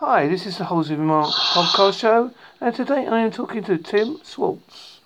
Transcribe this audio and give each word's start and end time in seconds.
Hi, 0.00 0.28
this 0.28 0.46
is 0.46 0.58
the 0.58 0.66
Halsey 0.66 0.94
Remark 0.94 1.26
podcast 1.26 1.98
show, 1.98 2.30
and 2.60 2.72
today 2.72 3.08
I 3.08 3.18
am 3.18 3.32
talking 3.32 3.64
to 3.64 3.76
Tim 3.76 4.20
Swartz. 4.22 5.00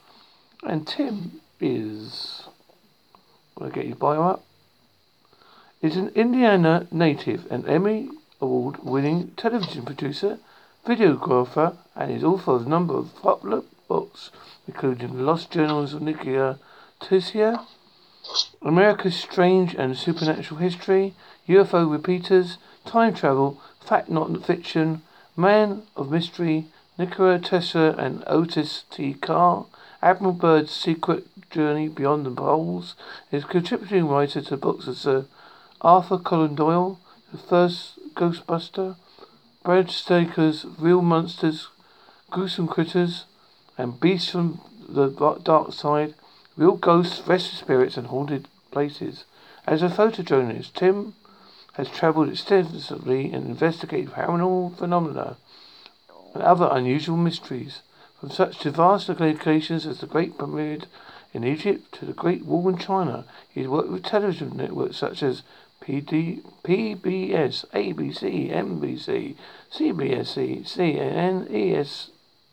And 0.65 0.87
Tim 0.87 1.41
is. 1.58 2.42
Will 3.57 3.69
I 3.69 3.71
get 3.71 3.87
your 3.87 3.97
bio 3.97 4.23
up? 4.23 4.45
Is 5.81 5.97
an 5.97 6.11
Indiana 6.11 6.89
native 6.91 7.51
and 7.51 7.67
Emmy 7.67 8.11
Award 8.39 8.85
winning 8.85 9.31
television 9.35 9.87
producer, 9.87 10.39
videographer, 10.87 11.79
and 11.97 12.13
is 12.13 12.22
author 12.22 12.51
of 12.51 12.67
a 12.67 12.69
number 12.69 12.95
of 12.95 13.17
popular 13.17 13.63
books, 13.88 14.31
including 14.69 15.17
The 15.17 15.22
Lost 15.22 15.51
Journals 15.51 15.95
of 15.95 16.02
Nikola 16.02 16.59
Tesla, 17.01 17.66
America's 18.61 19.16
Strange 19.16 19.74
and 19.74 19.97
Supernatural 19.97 20.61
History, 20.61 21.15
UFO 21.48 21.91
Repeaters, 21.91 22.59
Time 22.84 23.15
Travel, 23.15 23.59
Fact 23.84 24.09
Not 24.09 24.45
Fiction, 24.45 25.02
Man 25.37 25.83
of 25.96 26.10
Mystery, 26.10 26.66
Nikola 26.98 27.38
Tesla 27.38 27.91
and 27.93 28.23
Otis 28.27 28.84
T. 28.91 29.15
Carr, 29.15 29.66
Admiral 30.02 30.34
Byrd's 30.34 30.70
Secret 30.70 31.27
Journey 31.51 31.88
Beyond 31.88 32.27
the 32.27 32.30
Poles, 32.30 32.95
is 33.30 33.45
contributing 33.45 34.07
writer 34.07 34.41
to 34.41 34.57
books 34.57 34.87
of 34.87 34.97
Sir 34.97 35.27
Arthur 35.80 36.19
Conan 36.19 36.55
Doyle, 36.55 37.01
The 37.33 37.38
First 37.38 37.98
Ghostbuster, 38.15 38.97
Bram 39.65 39.88
Stoker's 39.88 40.65
Real 40.79 41.02
Monsters, 41.02 41.69
Gruesome 42.30 42.69
Critters, 42.69 43.24
and 43.77 43.99
Beasts 44.01 44.30
from 44.30 44.60
the 44.88 45.09
Dark 45.43 45.73
Side, 45.73 46.15
Real 46.57 46.77
Ghosts, 46.77 47.27
Restless 47.27 47.60
Spirits, 47.60 47.96
and 47.96 48.09
Haunted 48.09 48.49
Places. 48.71 49.24
As 49.66 49.83
a 49.83 49.88
photojournalist, 49.88 50.74
Tim 50.74 51.15
has 51.73 51.89
travelled 51.89 52.29
extensively 52.29 53.33
and 53.33 53.47
investigated 53.47 54.11
paranormal 54.11 54.77
phenomena 54.77 55.37
and 56.35 56.43
other 56.43 56.69
unusual 56.71 57.17
mysteries, 57.17 57.83
from 58.19 58.30
such 58.30 58.59
to 58.59 58.71
vast 58.71 59.09
locations 59.09 59.87
as 59.87 60.01
the 60.01 60.07
Great 60.07 60.38
Pyramid 60.38 60.87
in 61.33 61.45
Egypt 61.45 61.93
to 61.93 62.05
the 62.05 62.13
Great 62.13 62.45
Wall 62.45 62.69
in 62.69 62.77
China. 62.79 63.24
He 63.49 63.61
has 63.61 63.69
worked 63.69 63.91
with 63.91 64.05
television 64.05 64.56
networks 64.56 64.96
such 64.96 65.22
as 65.22 65.42
PD, 65.83 66.42
PBS, 66.62 67.66
ABC, 67.70 68.52
NBC, 68.52 69.34
CBS, 69.72 70.64
CNN, 70.64 71.48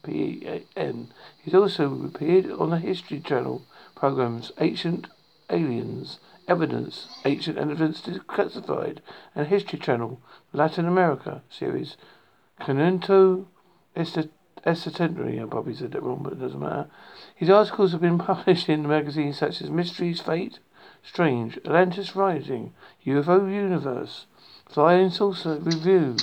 ESPN. 0.06 1.08
He's 1.44 1.54
also 1.54 2.04
appeared 2.06 2.50
on 2.52 2.72
the 2.72 2.80
History 2.80 3.20
Channel 3.20 3.62
programs 3.96 4.52
Ancient 4.60 5.08
Aliens 5.50 6.20
Evidence, 6.50 7.08
Ancient 7.26 7.60
Evidence 7.60 8.02
Declassified, 8.02 8.98
and 9.36 9.48
History 9.48 9.78
Channel, 9.78 10.20
Latin 10.52 10.88
America 10.88 11.44
series. 11.50 11.96
Canento 12.60 13.46
Estatenary, 13.96 15.40
I 15.42 15.46
probably 15.46 15.76
said 15.76 15.92
that 15.92 16.02
wrong, 16.02 16.22
but 16.24 16.34
it 16.34 16.40
doesn't 16.40 16.60
matter. 16.60 16.88
His 17.36 17.52
articles 17.52 17.92
have 17.92 18.02
been 18.02 18.18
published 18.32 18.68
in 18.68 18.88
magazines 18.88 19.38
such 19.38 19.62
as 19.62 19.70
Mysteries, 19.70 20.22
Fate, 20.22 20.58
Strange, 21.04 21.58
Atlantis 21.58 22.16
Rising, 22.16 22.74
UFO 23.06 23.50
Universe, 23.50 24.26
Flying 24.68 25.12
Saucer 25.12 25.60
Review, 25.60 26.18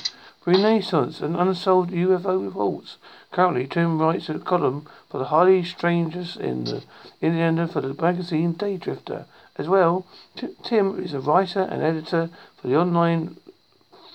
Renaissance, 0.44 1.20
and 1.20 1.36
Unsolved 1.36 1.90
UFO 1.90 2.44
Reports. 2.44 2.98
Currently, 3.32 3.66
Tim 3.68 4.00
writes 4.00 4.28
a 4.28 4.38
column 4.38 4.86
for 5.08 5.18
the 5.18 5.26
Highly 5.26 5.62
Strangers 5.64 6.36
in 6.36 6.64
the 6.64 6.82
Indiana 7.20 7.66
for 7.66 7.80
the 7.80 7.94
magazine 7.94 8.54
Daydrifter. 8.54 9.26
As 9.58 9.68
well, 9.68 10.06
Tim 10.62 11.02
is 11.02 11.14
a 11.14 11.20
writer 11.20 11.62
and 11.62 11.82
editor 11.82 12.30
for 12.56 12.68
the 12.68 12.76
online 12.76 13.38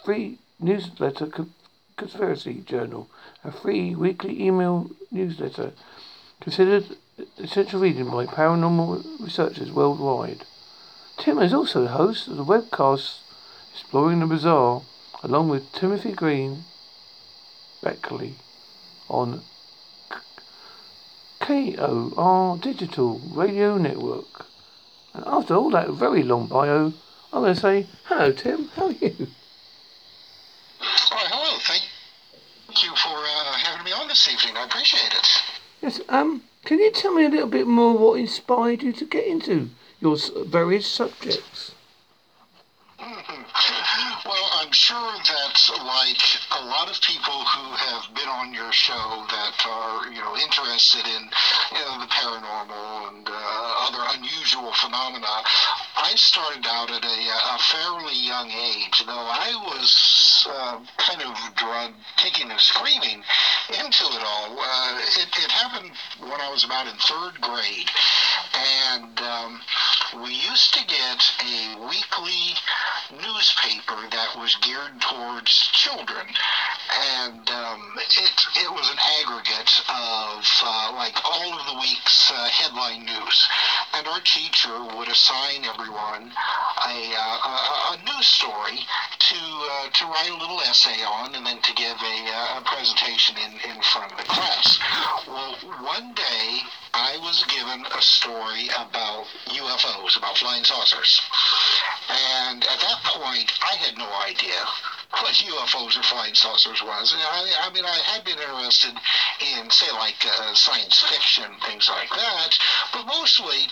free 0.04 0.38
newsletter 0.60 1.28
Conspiracy 1.98 2.62
Journal, 2.66 3.08
a 3.44 3.52
free 3.52 3.96
weekly 3.96 4.42
email 4.42 4.92
newsletter 5.12 5.74
considered 6.40 6.98
essential 7.38 7.80
reading 7.80 8.10
by 8.10 8.26
paranormal 8.26 9.20
researchers 9.20 9.72
worldwide. 9.72 10.46
Tim 11.18 11.40
is 11.40 11.54
also 11.54 11.82
the 11.82 11.90
host 11.90 12.28
of 12.28 12.38
the 12.38 12.46
webcast 12.46 13.20
Exploring 13.74 14.20
the 14.20 14.26
Bizarre, 14.26 14.82
along 15.24 15.50
with 15.50 15.72
Timothy 15.72 16.12
Green 16.12 16.66
Beckley 17.82 18.36
on 19.10 19.42
KCOR 21.40 22.62
Digital 22.62 23.20
Radio 23.34 23.78
Network. 23.78 24.51
And 25.14 25.24
after 25.26 25.56
all 25.56 25.70
that 25.72 25.90
very 25.90 26.24
long 26.24 26.48
bio, 26.48 26.94
I'm 27.34 27.42
going 27.42 27.56
to 27.56 27.60
say, 27.60 27.88
hello, 28.06 28.32
Tim. 28.32 28.70
How 28.76 28.88
are 28.88 28.92
you? 28.92 29.28
Oh, 30.82 31.28
hello. 31.30 31.58
Thank 31.60 32.84
you 32.84 32.90
for 32.96 33.10
uh, 33.10 33.54
having 33.54 33.86
me 33.86 33.92
on 33.92 34.08
this 34.08 34.28
evening. 34.28 34.58
I 34.58 34.66
appreciate 34.66 35.14
it. 35.14 35.28
Yes. 35.82 36.02
Um. 36.10 36.44
Can 36.64 36.78
you 36.78 36.92
tell 36.92 37.14
me 37.14 37.26
a 37.26 37.30
little 37.30 37.48
bit 37.48 37.66
more 37.66 37.98
what 37.98 38.20
inspired 38.20 38.84
you 38.84 38.94
to 38.94 39.06
get 39.06 39.26
into 39.26 39.72
your 40.00 40.16
various 40.46 40.86
subjects? 40.86 41.74
Well, 44.26 44.50
I'm 44.62 44.72
sure 44.72 44.94
that, 44.96 45.56
like 45.82 46.22
a 46.52 46.66
lot 46.66 46.90
of 46.90 47.02
people 47.02 47.34
who 47.34 47.74
have 47.74 48.14
been 48.14 48.30
on 48.30 48.54
your 48.54 48.72
show 48.72 49.26
that 49.28 49.58
are, 49.66 50.08
you 50.12 50.22
know, 50.22 50.38
interested 50.38 51.06
in 51.08 51.24
you 51.74 51.82
know, 51.82 51.98
the 52.00 52.06
paranormal 52.06 53.10
and 53.10 53.28
uh, 53.28 53.88
other 53.90 54.06
unusual 54.18 54.72
phenomena, 54.74 55.42
I 55.98 56.14
started 56.16 56.66
out 56.70 56.92
at 56.92 57.04
a, 57.04 57.08
a 57.08 57.58
fairly 57.74 58.16
young 58.22 58.52
age, 58.52 59.04
though 59.06 59.28
I 59.34 59.50
was 59.66 60.48
uh, 60.48 60.80
kind 60.98 61.22
of 61.24 61.34
drawn, 61.56 61.96
kicking 62.18 62.52
and 62.52 62.60
screaming 62.60 63.24
into 63.70 64.06
it 64.14 64.24
all. 64.24 64.60
Uh, 64.60 65.00
it, 65.18 65.30
it 65.42 65.52
happened 65.52 65.92
when 66.20 66.40
I 66.40 66.50
was 66.52 66.64
about 66.64 66.86
in 66.86 66.96
third 66.98 67.42
grade, 67.42 67.90
and 68.54 69.20
um, 69.22 69.62
we 70.20 70.34
used 70.34 70.74
to 70.74 70.84
get 70.86 71.20
a 71.40 71.88
weekly 71.88 72.56
newspaper 73.12 73.96
that 74.12 74.36
was 74.36 74.56
geared 74.62 75.00
towards 75.00 75.52
children, 75.72 76.28
and 77.24 77.50
um, 77.50 77.82
it 77.98 78.36
it 78.58 78.72
was 78.72 78.90
an 78.92 79.00
aggregate 79.20 79.72
of 79.88 80.44
uh, 80.64 80.92
like 80.96 81.16
all 81.24 81.60
of 81.60 81.66
the 81.68 81.80
week's 81.80 82.32
uh, 82.32 82.48
headline 82.50 83.06
news, 83.06 83.48
and 83.94 84.08
our 84.08 84.20
teacher 84.22 84.76
would 84.98 85.08
assign 85.08 85.64
everyone 85.64 86.32
a, 86.88 86.98
uh, 87.16 87.38
a, 87.48 87.96
a 87.96 87.98
news 88.04 88.28
story 88.28 88.80
to 89.20 89.40
uh, 89.40 89.90
to 89.94 90.06
write 90.06 90.32
a 90.32 90.38
little 90.38 90.60
essay 90.62 91.04
on, 91.04 91.36
and 91.36 91.46
then 91.46 91.62
to 91.62 91.74
give 91.74 91.96
a, 91.96 92.18
uh, 92.28 92.60
a 92.60 92.62
presentation 92.66 93.36
in 93.38 93.72
in 93.72 93.82
front 93.82 94.12
of 94.12 94.18
the 94.18 94.26
class. 94.26 94.80
Well, 95.28 95.56
one 95.84 96.14
day 96.14 96.62
I 97.02 97.18
was 97.18 97.44
given 97.50 97.84
a 97.98 98.02
story 98.02 98.70
about 98.78 99.26
UFOs, 99.50 100.16
about 100.18 100.38
flying 100.38 100.64
saucers. 100.64 101.20
And 102.08 102.64
at 102.64 102.80
that 102.80 103.02
point, 103.06 103.52
I 103.60 103.74
had 103.74 103.98
no 103.98 104.06
idea 104.22 104.62
what 105.10 105.34
UFOs 105.34 105.98
or 105.98 106.04
flying 106.04 106.36
saucers 106.36 106.80
was. 106.80 107.16
I, 107.18 107.66
I 107.66 107.74
mean, 107.74 107.86
I 107.86 107.98
had 108.06 108.24
been 108.24 108.38
interested 108.38 108.94
in, 109.42 109.70
say, 109.72 109.90
like 109.94 110.22
uh, 110.24 110.54
science 110.54 111.02
fiction, 111.02 111.50
things 111.66 111.90
like 111.90 112.10
that, 112.12 112.60
but 112.94 113.08
mostly, 113.08 113.66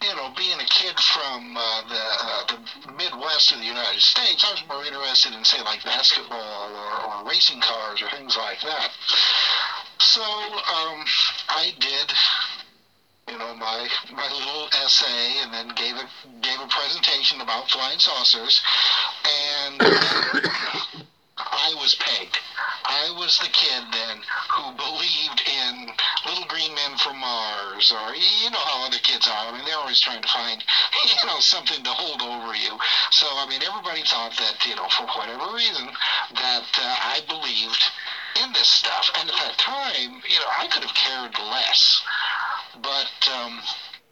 you 0.00 0.16
know, 0.16 0.32
being 0.34 0.58
a 0.58 0.64
kid 0.64 0.98
from 0.98 1.58
uh, 1.58 1.82
the, 1.86 2.00
uh, 2.00 2.44
the 2.48 2.92
Midwest 2.92 3.52
of 3.52 3.58
the 3.58 3.66
United 3.66 4.00
States, 4.00 4.42
I 4.42 4.52
was 4.52 4.64
more 4.66 4.84
interested 4.84 5.34
in, 5.34 5.44
say, 5.44 5.60
like 5.62 5.84
basketball 5.84 6.72
or, 6.72 7.12
or 7.12 7.28
racing 7.28 7.60
cars 7.60 8.00
or 8.00 8.08
things 8.08 8.38
like 8.38 8.62
that. 8.62 8.90
So 10.00 10.22
um, 10.22 11.04
I 11.50 11.74
did 11.78 12.10
you 13.30 13.38
know, 13.38 13.54
my 13.54 13.88
my 14.12 14.28
little 14.32 14.68
essay, 14.72 15.38
and 15.42 15.52
then 15.52 15.68
gave 15.76 15.94
a 15.96 16.08
gave 16.42 16.58
a 16.60 16.66
presentation 16.66 17.40
about 17.40 17.70
flying 17.70 17.98
saucers, 17.98 18.60
and 19.24 19.80
I 21.36 21.74
was 21.74 21.94
pegged. 21.94 22.38
I 22.84 23.10
was 23.10 23.38
the 23.38 23.48
kid 23.48 23.84
then 23.92 24.22
who 24.50 24.72
believed 24.72 25.42
in 25.46 25.86
little 26.26 26.46
green 26.46 26.74
men 26.74 26.96
from 26.96 27.18
Mars, 27.18 27.92
or 27.92 28.14
you 28.14 28.50
know 28.50 28.58
how 28.58 28.84
other 28.84 28.98
kids 28.98 29.28
are. 29.28 29.52
I 29.52 29.52
mean, 29.52 29.64
they're 29.64 29.76
always 29.76 30.00
trying 30.00 30.22
to 30.22 30.28
find, 30.28 30.64
you 31.04 31.26
know, 31.26 31.38
something 31.40 31.84
to 31.84 31.90
hold 31.90 32.22
over 32.22 32.54
you. 32.54 32.78
So 33.12 33.26
I 33.36 33.46
mean, 33.46 33.62
everybody 33.62 34.02
thought 34.02 34.36
that, 34.38 34.64
you 34.66 34.74
know, 34.74 34.88
for 34.88 35.06
whatever 35.14 35.54
reason, 35.54 35.86
that 36.34 36.66
uh, 36.78 36.96
I 36.98 37.20
believed 37.28 37.84
in 38.42 38.52
this 38.52 38.68
stuff. 38.68 39.10
And 39.18 39.28
at 39.28 39.36
that 39.36 39.58
time, 39.58 40.22
you 40.28 40.38
know, 40.38 40.50
I 40.58 40.66
could 40.68 40.82
have 40.82 40.94
cared 40.94 41.38
less. 41.38 42.02
But 42.74 43.28
um, 43.32 43.60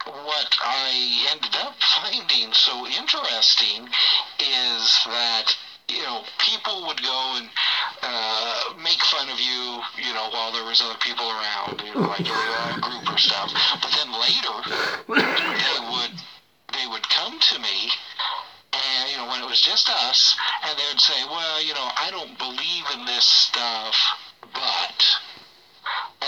what 0.05 0.55
I 0.61 1.27
ended 1.29 1.55
up 1.55 1.75
finding 2.01 2.53
so 2.53 2.87
interesting 2.87 3.87
is 4.39 4.99
that 5.05 5.55
you 5.87 6.03
know 6.03 6.23
people 6.39 6.87
would 6.87 7.01
go 7.01 7.35
and 7.37 7.49
uh, 8.01 8.73
make 8.81 9.03
fun 9.05 9.29
of 9.29 9.39
you, 9.39 9.81
you 9.97 10.13
know, 10.13 10.29
while 10.29 10.51
there 10.51 10.63
was 10.63 10.81
other 10.81 10.97
people 10.99 11.29
around, 11.29 11.81
you 11.83 11.93
know, 11.93 12.07
like 12.07 12.27
a 12.27 12.79
group 12.79 13.11
or 13.11 13.17
stuff. 13.17 13.51
But 13.81 13.91
then 13.91 14.11
later, 14.11 14.55
they 15.07 15.79
would 15.79 16.11
they 16.73 16.87
would 16.87 17.07
come 17.09 17.39
to 17.39 17.59
me 17.59 17.91
and 18.73 19.09
you 19.09 19.17
know 19.17 19.27
when, 19.27 19.41
it 19.41 19.47
was 19.47 19.61
just 19.61 19.89
us, 19.89 20.35
and 20.63 20.77
they 20.77 20.85
would 20.87 20.99
say, 20.99 21.23
well, 21.25 21.61
you 21.61 21.73
know, 21.73 21.89
I 21.97 22.11
don't 22.11 22.37
believe 22.37 22.85
in 22.93 23.05
this 23.05 23.25
stuff, 23.25 23.95
but 24.53 25.05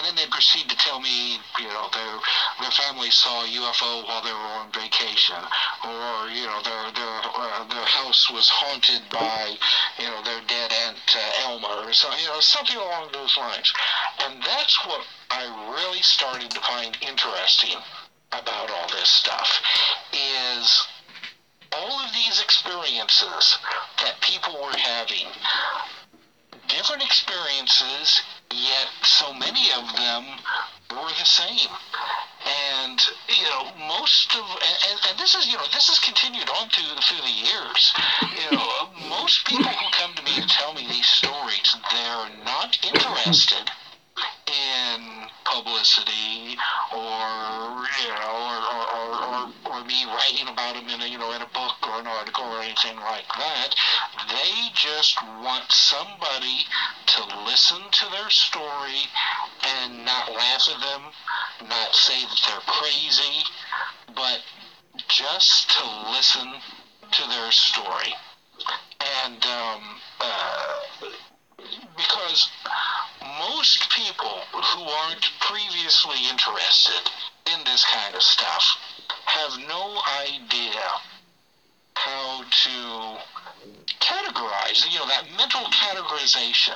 and 0.01 0.17
then 0.17 0.25
they 0.25 0.29
proceed 0.31 0.67
to 0.67 0.75
tell 0.77 0.99
me, 0.99 1.37
you 1.59 1.67
know, 1.67 1.87
their 1.93 2.17
their 2.59 2.71
family 2.71 3.11
saw 3.11 3.43
a 3.43 3.47
UFO 3.47 4.03
while 4.07 4.21
they 4.21 4.31
were 4.31 4.51
on 4.57 4.71
vacation, 4.71 5.37
or 5.85 6.27
you 6.29 6.47
know, 6.47 6.59
their 6.63 6.89
their 6.91 7.21
uh, 7.35 7.63
their 7.65 7.85
house 7.85 8.27
was 8.31 8.49
haunted 8.49 9.07
by, 9.11 9.55
you 9.99 10.05
know, 10.05 10.23
their 10.23 10.41
dead 10.47 10.71
aunt 10.73 10.97
uh, 11.15 11.53
or 11.53 11.91
you 12.17 12.25
know, 12.25 12.39
something 12.39 12.77
along 12.77 13.11
those 13.11 13.37
lines. 13.37 13.71
And 14.19 14.41
that's 14.41 14.83
what 14.85 15.05
I 15.29 15.45
really 15.77 16.01
started 16.01 16.49
to 16.49 16.59
find 16.61 16.97
interesting 17.01 17.77
about 18.31 18.71
all 18.71 18.87
this 18.89 19.09
stuff 19.09 19.61
is 20.13 20.83
all 21.73 21.99
of 21.99 22.11
these 22.13 22.41
experiences 22.41 23.57
that 23.99 24.19
people 24.21 24.55
were 24.63 24.75
having 24.77 25.27
different 26.67 27.03
experiences 27.03 28.21
yet 28.53 28.87
so 29.03 29.33
many 29.33 29.71
of 29.71 29.95
them 29.95 30.39
were 30.91 31.09
the 31.09 31.25
same. 31.25 31.69
And 32.43 32.99
you 33.29 33.43
know, 33.43 33.71
most 33.87 34.35
of 34.35 34.43
and, 34.43 34.99
and 35.09 35.19
this 35.19 35.35
is 35.35 35.45
you 35.45 35.57
know 35.57 35.67
this 35.73 35.87
has 35.87 35.99
continued 35.99 36.49
on 36.49 36.69
through 36.69 36.95
through 37.01 37.21
the 37.21 37.37
years. 37.47 37.93
You 38.21 38.57
know, 38.57 38.89
most 39.07 39.45
people 39.45 39.71
who 39.71 39.89
come 39.91 40.15
to 40.15 40.23
me 40.23 40.41
and 40.41 40.49
tell 40.49 40.73
me 40.73 40.87
these 40.87 41.07
stories, 41.07 41.75
they're 41.91 42.29
not 42.43 42.77
interested 42.83 43.69
in 44.47 45.27
publicity 45.45 46.57
or 46.93 47.87
you 48.01 48.11
know 48.11 48.35
or, 48.49 48.57
or, 48.71 48.83
or, 48.97 49.79
or, 49.79 49.83
me 49.85 50.05
writing 50.05 50.47
about 50.47 50.75
them 50.75 50.87
in 50.89 51.01
a 51.01 51.07
you 51.07 51.17
know 51.17 51.31
in 51.31 51.41
a 51.41 51.45
book 51.53 51.60
an 52.01 52.07
article 52.07 52.45
or 52.45 52.61
anything 52.61 52.97
like 52.97 53.27
that. 53.37 53.75
They 54.27 54.73
just 54.73 55.21
want 55.21 55.71
somebody 55.71 56.65
to 57.05 57.45
listen 57.45 57.77
to 57.77 58.05
their 58.09 58.29
story 58.31 59.05
and 59.63 60.03
not 60.03 60.31
laugh 60.31 60.67
at 60.67 60.81
them, 60.81 61.01
not 61.69 61.93
say 61.93 62.19
that 62.21 62.41
they're 62.47 62.65
crazy, 62.65 63.43
but 64.15 64.41
just 65.07 65.69
to 65.69 66.11
listen 66.11 66.51
to 67.11 67.29
their 67.29 67.51
story. 67.51 68.13
And 69.23 69.45
um, 69.45 69.81
uh, 70.19 70.79
because 71.95 72.49
most 73.47 73.91
people 73.91 74.41
who 74.51 74.81
aren't 74.81 75.29
previously 75.39 76.17
interested 76.31 77.11
in 77.53 77.63
this 77.65 77.85
kind 77.85 78.15
of 78.15 78.23
stuff 78.23 78.63
have 79.25 79.51
no 79.67 80.01
idea 80.25 80.81
how 81.95 82.43
to 82.49 83.17
categorize, 83.99 84.83
you 84.89 84.97
know, 84.99 85.07
that 85.07 85.23
mental 85.37 85.61
categorization 85.69 86.75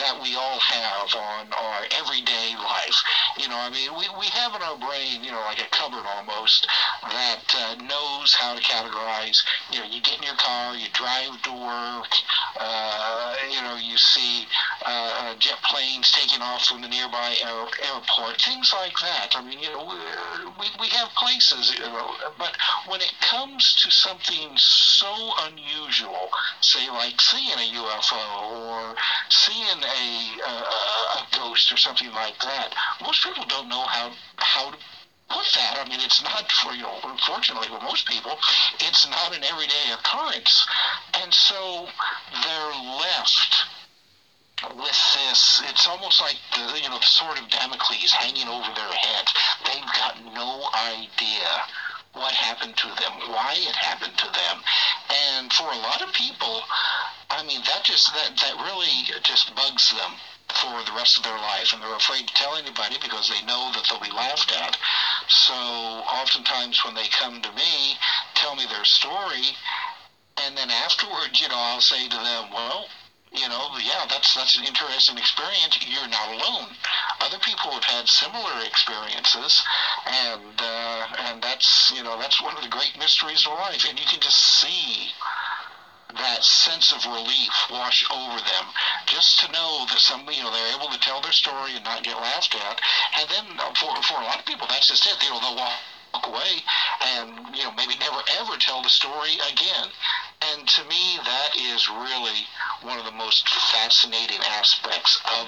that 0.00 0.18
we 0.20 0.34
all 0.34 0.58
have 0.58 1.14
on 1.14 1.52
our 1.52 1.84
everyday 1.92 2.56
life. 2.56 2.96
You 3.38 3.48
know, 3.48 3.56
I 3.56 3.70
mean, 3.70 3.92
we, 3.94 4.08
we 4.18 4.26
have 4.26 4.54
in 4.54 4.62
our 4.62 4.76
brain, 4.76 5.22
you 5.22 5.30
know, 5.30 5.40
like 5.40 5.60
a 5.60 5.68
cupboard 5.70 6.04
almost, 6.06 6.66
that 7.02 7.42
uh, 7.54 7.74
knows 7.84 8.32
how 8.34 8.54
to 8.54 8.60
categorize. 8.62 9.38
You 9.72 9.80
know, 9.80 9.86
you 9.86 10.00
get 10.00 10.16
in 10.18 10.22
your 10.24 10.36
car, 10.36 10.74
you 10.74 10.88
drive 10.92 11.40
to 11.42 11.52
work, 11.52 12.10
uh, 12.58 13.34
you 13.50 13.60
know, 13.62 13.76
you 13.76 13.96
see 13.96 14.46
uh, 14.84 15.34
jet 15.38 15.58
planes 15.64 16.10
taking 16.10 16.40
off 16.40 16.64
from 16.64 16.80
the 16.80 16.88
nearby 16.88 17.36
air, 17.42 17.66
airport, 17.92 18.40
things 18.40 18.72
like 18.72 18.94
that. 19.00 19.28
I 19.34 19.42
mean, 19.42 19.58
you 19.60 19.70
know, 19.70 19.84
we, 20.58 20.66
we 20.80 20.88
have 20.88 21.08
places, 21.10 21.72
you 21.74 21.80
know, 21.80 22.14
but 22.38 22.56
when 22.86 23.00
it 23.00 23.12
comes 23.20 23.74
to 23.84 23.90
something 23.90 24.43
so 24.56 25.32
unusual, 25.40 26.30
say 26.60 26.88
like 26.90 27.20
seeing 27.20 27.52
a 27.52 27.72
UFO 27.78 28.52
or 28.52 28.96
seeing 29.28 29.82
a, 29.82 30.40
a, 30.46 30.54
a 31.18 31.26
ghost 31.36 31.72
or 31.72 31.76
something 31.76 32.12
like 32.12 32.38
that, 32.40 32.74
most 33.02 33.22
people 33.22 33.44
don't 33.48 33.68
know 33.68 33.82
how 33.82 34.12
how 34.36 34.70
to 34.70 34.76
put 35.28 35.46
that. 35.54 35.78
I 35.78 35.88
mean, 35.88 36.00
it's 36.00 36.22
not 36.22 36.50
for 36.52 36.72
you 36.72 36.82
know, 36.82 36.98
unfortunately 37.04 37.68
for 37.68 37.80
most 37.80 38.06
people, 38.06 38.36
it's 38.80 39.06
not 39.08 39.34
an 39.34 39.44
everyday 39.44 39.92
occurrence, 39.92 40.66
and 41.14 41.32
so 41.32 41.88
they're 42.42 42.74
left 42.98 43.64
with 44.72 45.14
this, 45.14 45.62
it's 45.64 45.86
almost 45.86 46.20
like 46.20 46.36
the 46.54 46.80
you 46.80 46.88
know 46.88 46.98
the 46.98 47.04
sword 47.04 47.38
of 47.38 47.50
Damocles 47.50 48.12
hanging 48.12 48.48
over 48.48 48.70
their 48.74 48.92
heads. 48.92 49.32
They've 49.66 49.92
got 49.98 50.22
no 50.32 50.68
idea 50.72 51.63
what 52.14 52.32
happened 52.32 52.76
to 52.76 52.86
them, 52.86 53.12
why 53.30 53.54
it 53.58 53.76
happened 53.76 54.16
to 54.18 54.26
them. 54.26 54.62
And 55.10 55.52
for 55.52 55.64
a 55.64 55.76
lot 55.76 56.02
of 56.02 56.12
people, 56.12 56.62
I 57.30 57.42
mean, 57.46 57.60
that 57.66 57.84
just, 57.84 58.12
that, 58.14 58.36
that 58.38 58.56
really 58.62 59.10
just 59.22 59.54
bugs 59.54 59.92
them 59.92 60.14
for 60.48 60.82
the 60.84 60.96
rest 60.96 61.18
of 61.18 61.24
their 61.24 61.36
life. 61.36 61.72
And 61.72 61.82
they're 61.82 61.94
afraid 61.94 62.26
to 62.26 62.34
tell 62.34 62.56
anybody 62.56 62.96
because 63.02 63.28
they 63.28 63.44
know 63.46 63.70
that 63.74 63.84
they'll 63.88 64.00
be 64.00 64.14
laughed 64.14 64.52
at. 64.52 64.76
So 65.28 65.54
oftentimes 65.54 66.84
when 66.84 66.94
they 66.94 67.08
come 67.08 67.42
to 67.42 67.52
me, 67.52 67.96
tell 68.34 68.54
me 68.54 68.64
their 68.66 68.84
story, 68.84 69.56
and 70.36 70.56
then 70.56 70.70
afterwards, 70.70 71.40
you 71.40 71.48
know, 71.48 71.58
I'll 71.58 71.80
say 71.80 72.08
to 72.08 72.16
them, 72.16 72.50
well, 72.52 72.86
you 73.34 73.48
know, 73.48 73.76
yeah, 73.82 74.06
that's 74.08 74.34
that's 74.34 74.56
an 74.56 74.64
interesting 74.64 75.18
experience. 75.18 75.78
You're 75.86 76.08
not 76.08 76.28
alone. 76.30 76.70
Other 77.20 77.38
people 77.38 77.72
have 77.72 77.84
had 77.84 78.08
similar 78.08 78.64
experiences, 78.64 79.62
and 80.06 80.54
uh, 80.58 81.06
and 81.18 81.42
that's 81.42 81.92
you 81.94 82.02
know 82.02 82.18
that's 82.18 82.40
one 82.40 82.56
of 82.56 82.62
the 82.62 82.68
great 82.68 82.96
mysteries 82.98 83.44
of 83.46 83.52
life. 83.52 83.84
And 83.88 83.98
you 83.98 84.06
can 84.06 84.20
just 84.20 84.38
see 84.38 85.10
that 86.14 86.44
sense 86.44 86.92
of 86.92 87.04
relief 87.06 87.50
wash 87.70 88.04
over 88.10 88.38
them 88.38 88.66
just 89.06 89.40
to 89.40 89.50
know 89.50 89.84
that 89.88 89.98
somebody, 89.98 90.38
you 90.38 90.44
know, 90.44 90.52
they're 90.52 90.76
able 90.76 90.88
to 90.88 90.98
tell 91.00 91.20
their 91.20 91.32
story 91.32 91.74
and 91.74 91.84
not 91.84 92.04
get 92.04 92.16
laughed 92.16 92.54
at. 92.54 92.80
And 93.18 93.28
then 93.28 93.58
uh, 93.58 93.74
for, 93.74 93.90
for 94.02 94.20
a 94.20 94.24
lot 94.24 94.38
of 94.38 94.46
people, 94.46 94.68
that's 94.68 94.88
just 94.88 95.06
it. 95.06 95.22
You 95.24 95.30
know, 95.30 95.40
they'll 95.40 95.56
walk 95.56 95.74
away 96.22 96.62
and, 97.00 97.56
you 97.56 97.64
know, 97.64 97.72
maybe 97.72 97.96
never 97.96 98.20
ever 98.38 98.56
tell 98.58 98.82
the 98.82 98.88
story 98.88 99.34
again. 99.50 99.88
And 100.40 100.68
to 100.68 100.84
me, 100.84 101.18
that 101.24 101.56
is 101.56 101.88
really 101.88 102.46
one 102.82 102.98
of 102.98 103.04
the 103.04 103.10
most 103.10 103.48
fascinating 103.48 104.40
aspects 104.40 105.18
of 105.38 105.46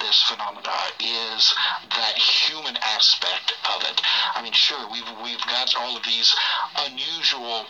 this 0.00 0.22
phenomena 0.22 0.70
is 1.00 1.54
that 1.94 2.16
human 2.16 2.76
aspect 2.78 3.52
of 3.74 3.82
it. 3.82 4.00
I 4.34 4.42
mean, 4.42 4.52
sure, 4.52 4.88
we've 4.90 5.08
we've 5.22 5.44
got 5.46 5.74
all 5.76 5.96
of 5.96 6.02
these 6.04 6.34
unusual 6.78 7.66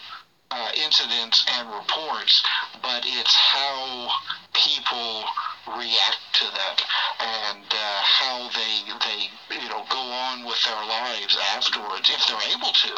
uh, 0.55 0.71
incidents 0.77 1.45
and 1.59 1.69
reports, 1.69 2.43
but 2.81 3.03
it's 3.05 3.35
how 3.35 4.09
people 4.53 5.25
react 5.67 6.23
to 6.33 6.45
that 6.45 6.79
and 7.19 7.65
uh, 7.71 8.01
how 8.03 8.49
they 8.55 8.75
they 9.03 9.61
you 9.61 9.69
know 9.69 9.83
go 9.91 9.99
on 9.99 10.45
with 10.45 10.63
their 10.65 10.85
lives 10.87 11.37
afterwards 11.57 12.09
if 12.09 12.27
they're 12.29 12.57
able 12.57 12.71
to. 12.71 12.95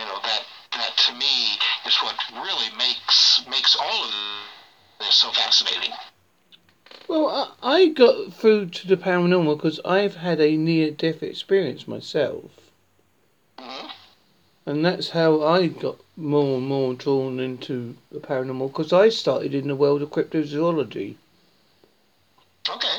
You 0.00 0.06
know 0.06 0.18
that 0.22 0.44
that 0.72 0.96
to 1.08 1.14
me 1.14 1.58
is 1.84 1.96
what 1.96 2.16
really 2.34 2.74
makes 2.78 3.44
makes 3.50 3.76
all 3.76 4.04
of 4.04 4.14
this 5.00 5.16
so 5.16 5.30
fascinating. 5.32 5.92
Well, 7.08 7.56
I 7.62 7.88
got 7.88 8.32
through 8.32 8.70
to 8.70 8.88
the 8.88 8.96
paranormal 8.96 9.56
because 9.58 9.80
I've 9.84 10.16
had 10.16 10.40
a 10.40 10.56
near-death 10.56 11.22
experience 11.22 11.86
myself, 11.86 12.50
mm-hmm. 13.58 13.88
and 14.64 14.84
that's 14.84 15.10
how 15.10 15.42
I 15.42 15.68
got 15.68 15.98
more 16.16 16.56
and 16.56 16.66
more 16.66 16.94
drawn 16.94 17.38
into 17.38 17.94
the 18.10 18.18
paranormal 18.18 18.68
because 18.68 18.92
I 18.92 19.10
started 19.10 19.54
in 19.54 19.68
the 19.68 19.76
world 19.76 20.02
of 20.02 20.10
cryptozoology. 20.10 21.16
Okay. 22.68 22.98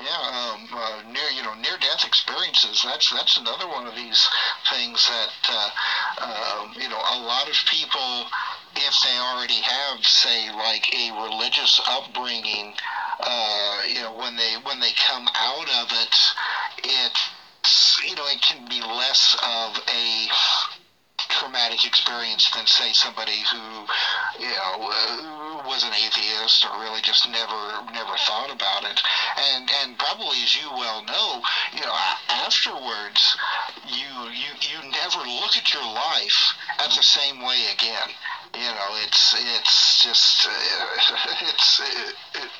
Yeah, 0.00 0.54
um, 0.54 0.68
uh, 0.74 1.02
near 1.12 1.28
you 1.36 1.42
know 1.42 1.54
near 1.54 1.76
death 1.78 2.04
experiences. 2.04 2.82
That's 2.84 3.12
that's 3.12 3.36
another 3.36 3.68
one 3.68 3.86
of 3.86 3.94
these 3.94 4.28
things 4.70 5.06
that 5.06 5.30
uh, 5.48 5.70
uh, 6.18 6.68
you 6.74 6.88
know 6.88 6.96
a 6.96 7.18
lot 7.22 7.48
of 7.48 7.54
people, 7.70 8.26
if 8.74 8.94
they 9.04 9.16
already 9.18 9.60
have 9.60 10.04
say 10.04 10.50
like 10.52 10.92
a 10.92 11.12
religious 11.22 11.80
upbringing, 11.86 12.74
uh, 13.20 13.82
you 13.86 14.00
know 14.00 14.14
when 14.14 14.34
they 14.36 14.56
when 14.64 14.80
they 14.80 14.92
come 15.06 15.28
out 15.36 15.68
of 15.68 15.92
it, 15.92 16.16
it 16.82 17.12
you 18.08 18.16
know 18.16 18.26
it 18.26 18.40
can 18.42 18.66
be 18.68 18.80
less 18.80 19.36
of 19.44 19.78
a 19.88 20.28
traumatic 21.42 21.84
experience 21.84 22.48
than 22.54 22.66
say 22.68 22.92
somebody 22.92 23.42
who 23.50 23.58
you 24.38 24.46
know 24.46 24.78
uh, 24.78 25.62
was 25.66 25.82
an 25.82 25.92
atheist 25.92 26.64
or 26.64 26.80
really 26.80 27.00
just 27.02 27.28
never 27.28 27.62
never 27.92 28.14
thought 28.30 28.50
about 28.54 28.84
it. 28.84 29.02
And 29.36 29.68
and 29.82 29.98
probably 29.98 30.38
as 30.44 30.54
you 30.54 30.70
well 30.70 31.02
know 31.02 31.42
you 31.74 31.80
know 31.80 31.98
afterwards 32.30 33.36
you 33.88 34.30
you 34.30 34.50
you 34.70 34.90
never 34.90 35.18
look 35.42 35.56
at 35.58 35.74
your 35.74 35.82
life 35.82 36.54
at 36.78 36.90
the 36.94 37.02
same 37.02 37.42
way 37.42 37.58
again. 37.74 38.10
You 38.54 38.70
know 38.78 38.90
it's 39.02 39.34
it's 39.34 40.04
just 40.04 40.46
uh, 40.46 40.50
it's 41.42 41.80
it, 41.80 42.14
it, 42.38 42.50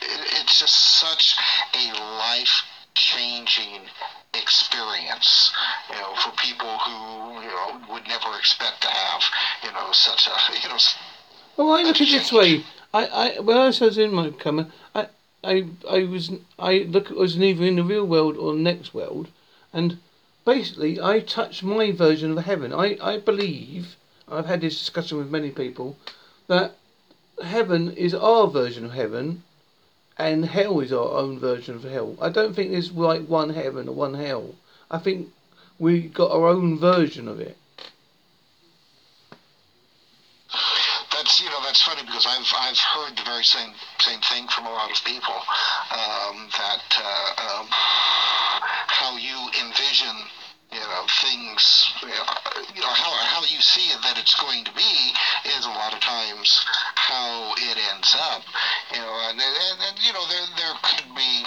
it's 0.42 0.58
just 0.58 0.98
such 0.98 1.36
a 1.74 1.92
life 2.18 2.62
changing 2.94 3.86
experience, 4.34 5.52
you 5.90 5.96
know, 5.96 6.14
for 6.14 6.30
people 6.32 6.78
who 6.78 7.42
you 7.42 7.48
know 7.48 7.80
would 7.90 8.06
never 8.08 8.38
expect 8.38 8.80
to 8.80 8.88
have 8.88 9.22
you 9.62 9.70
know 9.72 9.92
such 9.92 10.26
a 10.26 10.32
you 10.62 10.68
know 10.68 10.78
Well, 11.56 11.74
I 11.74 11.82
look 11.82 11.96
at 11.96 12.08
it 12.08 12.10
this 12.10 12.32
way. 12.32 12.64
I, 12.94 13.06
I 13.06 13.40
when 13.40 13.58
I 13.58 13.66
was 13.66 13.98
in 13.98 14.12
my 14.14 14.30
coma, 14.30 14.70
I, 14.94 15.08
I, 15.44 15.64
I 15.88 16.04
was, 16.04 16.30
I 16.58 16.78
look, 16.88 17.10
I 17.10 17.14
was 17.14 17.36
neither 17.36 17.64
in 17.64 17.76
the 17.76 17.84
real 17.84 18.06
world 18.06 18.36
or 18.38 18.54
next 18.54 18.94
world, 18.94 19.28
and 19.72 19.98
basically, 20.46 21.00
I 21.00 21.20
touched 21.20 21.62
my 21.62 21.92
version 21.92 22.36
of 22.36 22.44
heaven. 22.44 22.72
I, 22.72 22.96
I 23.02 23.18
believe, 23.18 23.96
I've 24.28 24.46
had 24.46 24.62
this 24.62 24.78
discussion 24.78 25.18
with 25.18 25.30
many 25.30 25.50
people, 25.50 25.96
that 26.46 26.76
heaven 27.42 27.92
is 27.92 28.14
our 28.14 28.46
version 28.46 28.84
of 28.86 28.92
heaven, 28.92 29.42
and 30.22 30.44
hell 30.44 30.78
is 30.78 30.92
our 30.92 31.18
own 31.18 31.38
version 31.40 31.74
of 31.74 31.82
hell. 31.82 32.16
I 32.20 32.28
don't 32.28 32.54
think 32.54 32.70
there's 32.70 32.92
like 32.92 33.26
one 33.26 33.50
heaven 33.50 33.88
or 33.88 33.94
one 33.94 34.14
hell. 34.14 34.54
I 34.88 34.98
think 34.98 35.28
we 35.78 36.02
got 36.08 36.30
our 36.30 36.46
own 36.46 36.78
version 36.78 37.26
of 37.26 37.40
it. 37.40 37.56
That's 41.10 41.40
you 41.40 41.50
know 41.50 41.60
that's 41.64 41.82
funny 41.82 42.02
because 42.02 42.26
I've 42.26 42.46
I've 42.54 42.78
heard 42.78 43.16
the 43.16 43.24
very 43.24 43.42
same 43.42 43.74
same 43.98 44.20
thing 44.20 44.46
from 44.48 44.66
a 44.66 44.70
lot 44.70 44.90
of 44.90 45.04
people 45.04 45.34
um, 45.90 46.48
that 46.54 46.86
uh, 46.98 47.58
um, 47.58 47.66
how 47.70 49.16
you 49.16 49.38
envision 49.58 50.16
you 50.72 50.80
know 50.80 51.04
things 51.20 51.92
you 52.02 52.80
know, 52.80 52.94
how 52.94 53.12
how 53.26 53.42
you 53.42 53.60
see 53.60 53.90
it 53.90 54.00
that 54.02 54.18
it's 54.18 54.38
going 54.40 54.64
to 54.64 54.72
be 54.72 55.12
is 55.58 55.66
a 55.66 55.68
lot 55.68 55.92
of 55.92 56.00
times 56.00 56.64
how 56.94 57.52
it 57.56 57.76
ends 57.92 58.11
and, 59.72 59.80
and, 59.80 59.98
you 60.04 60.12
know 60.12 60.26
there 60.28 60.46
there 60.56 60.74
could 60.82 61.14
be 61.16 61.44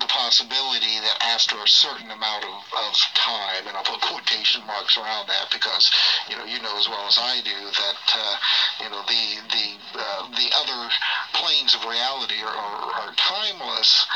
the 0.00 0.06
possibility 0.06 1.00
that 1.00 1.22
after 1.22 1.56
a 1.56 1.68
certain 1.68 2.10
amount 2.10 2.44
of, 2.44 2.64
of 2.72 2.96
time, 3.14 3.66
and 3.66 3.76
I'll 3.76 3.84
put 3.84 4.00
quotation 4.00 4.64
marks 4.66 4.96
around 4.96 5.28
that 5.28 5.50
because 5.52 5.90
you 6.28 6.36
know 6.36 6.44
you 6.44 6.60
know 6.60 6.76
as 6.78 6.88
well 6.88 7.06
as 7.06 7.18
I 7.18 7.40
do 7.44 7.50
that 7.52 8.02
uh, 8.14 8.36
you 8.80 8.88
know 8.90 9.02
the 9.02 9.24
the 9.52 10.00
uh, 10.00 10.28
the 10.30 10.50
other 10.56 10.90
planes 11.34 11.74
of 11.74 11.84
reality 11.84 12.40
are, 12.42 12.56
are, 12.56 12.92
are 13.08 13.14
timeless. 13.16 14.06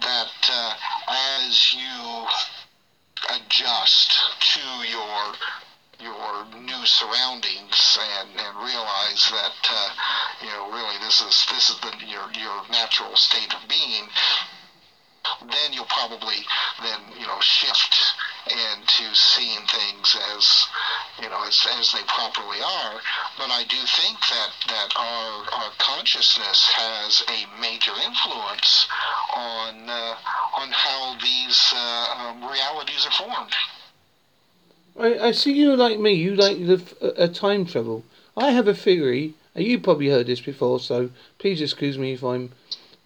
That 0.00 0.32
uh, 0.50 0.74
as 1.08 1.72
you 1.72 2.26
adjust 3.30 4.18
to 4.54 4.60
your 4.88 5.34
your 6.00 6.46
new 6.60 6.86
surroundings 6.86 7.98
and, 8.20 8.30
and 8.38 8.56
realize 8.58 9.28
that 9.30 9.56
uh, 9.70 9.90
you 10.40 10.48
know 10.48 10.70
really 10.70 10.96
this 10.98 11.20
is 11.20 11.46
this 11.50 11.70
is 11.70 11.78
the 11.80 11.92
your 12.06 12.30
your 12.32 12.62
natural 12.70 13.16
state 13.16 13.52
of 13.54 13.68
being 13.68 14.08
then 15.52 15.72
you'll 15.72 15.84
probably 15.86 16.36
then 16.82 17.00
you 17.18 17.26
know 17.26 17.40
shift 17.40 17.94
into 18.46 19.14
seeing 19.14 19.66
things 19.66 20.16
as 20.34 20.66
you 21.20 21.28
know 21.28 21.42
as, 21.44 21.66
as 21.78 21.92
they 21.92 22.02
properly 22.06 22.58
are. 22.62 23.00
But 23.36 23.50
i 23.50 23.64
do 23.64 23.76
think 23.76 24.18
that 24.30 24.50
that 24.68 24.92
our 24.96 25.44
our 25.52 25.70
consciousness 25.78 26.64
has 26.74 27.22
a 27.28 27.46
major 27.60 27.94
influence 28.04 28.88
on 29.34 29.88
uh, 29.90 30.14
on 30.56 30.70
how 30.70 31.16
these 31.22 31.72
uh, 31.74 32.14
um, 32.16 32.44
realities 32.44 33.04
are 33.04 33.12
formed 33.12 33.54
I, 34.98 35.28
I 35.28 35.30
see 35.30 35.52
you 35.52 35.76
like 35.76 36.00
me. 36.00 36.12
You 36.12 36.34
like 36.34 36.58
the 36.58 37.14
uh, 37.16 37.28
time 37.28 37.64
travel. 37.64 38.04
I 38.36 38.50
have 38.50 38.66
a 38.66 38.74
theory, 38.74 39.34
and 39.54 39.64
you 39.64 39.78
probably 39.78 40.08
heard 40.08 40.26
this 40.26 40.40
before, 40.40 40.80
so 40.80 41.10
please 41.38 41.60
excuse 41.60 41.96
me 41.96 42.12
if 42.12 42.24
I'm 42.24 42.50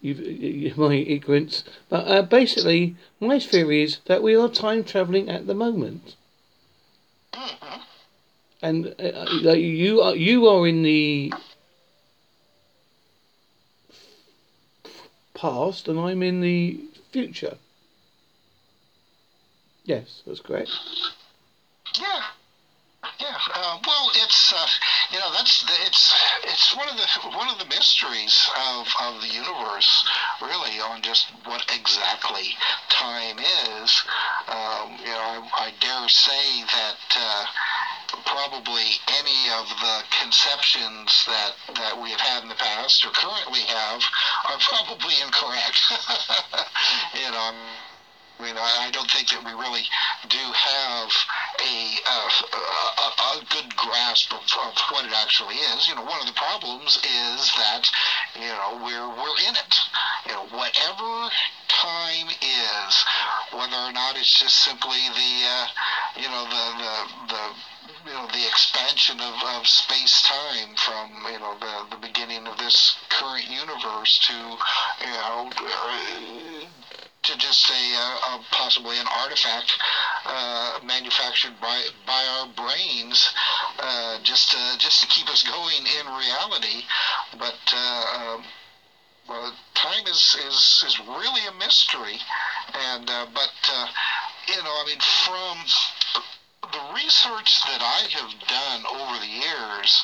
you, 0.01 0.73
my 0.75 0.95
ignorance. 0.95 1.63
But 1.89 2.07
uh, 2.07 2.21
basically, 2.23 2.95
my 3.19 3.39
theory 3.39 3.83
is 3.83 3.99
that 4.05 4.23
we 4.23 4.35
are 4.35 4.49
time 4.49 4.83
traveling 4.83 5.29
at 5.29 5.47
the 5.47 5.53
moment. 5.53 6.15
And 8.61 8.95
uh, 8.99 9.49
uh 9.49 9.53
you 9.53 10.01
are 10.01 10.15
you 10.15 10.47
are 10.47 10.67
in 10.67 10.83
the 10.83 11.33
past, 15.33 15.87
and 15.87 15.99
I'm 15.99 16.23
in 16.23 16.41
the 16.41 16.79
future. 17.11 17.57
Yes, 19.85 20.23
that's 20.25 20.39
correct. 20.39 20.71
Yeah. 21.99 22.23
Yeah, 23.19 23.37
uh, 23.53 23.77
well, 23.85 24.11
it's 24.15 24.53
uh, 24.53 24.65
you 25.11 25.19
know 25.19 25.29
that's 25.33 25.63
it's 25.85 26.15
it's 26.43 26.73
one 26.75 26.87
of 26.87 26.95
the 26.95 27.05
one 27.37 27.49
of 27.49 27.59
the 27.59 27.65
mysteries 27.65 28.49
of, 28.55 28.87
of 28.99 29.21
the 29.21 29.27
universe, 29.27 30.05
really, 30.41 30.79
on 30.79 31.01
just 31.01 31.27
what 31.43 31.65
exactly 31.73 32.55
time 32.89 33.39
is. 33.39 34.03
Um, 34.47 34.97
you 34.99 35.11
know, 35.11 35.19
I, 35.19 35.49
I, 35.55 35.73
dare 35.79 36.07
say 36.07 36.63
that. 36.63 36.95
Uh, 37.15 37.45
probably 38.25 38.85
any 39.07 39.49
of 39.49 39.67
the 39.67 40.03
conceptions 40.21 41.25
that, 41.25 41.51
that 41.75 41.99
we 41.99 42.11
have 42.11 42.19
had 42.21 42.43
in 42.43 42.49
the 42.49 42.55
past 42.55 43.03
or 43.05 43.09
currently 43.09 43.61
have 43.61 44.01
are 44.49 44.57
probably 44.59 45.19
incorrect. 45.19 45.81
I 48.39 48.43
mean, 48.43 48.55
I, 48.57 48.89
don't 48.91 49.09
think 49.11 49.29
that 49.29 49.45
we 49.45 49.51
really 49.53 49.85
do 50.27 50.41
have 50.41 51.09
a, 51.61 51.75
a, 52.01 53.37
a, 53.37 53.45
good 53.49 53.75
grasp 53.77 54.33
of, 54.33 54.41
of 54.41 54.73
what 54.89 55.05
it 55.05 55.13
actually 55.15 55.55
is. 55.55 55.87
You 55.87 55.95
know, 55.95 56.03
one 56.03 56.19
of 56.19 56.27
the 56.27 56.33
problems 56.33 56.97
is 56.97 57.51
that, 57.55 57.87
you 58.35 58.49
know, 58.49 58.81
we're, 58.83 59.07
we're 59.07 59.37
in 59.47 59.55
it. 59.55 59.73
You 60.25 60.33
know, 60.33 60.45
whatever 60.49 61.29
time 61.69 62.27
is, 62.41 62.93
whether 63.53 63.77
or 63.77 63.93
not 63.93 64.17
it's 64.17 64.39
just 64.39 64.65
simply 64.65 64.97
the, 65.13 65.33
uh, 65.45 65.67
you 66.17 66.27
know, 66.27 66.43
the, 66.49 66.65
the, 66.81 67.33
the 67.33 67.43
you 68.05 68.11
know 68.11 68.27
the 68.33 68.47
expansion 68.47 69.19
of, 69.19 69.33
of 69.55 69.67
space 69.67 70.23
time 70.23 70.75
from 70.75 71.09
you 71.31 71.39
know 71.39 71.55
the, 71.59 71.95
the 71.95 72.01
beginning 72.01 72.45
of 72.47 72.57
this 72.57 72.95
current 73.09 73.47
universe 73.49 74.19
to 74.27 74.33
you 74.33 75.13
know 75.13 75.49
uh, 75.55 76.65
to 77.23 77.37
just 77.37 77.69
a, 77.69 77.95
uh, 77.95 78.37
possibly 78.51 78.97
an 78.97 79.07
artifact 79.07 79.71
uh, 80.25 80.79
manufactured 80.83 81.59
by 81.61 81.83
by 82.05 82.25
our 82.25 82.47
brains 82.47 83.29
uh, 83.79 84.19
just 84.23 84.51
to 84.51 84.77
just 84.77 85.01
to 85.01 85.07
keep 85.07 85.29
us 85.29 85.43
going 85.43 85.85
in 85.99 86.05
reality. 86.07 86.83
But 87.37 87.55
uh, 87.73 88.35
um, 88.35 88.45
time 89.75 90.07
is, 90.07 90.35
is 90.39 90.83
is 90.85 90.99
really 90.99 91.45
a 91.47 91.51
mystery, 91.51 92.19
and 92.73 93.09
uh, 93.09 93.25
but 93.33 93.51
uh, 93.69 93.87
you 94.47 94.63
know, 94.63 94.71
I 94.71 94.83
mean, 94.85 94.99
from 95.25 95.65
the 96.71 96.93
research 96.95 97.61
that 97.67 97.81
I 97.81 98.07
have 98.11 98.31
done 98.47 98.85
over 98.85 99.19
the 99.19 99.27
years, 99.27 100.03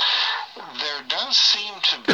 there 0.79 1.01
does 1.07 1.37
seem 1.37 1.73
to 1.81 1.97
be 2.05 2.13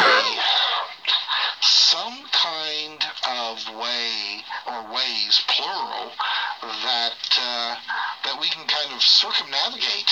some 1.61 2.25
kind 2.31 3.03
of 3.27 3.67
way 3.75 4.43
or 4.67 4.93
ways 4.93 5.41
plural 5.47 6.11
that 6.83 7.39
uh, 7.39 7.75
that 8.25 8.39
we 8.41 8.49
can 8.49 8.65
kind 8.67 8.91
of 8.91 9.01
circumnavigate 9.01 10.11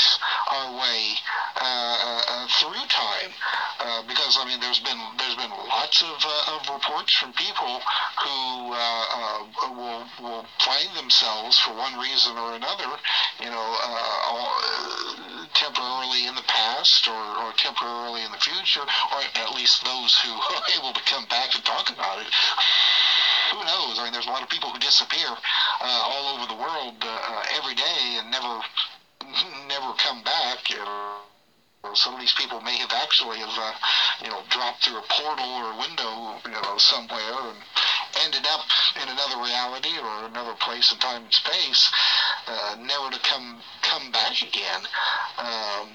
our 0.52 0.78
way 0.78 1.18
uh, 1.60 2.22
uh, 2.30 2.48
through 2.62 2.86
time. 2.90 3.32
Uh, 3.80 4.02
because 4.08 4.38
I 4.40 4.46
mean 4.46 4.60
there's 4.62 4.80
been 4.80 5.02
there's 5.18 5.36
been 5.36 5.50
lots 5.50 6.02
of, 6.02 6.18
uh, 6.24 6.56
of 6.56 6.70
reports 6.70 7.14
from 7.14 7.34
people 7.34 7.82
who 8.22 8.72
uh, 8.72 9.44
will 9.76 10.06
will 10.22 10.46
find 10.60 10.90
themselves 10.96 11.60
for 11.60 11.74
one 11.74 12.00
reason 12.00 12.38
or 12.38 12.56
another 12.56 12.90
you 13.42 13.50
know 13.50 13.68
all, 14.30 14.50
temporarily 15.54 16.28
in 16.28 16.36
the 16.36 16.48
past 16.48 17.08
or, 17.08 17.24
or 17.44 17.52
temporarily 17.58 18.24
in 18.24 18.32
the 18.32 18.38
future 18.38 18.82
or 18.82 19.20
at 19.36 19.54
least 19.56 19.84
those 19.84 20.18
who 20.22 20.32
are 20.56 20.64
able 20.78 20.94
to 20.94 21.02
come 21.04 21.26
back 21.26 21.54
and 21.56 21.64
talk 21.66 21.90
about 21.90 22.20
it 22.22 22.28
who 23.54 23.64
knows? 23.64 24.00
I 24.00 24.04
mean, 24.04 24.14
there's 24.14 24.26
a 24.26 24.34
lot 24.34 24.42
of 24.42 24.50
people 24.50 24.70
who 24.70 24.80
disappear 24.80 25.30
uh, 25.30 26.02
all 26.10 26.36
over 26.36 26.48
the 26.48 26.58
world 26.58 26.98
uh, 27.02 27.44
every 27.54 27.76
day 27.76 28.18
and 28.18 28.32
never 28.32 28.62
never 29.68 29.94
come 30.02 30.24
back. 30.24 30.70
You 30.70 30.78
know 30.78 31.22
some 31.94 32.14
of 32.14 32.20
these 32.20 32.34
people 32.34 32.60
may 32.62 32.78
have 32.78 32.92
actually 32.94 33.38
have 33.38 33.54
uh, 33.60 33.74
you 34.24 34.30
know 34.30 34.42
dropped 34.50 34.84
through 34.84 34.98
a 34.98 35.04
portal 35.10 35.46
or 35.46 35.74
a 35.74 35.78
window 35.78 36.40
you 36.46 36.52
know 36.52 36.78
somewhere 36.78 37.52
and 37.52 37.60
ended 38.22 38.46
up 38.48 38.62
in 39.02 39.10
another 39.10 39.38
reality 39.38 39.98
or 39.98 40.26
another 40.26 40.54
place 40.56 40.92
in 40.92 40.98
time 41.00 41.24
and 41.24 41.34
space, 41.34 41.90
uh, 42.48 42.76
never 42.80 43.10
to 43.10 43.20
come 43.20 43.60
come 43.94 44.12
back 44.12 44.42
again. 44.42 44.82
Um, 45.38 45.94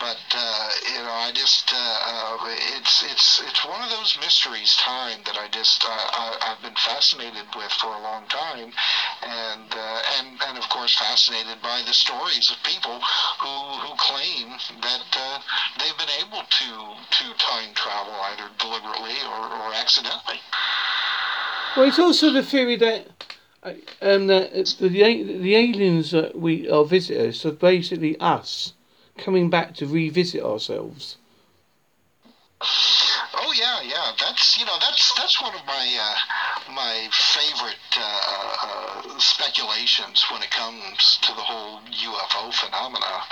but 0.00 0.18
uh, 0.34 0.68
you 0.94 1.02
know, 1.02 1.14
I 1.14 1.30
just 1.32 1.72
uh, 1.72 1.76
uh 1.76 2.54
it's 2.76 3.04
it's 3.04 3.42
it's 3.46 3.64
one 3.64 3.82
of 3.82 3.90
those 3.90 4.16
mysteries, 4.20 4.74
time 4.76 5.20
that 5.26 5.36
I 5.38 5.48
just 5.48 5.84
uh, 5.84 5.88
I, 5.88 6.54
have 6.54 6.62
been 6.62 6.74
fascinated 6.74 7.46
with 7.54 7.70
for 7.72 7.86
a 7.86 8.02
long 8.02 8.26
time, 8.26 8.72
and 9.22 9.70
uh, 9.70 10.02
and 10.18 10.38
and 10.48 10.58
of 10.58 10.68
course 10.68 10.94
fascinated 10.98 11.62
by 11.62 11.82
the 11.86 11.92
stories 11.92 12.50
of 12.50 12.56
people 12.64 12.98
who 13.38 13.54
who 13.82 13.94
claim 13.96 14.58
that 14.82 15.06
they've 15.78 15.98
been 15.98 16.14
able 16.18 16.42
to 16.42 16.68
to 17.10 17.24
time 17.38 17.74
travel 17.74 18.14
either 18.34 18.50
deliberately 18.58 19.22
or, 19.22 19.42
or 19.62 19.74
accidentally. 19.74 20.40
Well, 21.76 21.86
it's 21.86 21.98
also 21.98 22.32
the 22.32 22.42
theory 22.42 22.76
that 22.76 23.06
uh, 23.06 23.35
um, 24.02 24.26
that 24.28 24.52
the, 24.78 24.88
the 24.88 25.54
aliens 25.54 26.10
that 26.12 26.38
we 26.38 26.68
are 26.68 26.84
visitors 26.84 27.44
are 27.44 27.52
basically 27.52 28.16
us 28.18 28.74
coming 29.18 29.50
back 29.50 29.74
to 29.76 29.86
revisit 29.86 30.42
ourselves. 30.42 31.16
Oh 32.60 33.52
yeah, 33.58 33.82
yeah. 33.82 34.12
That's 34.18 34.58
you 34.58 34.64
know 34.64 34.76
that's 34.80 35.14
that's 35.14 35.40
one 35.42 35.54
of 35.54 35.64
my 35.66 35.86
uh, 36.00 36.72
my 36.72 37.08
favorite 37.12 37.76
uh, 37.96 38.56
uh, 38.62 39.18
speculations 39.18 40.24
when 40.30 40.42
it 40.42 40.50
comes 40.50 41.18
to 41.22 41.32
the 41.34 41.42
whole 41.42 41.80
UFO 41.90 42.52
phenomena 42.52 43.22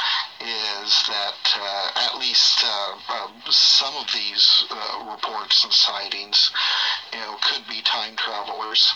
is 0.45 1.05
that 1.09 1.41
uh, 1.57 1.91
at 1.97 2.19
least 2.19 2.63
uh, 2.65 2.95
uh, 3.09 3.29
some 3.51 3.95
of 3.97 4.07
these 4.13 4.65
reports 5.11 5.65
and 5.65 5.73
sightings, 5.73 6.51
you 7.13 7.19
know, 7.19 7.37
could 7.43 7.67
be 7.69 7.81
time 7.83 8.17
travelers 8.17 8.93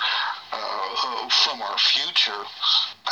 from 1.45 1.63
our 1.63 1.79
future. 1.79 2.43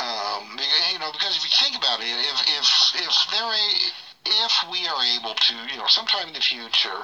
Um, 0.00 0.58
you 0.92 0.98
know, 0.98 1.10
because 1.12 1.36
if 1.36 1.44
you 1.44 1.50
think 1.50 1.76
about 1.76 2.00
it, 2.00 2.06
if 2.06 2.38
if 2.60 2.68
if 3.08 3.14
they're 3.32 3.42
a 3.42 3.92
if 4.26 4.52
we 4.70 4.86
are 4.88 5.02
able 5.18 5.34
to, 5.34 5.54
you 5.70 5.78
know, 5.78 5.86
sometime 5.86 6.28
in 6.28 6.34
the 6.34 6.40
future, 6.40 6.98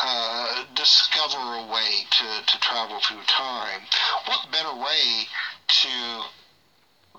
uh, 0.00 0.64
discover 0.74 1.36
a 1.36 1.66
way 1.66 2.06
to, 2.10 2.46
to 2.46 2.60
travel 2.60 3.00
through 3.00 3.22
time, 3.26 3.80
what 4.26 4.50
better 4.52 4.74
way 4.74 5.26
to 5.66 6.22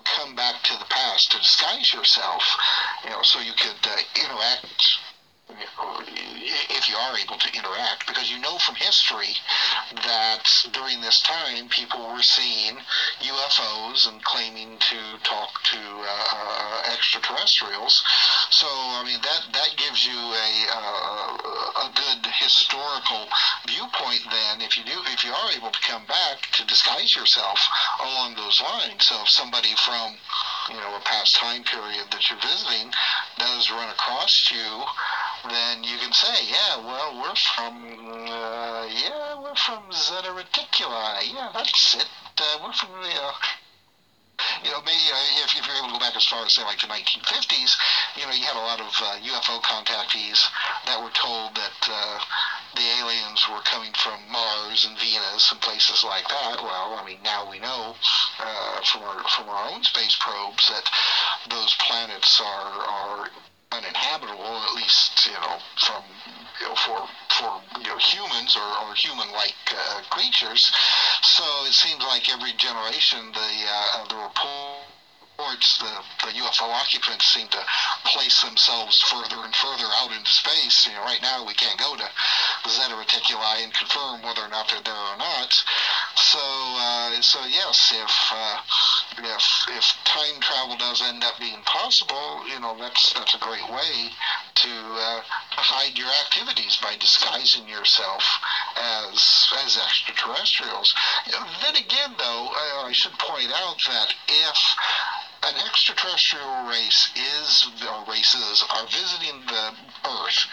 come 0.04 0.34
back 0.34 0.62
to 0.62 0.78
the 0.78 0.84
past. 0.86 1.30
To 1.32 1.38
disguise 1.38 1.92
yourself, 1.92 2.42
you 3.04 3.10
know, 3.10 3.22
so 3.22 3.40
you 3.40 3.52
could 3.52 3.78
uh, 3.84 3.96
interact 4.16 4.98
if 6.70 6.88
you 6.88 6.96
are 6.96 7.16
able 7.16 7.36
to 7.36 7.48
interact, 7.56 8.06
because 8.06 8.30
you 8.30 8.38
know 8.40 8.58
from 8.58 8.74
history 8.74 9.36
that 10.04 10.42
during 10.72 11.00
this 11.00 11.20
time 11.22 11.68
people 11.68 12.12
were 12.12 12.22
seeing 12.22 12.78
UFOs 13.20 14.08
and 14.08 14.22
claiming 14.24 14.78
to 14.78 14.98
talk 15.22 15.62
to 15.64 15.78
uh, 15.78 16.24
uh, 16.32 16.82
extraterrestrials. 16.92 18.02
So 18.50 18.66
I 18.66 19.04
mean 19.04 19.20
that 19.22 19.42
that 19.52 19.76
gives 19.76 20.06
you 20.06 20.16
a 20.16 20.50
uh, 20.70 21.86
a 21.86 21.90
good 21.94 22.26
historical 22.38 23.28
viewpoint. 23.66 24.22
Then, 24.30 24.60
if 24.60 24.76
you 24.76 24.84
do, 24.84 24.98
if 25.06 25.24
you 25.24 25.32
are 25.32 25.50
able 25.52 25.70
to 25.70 25.80
come 25.80 26.06
back 26.06 26.50
to 26.52 26.66
disguise 26.66 27.14
yourself 27.14 27.58
along 28.00 28.34
those 28.34 28.60
lines, 28.60 29.04
so 29.04 29.22
if 29.22 29.28
somebody 29.28 29.74
from 29.76 30.16
you 30.68 30.76
know 30.76 30.96
a 30.96 31.00
past 31.00 31.36
time 31.36 31.64
period 31.64 32.06
that 32.10 32.28
you're 32.28 32.40
visiting 32.40 32.92
does 33.38 33.70
run 33.70 33.88
across 33.90 34.50
you 34.50 34.84
then 35.50 35.82
you 35.84 35.98
can 35.98 36.12
say, 36.12 36.46
yeah, 36.46 36.76
well, 36.78 37.20
we're 37.20 37.34
from, 37.34 37.74
uh, 38.28 38.86
yeah, 38.86 39.40
we're 39.40 39.56
from 39.56 39.90
Zeta 39.92 40.30
Reticuli. 40.30 41.34
Yeah, 41.34 41.50
that's 41.52 41.94
it. 41.94 42.08
Uh, 42.38 42.58
we're 42.62 42.72
from, 42.72 42.90
you 43.02 43.14
know, 43.14 43.32
you 44.64 44.70
know, 44.70 44.80
maybe 44.82 45.06
uh, 45.10 45.44
if, 45.44 45.54
if 45.58 45.66
you're 45.66 45.76
able 45.76 45.88
to 45.88 45.94
go 45.94 45.98
back 45.98 46.16
as 46.16 46.26
far 46.26 46.44
as 46.44 46.52
say 46.52 46.62
like 46.62 46.80
the 46.80 46.86
1950s, 46.86 47.76
you 48.16 48.26
know, 48.26 48.32
you 48.32 48.44
had 48.44 48.56
a 48.56 48.66
lot 48.66 48.80
of 48.80 48.90
uh, 49.02 49.18
UFO 49.18 49.62
contactees 49.62 50.46
that 50.86 51.02
were 51.02 51.14
told 51.14 51.54
that 51.54 51.78
uh, 51.90 52.18
the 52.74 52.86
aliens 53.00 53.46
were 53.50 53.60
coming 53.62 53.92
from 53.94 54.20
Mars 54.30 54.84
and 54.84 54.98
Venus 54.98 55.52
and 55.52 55.60
places 55.60 56.04
like 56.04 56.26
that. 56.28 56.62
Well, 56.62 56.98
I 56.98 57.04
mean, 57.06 57.18
now 57.22 57.48
we 57.48 57.58
know 57.58 57.94
uh, 58.40 58.80
from 58.84 59.02
our 59.02 59.22
from 59.28 59.48
our 59.48 59.70
own 59.70 59.82
space 59.84 60.16
probes 60.20 60.68
that 60.68 60.90
those 61.50 61.74
planets 61.86 62.40
are 62.40 62.72
are 62.82 63.30
uninhabitable, 63.72 64.62
at 64.68 64.74
least 64.74 65.26
you 65.26 65.32
know 65.32 65.58
from 65.76 66.04
you 66.60 66.66
know 66.68 66.74
for 66.74 67.08
for 67.38 67.62
you 67.80 67.88
know 67.88 67.98
humans 67.98 68.56
or, 68.56 68.68
or 68.84 68.94
human-like 68.94 69.54
uh, 69.74 70.02
creatures. 70.10 70.70
So 71.22 71.64
it 71.64 71.72
seems 71.72 72.02
like 72.02 72.28
every 72.28 72.52
generation 72.52 73.32
the 73.32 73.50
uh, 73.68 74.04
the 74.08 74.16
reports, 74.16 75.78
the, 75.78 75.92
the 76.26 76.32
UFO 76.38 76.68
occupants 76.68 77.26
seem 77.26 77.48
to 77.48 77.64
place 78.04 78.42
themselves 78.42 79.00
further 79.00 79.42
and 79.44 79.54
further 79.54 79.88
out 79.96 80.12
into 80.12 80.30
space. 80.30 80.86
You 80.86 80.92
know, 80.92 81.00
right 81.02 81.22
now 81.22 81.44
we 81.44 81.54
can't 81.54 81.78
go 81.78 81.96
to 81.96 82.08
the 82.64 82.70
Zeta 82.70 82.94
Reticuli 82.94 83.64
and 83.64 83.72
confirm 83.72 84.22
whether 84.22 84.42
or 84.42 84.48
not 84.48 84.68
they're 84.68 84.80
there 84.84 84.94
or 84.94 85.16
not. 85.16 85.50
So, 86.16 86.38
uh, 86.38 87.20
so 87.22 87.44
yes, 87.44 87.92
if 87.94 88.32
uh, 88.32 88.60
if 89.18 89.44
if 89.68 89.84
time 90.04 90.40
travel 90.40 90.76
does 90.76 91.02
end 91.02 91.24
up 91.24 91.38
being 91.38 91.62
possible, 91.64 92.46
you 92.48 92.60
know, 92.60 92.76
that's 92.78 93.12
that's 93.12 93.34
a 93.34 93.38
great 93.38 93.68
way 93.70 94.10
to 94.54 94.70
uh, 94.70 95.20
hide 95.50 95.98
your 95.98 96.10
activities 96.24 96.76
by 96.82 96.96
disguising 96.96 97.68
yourself 97.68 98.22
as 98.76 99.52
as 99.64 99.76
extraterrestrials. 99.76 100.94
Then 101.62 101.76
again, 101.76 102.14
though, 102.18 102.48
I, 102.52 102.86
I 102.88 102.92
should 102.92 103.18
point 103.18 103.50
out 103.52 103.78
that 103.86 104.14
if 104.28 104.58
an 105.44 105.56
extraterrestrial 105.66 106.68
race 106.68 107.10
is, 107.16 107.66
or 107.82 108.04
races 108.04 108.64
are 108.70 108.86
visiting 108.86 109.40
the 109.46 109.74
Earth, 110.06 110.46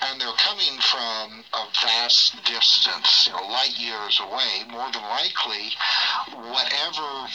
and 0.00 0.20
they're 0.20 0.32
coming 0.32 0.78
from 0.80 1.44
a 1.52 1.66
vast 1.82 2.42
distance, 2.44 3.26
you 3.26 3.32
know, 3.32 3.46
light 3.48 3.78
years 3.78 4.18
away, 4.20 4.64
more 4.70 4.90
than 4.92 5.02
likely, 5.02 5.70
whatever 6.32 7.28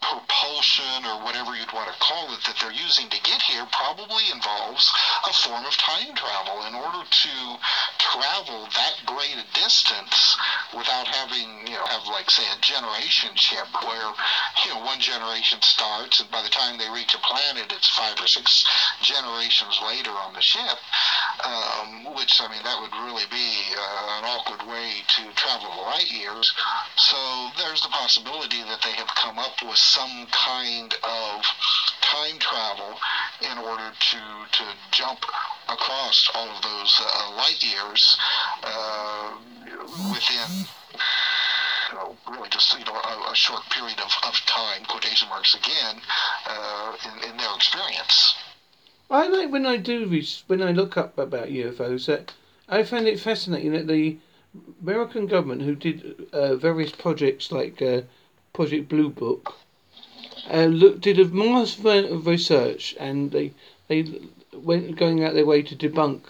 propulsion 0.00 1.04
or 1.04 1.22
whatever 1.24 1.54
you'd 1.54 1.72
want 1.72 1.92
to 1.92 1.98
call 2.00 2.32
it 2.34 2.40
that 2.44 2.56
they're 2.60 2.72
using 2.72 3.08
to 3.10 3.20
get 3.22 3.40
here 3.42 3.66
probably 3.70 4.30
involves 4.32 4.90
a 5.28 5.32
form 5.32 5.64
of 5.64 5.76
time 5.76 6.14
travel. 6.14 6.64
In 6.66 6.74
order 6.74 7.04
to 7.04 7.34
travel 7.98 8.68
that 8.74 8.96
great 9.06 9.36
a 9.36 9.46
distance 9.54 10.36
without 10.76 11.06
having 11.06 11.66
you 11.66 11.74
know 11.74 11.86
have 11.86 12.06
like 12.06 12.30
say 12.30 12.42
a 12.50 12.60
generation 12.60 13.36
ship 13.36 13.66
where 13.84 14.12
you 14.64 14.70
know 14.70 14.82
one 14.82 15.00
generation 15.00 15.60
starts 15.62 16.20
and 16.20 16.30
by 16.30 16.42
the 16.42 16.48
time 16.48 16.78
they 16.78 16.88
reach 16.88 17.14
a 17.14 17.18
planet 17.18 17.70
it's 17.70 17.88
five 17.88 18.18
or 18.20 18.26
six 18.26 18.64
generations 19.02 19.78
later 19.84 20.10
on 20.10 20.32
the 20.32 20.40
ship 20.40 20.78
um, 21.44 22.14
which 22.14 22.40
I 22.40 22.48
mean 22.48 22.62
that 22.64 22.80
would 22.80 22.92
really 23.04 23.26
be 23.30 23.48
uh, 23.76 24.18
an 24.18 24.24
awkward 24.24 24.66
way 24.68 25.02
to 25.16 25.22
travel 25.34 25.70
light 25.82 26.10
years 26.10 26.52
so 26.96 27.16
there's 27.58 27.82
the 27.82 27.88
possibility 27.88 28.62
that 28.62 28.80
they 28.82 28.92
have 28.92 29.08
come 29.14 29.38
up 29.38 29.62
with 29.62 29.76
some 29.76 30.26
kind 30.30 30.94
of 31.02 31.44
time 32.02 32.38
travel 32.38 32.98
in 33.42 33.58
order 33.58 33.90
to 33.90 34.20
to 34.52 34.64
jump 34.90 35.24
across 35.68 36.30
all 36.34 36.48
of 36.48 36.62
those 36.62 37.00
uh, 37.00 37.36
light 37.36 37.62
years 37.62 38.16
uh, 38.62 39.36
within 40.12 40.66
really 42.30 42.48
just 42.48 42.78
you 42.78 42.84
know 42.84 42.94
a, 42.94 43.32
a, 43.32 43.34
short 43.34 43.62
period 43.70 43.98
of, 44.00 44.12
of 44.26 44.34
time, 44.46 44.84
quotation 44.84 45.28
marks 45.28 45.54
again, 45.54 46.00
uh, 46.46 46.92
in, 47.04 47.30
in 47.30 47.36
their 47.36 47.54
experience. 47.54 48.34
I 49.12 49.26
like 49.26 49.50
when 49.50 49.66
I 49.66 49.76
do 49.76 50.22
when 50.46 50.62
I 50.62 50.70
look 50.70 50.96
up 50.96 51.18
about 51.18 51.48
UFOs 51.48 52.06
that 52.06 52.32
I 52.68 52.84
find 52.84 53.08
it 53.08 53.18
fascinating 53.18 53.72
that 53.72 53.88
the 53.88 54.18
American 54.80 55.26
government, 55.26 55.62
who 55.62 55.74
did 55.74 56.28
uh, 56.32 56.54
various 56.54 56.92
projects 56.92 57.50
like 57.50 57.82
uh, 57.82 58.02
Project 58.52 58.88
Blue 58.88 59.08
Book, 59.08 59.56
uh, 60.48 60.66
look, 60.66 61.00
did 61.00 61.18
a 61.18 61.24
massive 61.24 61.84
amount 61.84 62.12
of 62.12 62.28
research 62.28 62.94
and 63.00 63.32
they 63.32 63.52
they 63.88 64.06
went 64.52 64.94
going 64.94 65.24
out 65.24 65.34
their 65.34 65.44
way 65.44 65.62
to 65.62 65.74
debunk 65.74 66.20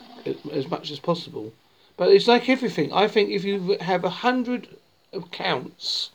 as 0.50 0.70
much 0.70 0.90
as 0.90 0.98
possible. 0.98 1.52
But 1.98 2.08
it's 2.08 2.28
like 2.28 2.48
everything. 2.48 2.94
I 2.94 3.08
think 3.08 3.28
if 3.28 3.44
you 3.44 3.76
have 3.82 4.04
a 4.04 4.20
hundred 4.24 4.68
accounts, 5.12 6.12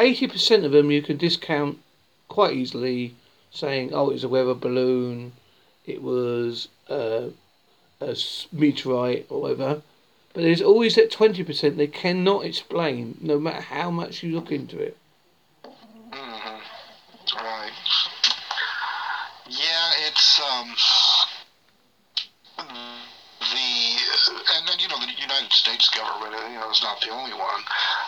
eighty 0.00 0.26
percent 0.26 0.64
of 0.64 0.72
them 0.72 0.90
you 0.90 1.02
can 1.02 1.18
discount 1.18 1.78
quite 2.26 2.54
easily, 2.54 3.14
saying, 3.52 3.94
"Oh, 3.94 4.10
it's 4.10 4.24
a 4.24 4.28
weather 4.28 4.54
balloon, 4.54 5.34
it 5.86 6.02
was 6.02 6.68
uh, 6.88 7.28
a 8.00 8.16
meteorite 8.52 9.26
or 9.28 9.42
whatever." 9.42 9.82
But 10.32 10.42
there's 10.42 10.62
always 10.62 10.96
that 10.96 11.10
twenty 11.10 11.44
percent 11.44 11.76
they 11.76 11.86
cannot 11.86 12.44
explain, 12.44 13.18
no 13.20 13.38
matter 13.38 13.60
how 13.60 13.90
much 13.90 14.22
you 14.22 14.34
look 14.34 14.50
into 14.50 14.78
it. 14.78 14.96
Right. 17.36 17.72
Yeah, 19.48 19.90
it's 20.06 20.40
um 20.40 20.74
the 23.40 23.98
and 24.56 24.68
then 24.68 24.78
you 24.78 24.88
know 24.88 24.98
the 25.00 25.12
United 25.20 25.43
States 25.54 25.88
government 25.90 26.34
you 26.50 26.58
know 26.58 26.70
is 26.70 26.82
not 26.82 27.00
the 27.00 27.10
only 27.10 27.32
one. 27.32 27.62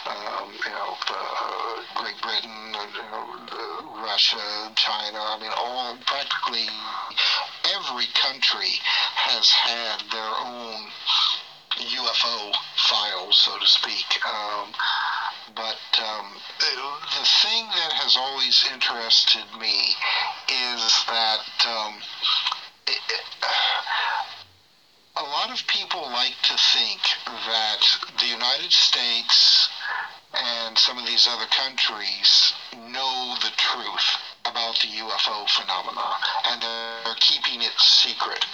Um, 0.07 0.53
you 0.65 0.71
know, 0.71 0.97
uh, 1.09 1.83
Great 1.95 2.21
Britain, 2.21 2.75
you 2.75 3.03
know, 3.03 3.25
uh, 3.53 4.03
Russia, 4.03 4.73
China. 4.75 5.19
I 5.19 5.39
mean, 5.41 5.53
all 5.57 5.97
practically 6.07 6.67
every 7.65 8.07
country 8.15 8.79
has 9.15 9.51
had 9.51 10.01
their 10.11 10.33
own 10.43 10.91
UFO 11.79 12.53
files, 12.89 13.37
so 13.37 13.59
to 13.59 13.67
speak. 13.67 14.07
Um, 14.27 14.73
but 15.55 15.79
um, 16.03 16.37
the 16.59 17.27
thing 17.43 17.67
that 17.69 17.93
has 17.93 18.17
always 18.17 18.65
interested 18.73 19.45
me 19.61 19.95
is 20.49 21.05
that 21.09 21.47
um, 21.67 22.03
it, 22.87 22.99
of 23.43 24.16
people 25.97 26.13
like 26.13 26.37
to 26.43 26.57
think 26.75 27.01
that 27.25 27.81
the 28.21 28.27
United 28.27 28.71
States 28.71 29.69
and 30.35 30.77
some 30.77 30.99
of 30.99 31.07
these 31.07 31.27
other 31.27 31.47
countries 31.47 32.53
know 32.77 33.35
the 33.41 33.51
truth 33.57 34.05
about 34.45 34.79
the 34.81 34.89
UFO 34.89 35.49
phenomena, 35.49 36.05
and 36.49 36.61
they're 36.61 37.15
keeping 37.21 37.63
it 37.63 37.73
secret 37.79 38.45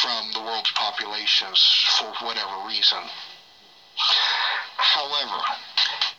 from 0.00 0.32
the 0.32 0.40
world's 0.40 0.70
populations 0.70 1.60
for 1.98 2.10
whatever 2.24 2.66
reason. 2.66 3.04
However, 4.78 5.42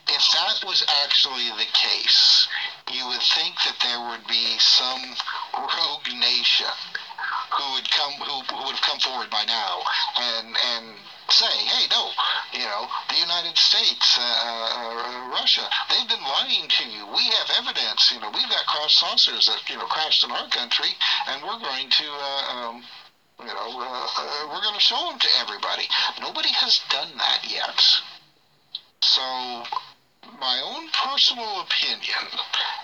if 0.07 0.21
that 0.33 0.63
was 0.67 0.83
actually 1.03 1.49
the 1.57 1.69
case, 1.73 2.47
you 2.91 3.07
would 3.07 3.23
think 3.33 3.55
that 3.65 3.77
there 3.81 4.09
would 4.09 4.27
be 4.27 4.59
some 4.59 5.15
rogue 5.57 6.13
nation 6.13 6.67
who 7.51 7.73
would 7.73 7.89
come 7.91 8.13
who, 8.13 8.41
who 8.55 8.65
would 8.65 8.75
have 8.75 8.85
come 8.85 8.99
forward 8.99 9.29
by 9.29 9.43
now 9.45 9.81
and 10.17 10.55
and 10.55 10.85
say, 11.31 11.45
hey, 11.45 11.85
no, 11.91 12.09
you 12.53 12.65
know, 12.65 12.87
the 13.09 13.17
United 13.17 13.57
States, 13.57 14.17
uh, 14.17 14.23
uh, 14.23 15.29
Russia, 15.29 15.61
they've 15.89 16.09
been 16.09 16.23
lying 16.23 16.67
to 16.67 16.83
you. 16.89 17.05
We 17.05 17.23
have 17.37 17.49
evidence. 17.61 18.11
You 18.11 18.19
know, 18.19 18.31
we've 18.33 18.49
got 18.49 18.65
cross 18.65 18.93
saucers 18.97 19.45
that 19.45 19.61
you 19.69 19.77
know 19.77 19.85
crashed 19.85 20.23
in 20.23 20.31
our 20.31 20.49
country, 20.49 20.89
and 21.27 21.43
we're 21.43 21.59
going 21.59 21.89
to. 21.89 22.07
Uh, 22.09 22.43
um, 22.53 22.83
you 23.39 23.45
know, 23.45 23.79
uh, 23.79 24.07
uh, 24.17 24.47
we're 24.51 24.61
going 24.61 24.75
to 24.75 24.81
show 24.81 24.99
them 25.09 25.17
to 25.17 25.27
everybody. 25.39 25.87
Nobody 26.19 26.49
has 26.51 26.81
done 26.89 27.17
that 27.17 27.49
yet. 27.49 27.79
So, 29.01 29.63
my 30.39 30.61
own 30.63 30.89
personal 30.89 31.61
opinion, 31.61 32.25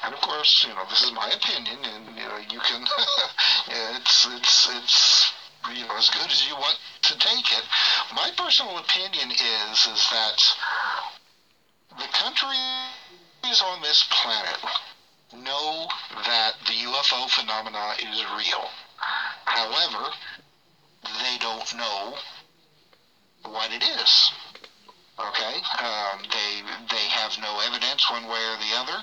and 0.03 0.13
of 0.13 0.21
course, 0.21 0.65
you 0.67 0.73
know, 0.73 0.83
this 0.89 1.03
is 1.03 1.11
my 1.11 1.29
opinion, 1.29 1.77
and 1.83 2.17
you 2.17 2.23
know, 2.23 2.37
you 2.51 2.59
can, 2.59 2.85
it's, 3.95 4.27
it's, 4.31 4.69
it's, 4.71 5.33
you 5.73 5.85
know, 5.85 5.95
as 5.97 6.09
good 6.09 6.29
as 6.29 6.47
you 6.47 6.55
want 6.55 6.77
to 7.03 7.17
take 7.17 7.51
it. 7.51 7.63
My 8.15 8.29
personal 8.37 8.77
opinion 8.77 9.31
is, 9.31 9.87
is 9.87 10.09
that 10.11 10.39
the 11.97 12.07
countries 12.11 13.61
on 13.63 13.81
this 13.81 14.05
planet 14.09 14.59
know 15.33 15.87
that 16.25 16.53
the 16.67 16.73
UFO 16.73 17.29
phenomena 17.29 17.93
is 17.99 18.23
real. 18.37 18.69
However, 19.45 20.11
they 21.03 21.37
don't 21.39 21.77
know 21.77 22.15
what 23.43 23.71
it 23.71 23.83
is. 23.83 24.31
Okay, 25.17 25.61
um, 25.79 26.23
they 26.29 26.61
they 26.91 27.07
have 27.07 27.37
no 27.39 27.61
evidence 27.61 28.11
one 28.11 28.27
way 28.27 28.43
or 28.51 28.57
the 28.57 28.75
other 28.75 29.01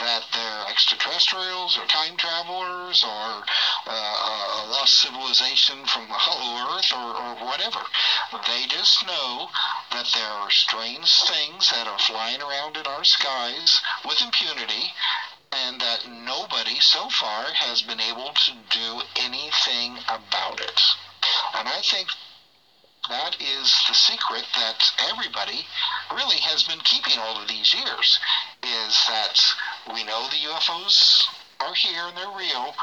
that 0.00 0.24
they're 0.32 0.66
extraterrestrials 0.68 1.78
or 1.78 1.86
time 1.86 2.16
travelers 2.16 3.04
or 3.04 3.44
uh, 3.86 4.60
a 4.60 4.66
lost 4.68 4.94
civilization 4.94 5.86
from 5.86 6.08
the 6.08 6.14
hollow 6.14 6.76
earth 6.76 6.90
or, 6.92 7.14
or 7.14 7.46
whatever. 7.46 7.78
They 8.48 8.66
just 8.66 9.06
know 9.06 9.48
that 9.92 10.10
there 10.12 10.26
are 10.26 10.50
strange 10.50 11.12
things 11.22 11.70
that 11.70 11.86
are 11.86 12.00
flying 12.00 12.42
around 12.42 12.76
in 12.76 12.86
our 12.86 13.04
skies 13.04 13.80
with 14.04 14.20
impunity 14.20 14.90
and 15.52 15.80
that 15.80 16.08
nobody 16.08 16.80
so 16.80 17.08
far 17.10 17.44
has 17.52 17.80
been 17.82 18.00
able 18.00 18.32
to 18.32 18.52
do 18.70 19.02
anything 19.16 19.98
about 20.08 20.60
it. 20.60 20.80
And 21.54 21.68
I 21.68 21.80
think 21.82 22.08
that 23.08 23.36
is 23.40 23.72
the 23.88 23.94
secret 23.94 24.44
that 24.56 24.82
everybody 25.10 25.66
really 26.14 26.38
has 26.40 26.62
been 26.64 26.80
keeping 26.80 27.18
all 27.18 27.40
of 27.40 27.48
these 27.48 27.74
years 27.74 28.18
is 28.62 28.94
that 29.08 29.40
we 29.92 30.04
know 30.04 30.26
the 30.28 30.48
UFOs 30.48 31.26
are 31.60 31.74
here 31.74 32.08
and 32.08 32.16
they're 32.16 32.36
real. 32.36 32.74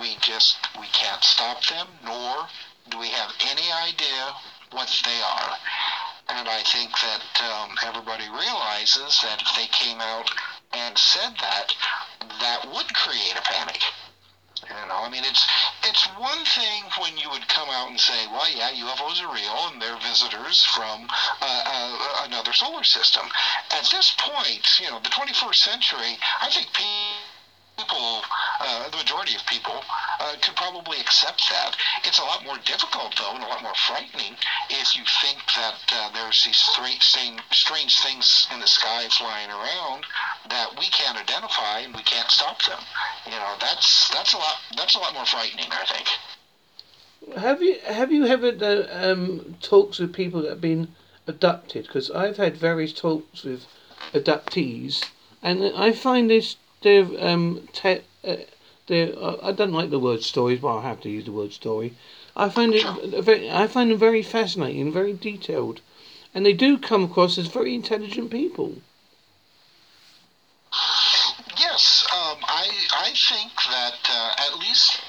We 0.00 0.16
just 0.20 0.56
we 0.78 0.86
can't 0.92 1.22
stop 1.22 1.64
them 1.66 1.86
nor 2.04 2.48
do 2.90 2.98
we 2.98 3.08
have 3.08 3.32
any 3.50 3.70
idea 3.72 4.34
what 4.72 4.88
they 5.04 5.20
are. 5.20 5.56
And 6.28 6.48
I 6.48 6.62
think 6.62 6.90
that 6.92 7.24
um, 7.40 7.76
everybody 7.86 8.24
realizes 8.28 9.20
that 9.22 9.40
if 9.40 9.48
they 9.56 9.66
came 9.72 10.00
out 10.00 10.30
and 10.72 10.96
said 10.98 11.32
that, 11.40 11.72
that 12.40 12.66
would 12.72 12.92
create 12.94 13.34
a 13.36 13.42
panic. 13.42 13.80
You 14.68 14.88
know, 14.88 15.00
I 15.00 15.08
mean, 15.08 15.24
it's 15.24 15.46
it's 15.88 16.04
one 16.18 16.44
thing 16.44 16.84
when 17.00 17.16
you 17.16 17.30
would 17.30 17.48
come 17.48 17.70
out 17.70 17.88
and 17.88 17.98
say, 17.98 18.26
"Well, 18.26 18.48
yeah, 18.50 18.70
UFOs 18.70 19.22
are 19.22 19.32
real 19.32 19.68
and 19.68 19.80
they're 19.80 19.96
visitors 19.96 20.62
from 20.64 21.08
uh, 21.40 21.62
uh, 21.64 22.26
another 22.26 22.52
solar 22.52 22.84
system." 22.84 23.26
At 23.70 23.88
this 23.90 24.14
point, 24.18 24.80
you 24.80 24.90
know, 24.90 24.98
the 25.00 25.08
21st 25.08 25.54
century, 25.54 26.18
I 26.40 26.50
think 26.50 26.72
people 26.74 27.17
people, 27.78 28.22
uh, 28.60 28.90
the 28.90 28.96
majority 28.96 29.34
of 29.36 29.46
people, 29.46 29.80
uh, 30.20 30.34
could 30.42 30.56
probably 30.56 30.98
accept 30.98 31.42
that. 31.48 31.76
It's 32.04 32.18
a 32.18 32.22
lot 32.22 32.44
more 32.44 32.58
difficult, 32.64 33.14
though, 33.16 33.34
and 33.34 33.44
a 33.44 33.46
lot 33.46 33.62
more 33.62 33.74
frightening 33.86 34.34
if 34.68 34.96
you 34.96 35.04
think 35.22 35.38
that 35.54 35.78
uh, 35.92 36.10
there's 36.12 36.44
these 36.44 36.56
strange, 36.56 37.02
strange 37.52 38.00
things 38.00 38.48
in 38.52 38.58
the 38.58 38.66
sky 38.66 39.06
flying 39.10 39.50
around 39.50 40.04
that 40.50 40.76
we 40.78 40.86
can't 40.88 41.16
identify 41.16 41.80
and 41.80 41.94
we 41.94 42.02
can't 42.02 42.30
stop 42.30 42.60
them. 42.66 42.80
You 43.26 43.32
know, 43.32 43.54
that's 43.60 44.08
that's 44.10 44.32
a 44.34 44.38
lot 44.38 44.56
that's 44.76 44.94
a 44.94 44.98
lot 44.98 45.14
more 45.14 45.26
frightening, 45.26 45.70
I 45.70 45.84
think. 45.84 47.38
Have 47.38 47.62
you 47.62 47.78
have 47.86 48.10
you 48.10 48.26
ever 48.26 48.52
done 48.52 48.86
um, 48.90 49.56
talks 49.62 49.98
with 49.98 50.12
people 50.12 50.42
that 50.42 50.50
have 50.50 50.60
been 50.60 50.88
abducted? 51.26 51.86
Because 51.86 52.10
I've 52.10 52.38
had 52.38 52.56
various 52.56 52.92
talks 52.92 53.44
with 53.44 53.66
abductees, 54.12 55.04
and 55.42 55.62
I 55.76 55.92
find 55.92 56.30
this 56.30 56.56
they're 56.82 57.06
um 57.18 57.68
te- 57.72 58.02
uh, 58.24 58.36
they're 58.86 59.12
uh, 59.18 59.36
I 59.42 59.52
don't 59.52 59.72
like 59.72 59.90
the 59.90 59.98
word 59.98 60.22
stories, 60.22 60.60
but 60.60 60.76
I 60.78 60.82
have 60.82 61.00
to 61.02 61.10
use 61.10 61.24
the 61.24 61.32
word 61.32 61.52
story. 61.52 61.94
I 62.36 62.48
find 62.48 62.72
it 62.74 62.84
very, 63.22 63.50
I 63.50 63.66
find 63.66 63.90
them 63.90 63.98
very 63.98 64.22
fascinating, 64.22 64.92
very 64.92 65.12
detailed, 65.12 65.80
and 66.32 66.46
they 66.46 66.52
do 66.52 66.78
come 66.78 67.04
across 67.04 67.36
as 67.36 67.48
very 67.48 67.74
intelligent 67.74 68.30
people. 68.30 68.76
Yes, 71.58 72.06
um, 72.12 72.38
I 72.46 72.68
I 72.92 73.12
think 73.28 73.52
that 73.70 73.98
uh, 74.08 74.34
at 74.46 74.58
least 74.58 75.00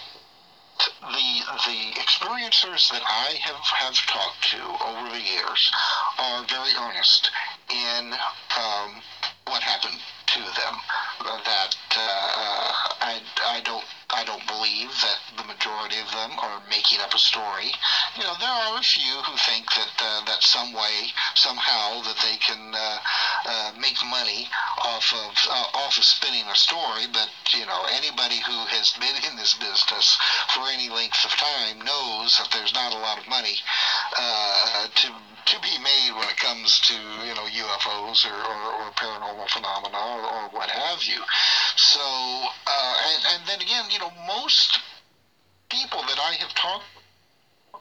the 1.01 1.29
the 1.67 1.91
experiencers 1.99 2.89
that 2.91 3.03
I 3.05 3.35
have 3.41 3.61
have 3.81 3.95
talked 4.07 4.43
to 4.51 4.61
over 4.87 5.09
the 5.09 5.21
years 5.21 5.71
are 6.17 6.43
very 6.45 6.71
earnest 6.79 7.29
in 7.69 8.13
um, 8.57 9.01
what 9.45 9.61
happened 9.61 9.99
to 10.27 10.39
them. 10.39 10.75
That 11.19 11.75
uh, 11.97 12.71
I, 13.01 13.21
I 13.45 13.59
don't 13.59 13.83
I 14.11 14.23
don't 14.23 14.45
believe 14.47 14.89
that 15.01 15.19
the 15.37 15.43
majority 15.43 15.99
of 15.99 16.11
them 16.11 16.39
are 16.39 16.61
making 16.69 16.99
up 16.99 17.13
a 17.13 17.19
story. 17.19 17.71
You 18.15 18.23
know, 18.23 18.35
there 18.39 18.49
are 18.49 18.79
a 18.79 18.81
few 18.81 19.21
who 19.21 19.35
think 19.37 19.69
that 19.75 19.91
uh, 19.99 20.25
that 20.25 20.41
some 20.43 20.71
way, 20.73 21.11
somehow, 21.35 22.01
that 22.03 22.17
they 22.23 22.37
can 22.37 22.73
uh, 22.73 22.99
uh, 23.45 23.71
make 23.77 23.97
money 24.05 24.49
off 24.83 25.13
of 25.13 25.35
uh, 25.51 25.65
off 25.73 25.97
of 25.97 26.05
spinning 26.05 26.47
a 26.47 26.55
story. 26.55 27.05
But 27.11 27.29
you 27.53 27.65
know, 27.65 27.85
anybody 27.91 28.39
who 28.39 28.65
has 28.65 28.91
been 28.93 29.15
in 29.29 29.35
this 29.35 29.53
business 29.55 30.17
for 30.55 30.67
any 30.69 30.89
length 30.89 31.23
of 31.25 31.31
time 31.31 31.81
knows 31.81 32.37
that 32.37 32.49
there's 32.51 32.73
not 32.73 32.93
a 32.93 32.97
lot 32.97 33.19
of 33.19 33.27
money 33.27 33.55
uh, 34.17 34.87
to 34.87 35.13
to 35.45 35.59
be 35.61 35.75
made 35.79 36.11
when 36.15 36.27
it 36.29 36.37
comes 36.37 36.79
to 36.81 36.93
you 36.93 37.33
know 37.35 37.45
UFOs 37.45 38.25
or, 38.25 38.35
or, 38.35 38.61
or 38.83 38.91
paranormal 38.91 39.49
phenomena 39.49 39.97
or, 39.97 40.21
or, 40.21 40.49
what 40.49 40.69
have 40.69 41.03
you. 41.03 41.21
So 41.75 42.01
uh, 42.01 42.95
and, 43.07 43.23
and 43.33 43.47
then 43.47 43.61
again, 43.61 43.85
you 43.91 43.99
know, 43.99 44.11
most 44.27 44.79
people 45.69 46.01
that 46.01 46.19
I 46.19 46.33
have 46.39 46.53
talked 46.55 46.85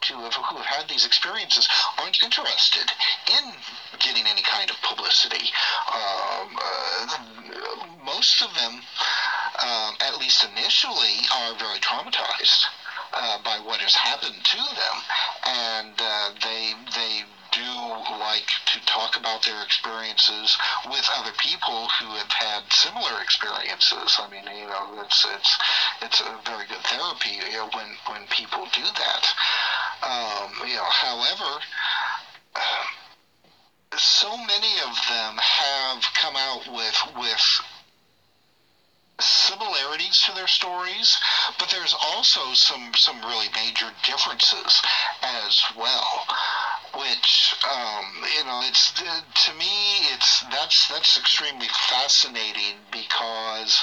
to 0.01 0.15
who 0.15 0.57
have 0.57 0.67
had 0.67 0.89
these 0.89 1.05
experiences 1.05 1.69
aren't 1.99 2.23
interested 2.23 2.91
in 3.27 3.53
getting 3.99 4.27
any 4.27 4.43
kind 4.43 4.71
of 4.71 4.77
publicity. 4.83 5.51
Um, 5.93 6.55
uh, 6.55 7.87
most 8.05 8.43
of 8.43 8.55
them, 8.55 8.81
um, 9.63 9.95
at 10.01 10.19
least 10.19 10.45
initially, 10.45 11.27
are 11.35 11.55
very 11.59 11.79
traumatized. 11.79 12.65
Uh, 13.11 13.39
by 13.43 13.59
what 13.65 13.81
has 13.81 13.95
happened 13.95 14.37
to 14.45 14.59
them, 14.59 14.97
and 15.47 15.95
uh, 15.99 16.29
they 16.45 16.75
they 16.95 17.25
do 17.53 17.71
like 18.21 18.49
to 18.67 18.81
talk 18.87 19.17
about 19.17 19.43
their 19.43 19.63
experiences 19.63 20.57
with 20.87 21.09
other 21.15 21.33
people 21.39 21.89
who 21.89 22.07
have 22.17 22.33
had 22.33 22.63
similar 22.73 23.21
experiences. 23.23 24.17
I 24.19 24.29
mean, 24.31 24.45
you 24.45 24.67
know, 24.67 25.03
it's 25.05 25.25
it's 25.25 25.59
it's 26.03 26.21
a 26.21 26.39
very 26.45 26.67
good 26.67 26.83
therapy 26.85 27.41
you 27.51 27.57
know, 27.57 27.71
when 27.73 27.97
when 28.07 28.27
people 28.29 28.67
do 28.73 28.83
that. 28.83 29.25
Um, 30.03 30.69
you 30.69 30.77
know, 30.77 30.89
however. 30.89 31.61
So 33.97 34.37
many 34.37 34.79
of 34.81 34.95
them 35.09 35.39
have 35.39 36.05
come 36.15 36.37
out 36.37 36.69
with 36.69 37.03
with 37.17 37.61
similarities 39.21 40.23
to 40.27 40.33
their 40.35 40.47
stories, 40.47 41.17
but 41.59 41.71
there's 41.71 41.95
also 41.95 42.53
some 42.53 42.93
some 42.95 43.21
really 43.23 43.49
major 43.55 43.91
differences 44.05 44.83
as 45.23 45.63
well 45.77 46.27
which 46.95 47.55
um, 47.69 48.25
you 48.37 48.45
know 48.45 48.61
it's 48.65 48.93
to 48.93 49.55
me 49.55 50.13
it's 50.15 50.41
that's 50.51 50.89
that's 50.89 51.19
extremely 51.19 51.69
fascinating 51.89 52.77
because 52.91 53.83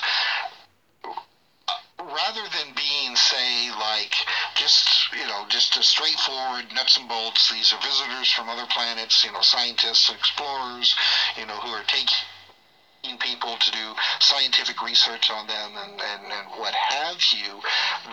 rather 2.00 2.44
than 2.54 2.74
being 2.76 3.15
say 3.15 3.72
like 3.80 4.13
just 4.56 5.12
you 5.13 5.26
know 5.28 5.46
just 5.50 5.78
a 5.78 5.84
straightforward 5.84 6.65
nuts 6.74 6.98
and 6.98 7.08
bolts 7.08 7.52
these 7.52 7.74
are 7.74 7.82
visitors 7.82 8.32
from 8.32 8.50
other 8.50 8.65
planets 8.70 9.24
you 9.24 9.32
know 9.32 9.41
scientists 9.41 10.10
explorers 10.10 10.96
you 11.38 11.46
know 11.46 11.60
who 11.60 11.70
are 11.70 11.84
taking 11.88 12.18
people 13.13 13.56
to 13.58 13.72
do 13.72 13.94
scientific 14.20 14.82
research 14.82 15.30
on 15.30 15.48
them 15.48 15.72
and, 15.78 15.94
and, 15.94 16.22
and 16.32 16.46
what 16.58 16.74
have 16.74 17.22
you, 17.32 17.62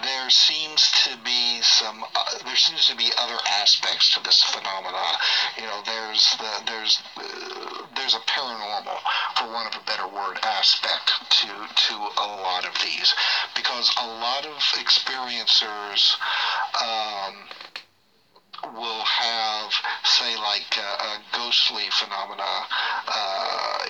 there 0.02 0.30
seems 0.30 0.90
to 1.04 1.16
be 1.24 1.60
some 1.62 2.04
uh, 2.04 2.24
there 2.44 2.56
seems 2.56 2.86
to 2.86 2.96
be 2.96 3.10
other 3.18 3.38
aspects 3.60 4.14
to 4.14 4.22
this 4.22 4.42
phenomena. 4.44 5.04
You 5.56 5.64
know, 5.64 5.80
there's 5.84 6.36
the 6.36 6.52
there's 6.66 7.00
uh, 7.16 7.86
there's 7.96 8.14
a 8.14 8.20
paranormal, 8.20 8.98
for 9.36 9.46
want 9.46 9.74
of 9.74 9.80
a 9.80 9.84
better 9.84 10.06
word, 10.08 10.38
aspect 10.42 11.12
to 11.30 11.48
to 11.48 11.94
a 11.94 12.28
lot 12.44 12.64
of 12.66 12.74
these, 12.82 13.14
because 13.56 13.94
a 14.00 14.06
lot 14.06 14.46
of 14.46 14.56
experiencers. 14.78 16.16
Um, 16.80 17.34
will 18.76 19.02
have, 19.02 19.72
say, 20.04 20.36
like 20.36 20.78
uh, 20.78 21.18
a 21.18 21.36
ghostly 21.36 21.82
phenomena 21.90 22.66
uh, 23.08 23.86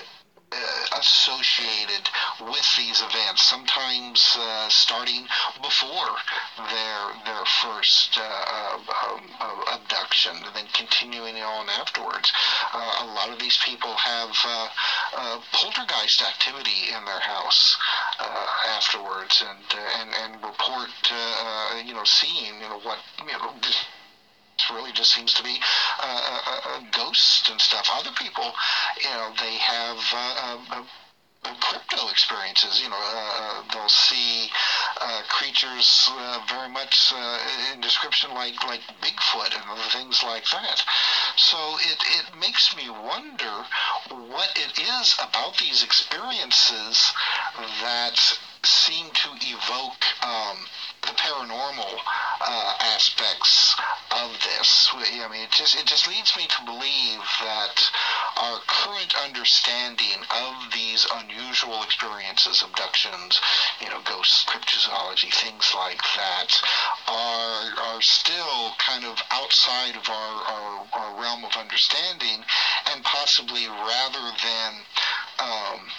associated 1.03 2.07
with 2.39 2.67
these 2.77 3.01
events, 3.01 3.43
sometimes 3.43 4.37
uh, 4.39 4.69
starting 4.69 5.27
before 5.61 6.15
their 6.57 7.01
their 7.25 7.45
first 7.61 8.17
uh, 8.17 8.77
um, 9.03 9.21
uh, 9.39 9.75
abduction, 9.75 10.35
and 10.35 10.55
then 10.55 10.67
continuing 10.73 11.35
on 11.35 11.67
afterwards. 11.69 12.31
Uh, 12.73 13.03
a 13.03 13.07
lot 13.13 13.29
of 13.29 13.39
these 13.39 13.57
people 13.65 13.93
have 13.95 14.31
uh, 14.45 15.39
poltergeist 15.51 16.21
activity 16.21 16.95
in 16.95 17.03
their 17.05 17.19
house 17.19 17.77
afterwards, 18.67 19.43
and 19.43 19.65
and 19.99 20.09
and 20.23 20.43
report 20.43 20.89
you 21.85 21.93
know 21.93 22.05
seeing 22.05 22.55
you 22.61 22.69
know 22.69 22.79
what 22.79 22.99
you 23.19 23.27
know. 23.27 23.51
Really 24.71 24.91
just 24.91 25.13
seems 25.13 25.33
to 25.33 25.43
be 25.43 25.59
uh, 25.99 26.79
ghosts 26.91 27.49
and 27.49 27.59
stuff. 27.59 27.89
Other 27.91 28.11
people, 28.17 28.53
you 29.01 29.09
know, 29.09 29.33
they 29.39 29.55
have 29.55 29.97
uh, 30.13 30.57
uh, 30.71 30.83
uh 31.43 31.55
crypto 31.59 32.09
experiences. 32.09 32.81
You 32.81 32.89
know, 32.89 32.99
uh, 32.99 33.63
they'll 33.73 33.89
see 33.89 34.49
uh, 35.01 35.21
creatures 35.27 36.09
uh, 36.11 36.39
very 36.47 36.69
much 36.69 37.13
in 37.73 37.81
description 37.81 38.33
like 38.33 38.63
like 38.63 38.81
Bigfoot 39.01 39.53
and 39.55 39.69
other 39.69 39.89
things 39.91 40.23
like 40.23 40.45
that. 40.51 40.83
So 41.35 41.57
it 41.79 41.97
it 42.19 42.39
makes 42.39 42.75
me 42.75 42.89
wonder 42.89 43.65
what 44.09 44.49
it 44.55 44.79
is 44.79 45.15
about 45.19 45.57
these 45.57 45.83
experiences 45.83 47.13
that 47.81 48.37
seem 48.65 49.11
to 49.11 49.29
evoke. 49.41 50.03
Um, 50.23 50.65
the 51.03 51.11
paranormal 51.19 51.99
uh, 52.39 52.73
aspects 52.95 53.75
of 54.11 54.31
this. 54.39 54.89
I 54.95 55.27
mean, 55.29 55.43
it 55.43 55.51
just 55.51 55.75
it 55.75 55.85
just 55.85 56.07
leads 56.07 56.35
me 56.37 56.47
to 56.47 56.65
believe 56.65 57.19
that 57.43 57.75
our 58.37 58.59
current 58.67 59.13
understanding 59.21 60.23
of 60.31 60.71
these 60.73 61.05
unusual 61.13 61.83
experiences, 61.83 62.63
abductions, 62.63 63.41
you 63.81 63.89
know, 63.89 63.99
ghosts, 64.05 64.45
cryptozoology, 64.45 65.33
things 65.33 65.73
like 65.75 66.01
that, 66.15 66.61
are 67.07 67.95
are 67.95 68.01
still 68.01 68.71
kind 68.77 69.03
of 69.03 69.17
outside 69.31 69.95
of 69.95 70.07
our, 70.07 70.35
our, 70.47 70.87
our 70.93 71.21
realm 71.21 71.43
of 71.43 71.51
understanding, 71.57 72.43
and 72.91 73.03
possibly 73.03 73.67
rather 73.67 74.31
than 74.41 74.73
um, 75.39 75.91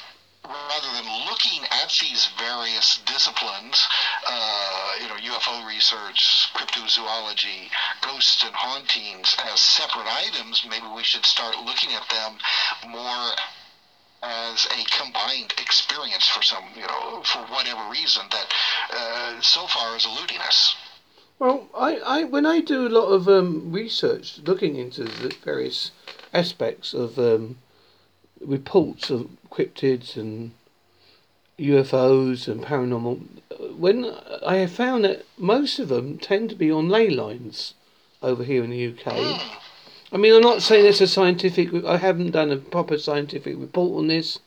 rather 0.44 0.90
than 0.92 1.08
looking 1.28 1.64
at 1.70 1.90
these 2.00 2.28
various 2.38 3.00
disciplines, 3.06 3.86
uh, 4.28 4.92
you 5.00 5.08
know, 5.08 5.16
UFO 5.34 5.66
research, 5.66 6.48
cryptozoology, 6.54 7.70
ghosts 8.02 8.44
and 8.44 8.54
hauntings 8.54 9.36
as 9.52 9.60
separate 9.60 10.06
items, 10.06 10.64
maybe 10.68 10.86
we 10.94 11.02
should 11.02 11.24
start 11.24 11.56
looking 11.64 11.92
at 11.92 12.08
them 12.10 12.38
more 12.90 13.32
as 14.22 14.66
a 14.66 14.84
combined 14.98 15.52
experience 15.58 16.28
for 16.28 16.42
some, 16.42 16.64
you 16.74 16.86
know, 16.86 17.22
for 17.24 17.40
whatever 17.52 17.90
reason 17.90 18.22
that 18.30 18.46
uh, 18.90 19.40
so 19.40 19.66
far 19.66 19.96
is 19.96 20.06
eluding 20.06 20.38
us. 20.38 20.74
Well, 21.38 21.68
I, 21.76 21.96
I 21.98 22.24
when 22.24 22.46
I 22.46 22.60
do 22.60 22.86
a 22.86 22.88
lot 22.88 23.06
of 23.06 23.28
um, 23.28 23.72
research 23.72 24.38
looking 24.44 24.76
into 24.76 25.04
the 25.04 25.34
various 25.44 25.90
aspects 26.32 26.94
of 26.94 27.18
um, 27.18 27.58
reports 28.44 29.10
of 29.10 29.28
cryptids 29.50 30.16
and 30.16 30.52
UFOs 31.58 32.48
and 32.48 32.62
paranormal, 32.62 33.20
when 33.76 34.04
I 34.44 34.56
have 34.56 34.72
found 34.72 35.04
that 35.04 35.24
most 35.38 35.78
of 35.78 35.88
them 35.88 36.18
tend 36.18 36.50
to 36.50 36.56
be 36.56 36.70
on 36.70 36.88
ley 36.88 37.10
lines 37.10 37.74
over 38.22 38.44
here 38.44 38.64
in 38.64 38.70
the 38.70 38.92
UK. 38.92 39.06
I 40.12 40.16
mean, 40.16 40.34
I'm 40.34 40.42
not 40.42 40.62
saying 40.62 40.86
it's 40.86 41.00
a 41.00 41.06
scientific. 41.06 41.84
I 41.84 41.96
haven't 41.96 42.30
done 42.30 42.50
a 42.50 42.56
proper 42.56 42.98
scientific 42.98 43.56
report 43.58 43.98
on 43.98 44.08
this. 44.08 44.38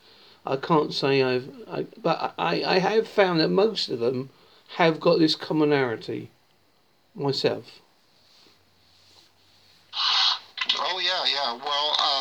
I 0.45 0.55
can't 0.55 0.93
say 0.93 1.21
I've, 1.21 1.49
I, 1.69 1.86
but 2.01 2.33
I, 2.38 2.63
I 2.63 2.79
have 2.79 3.07
found 3.07 3.41
that 3.41 3.49
most 3.49 3.89
of 3.89 3.99
them 3.99 4.29
have 4.75 4.99
got 4.99 5.19
this 5.19 5.36
commonality. 5.36 6.31
Myself. 7.13 7.81
Oh 10.79 10.99
yeah, 10.99 11.25
yeah. 11.33 11.53
Well, 11.53 11.89
um, 11.99 12.16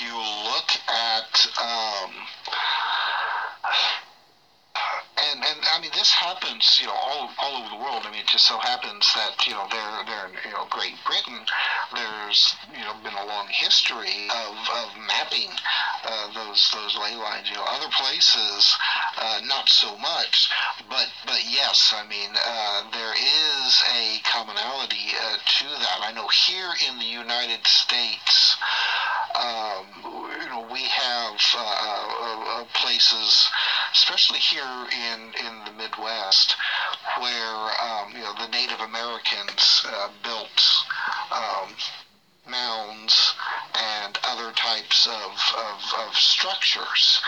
you 0.00 0.16
look 0.16 0.70
at 0.88 1.46
um, 1.60 2.10
and 5.18 5.44
and 5.44 5.60
I 5.72 5.80
mean 5.80 5.89
this 6.00 6.10
happens 6.16 6.80
you 6.80 6.86
know 6.86 6.96
all, 6.96 7.28
all 7.36 7.60
over 7.60 7.68
the 7.68 7.76
world. 7.76 8.08
I 8.08 8.10
mean 8.10 8.24
it 8.24 8.26
just 8.26 8.48
so 8.48 8.56
happens 8.56 9.04
that 9.12 9.36
you 9.44 9.52
know 9.52 9.68
there 9.68 9.84
there 10.08 10.32
in 10.32 10.32
you 10.48 10.56
know 10.56 10.64
Great 10.72 10.96
Britain 11.04 11.44
there's 11.92 12.56
you 12.72 12.80
know 12.80 12.96
been 13.04 13.12
a 13.12 13.26
long 13.28 13.46
history 13.52 14.24
of, 14.32 14.56
of 14.80 14.88
mapping 14.96 15.52
uh, 16.08 16.32
those 16.32 16.72
those 16.72 16.96
ley 16.96 17.14
lines. 17.20 17.52
You 17.52 17.56
know 17.60 17.68
other 17.68 17.92
places 17.92 18.72
uh, 19.20 19.44
not 19.44 19.68
so 19.68 19.92
much, 19.98 20.48
but 20.88 21.12
but 21.28 21.44
yes, 21.44 21.92
I 21.92 22.08
mean 22.08 22.32
uh, 22.32 22.88
there 22.96 23.12
is 23.12 23.68
a 23.92 24.24
commonality 24.24 25.12
uh, 25.20 25.36
to 25.36 25.68
that. 25.84 26.00
I 26.00 26.12
know 26.16 26.28
here 26.48 26.72
in 26.88 26.98
the 26.98 27.12
United 27.12 27.60
States 27.66 28.56
um, 29.36 29.86
you 30.42 30.48
know, 30.48 30.66
we 30.72 30.82
have 30.82 31.38
uh, 31.54 32.60
uh, 32.60 32.64
places, 32.74 33.48
especially 33.92 34.38
here 34.38 34.64
in, 34.90 35.20
in 35.46 35.64
the 35.64 35.72
Midwest, 35.90 36.54
where 37.18 37.82
um, 37.82 38.12
you 38.12 38.20
know 38.20 38.34
the 38.38 38.48
Native 38.48 38.80
Americans 38.80 39.82
uh, 39.86 40.08
built 40.22 40.64
um, 41.32 41.74
mounds 42.48 43.34
and 43.74 44.18
other 44.24 44.52
types 44.52 45.06
of, 45.06 45.32
of, 45.56 46.08
of 46.08 46.14
structures 46.14 47.20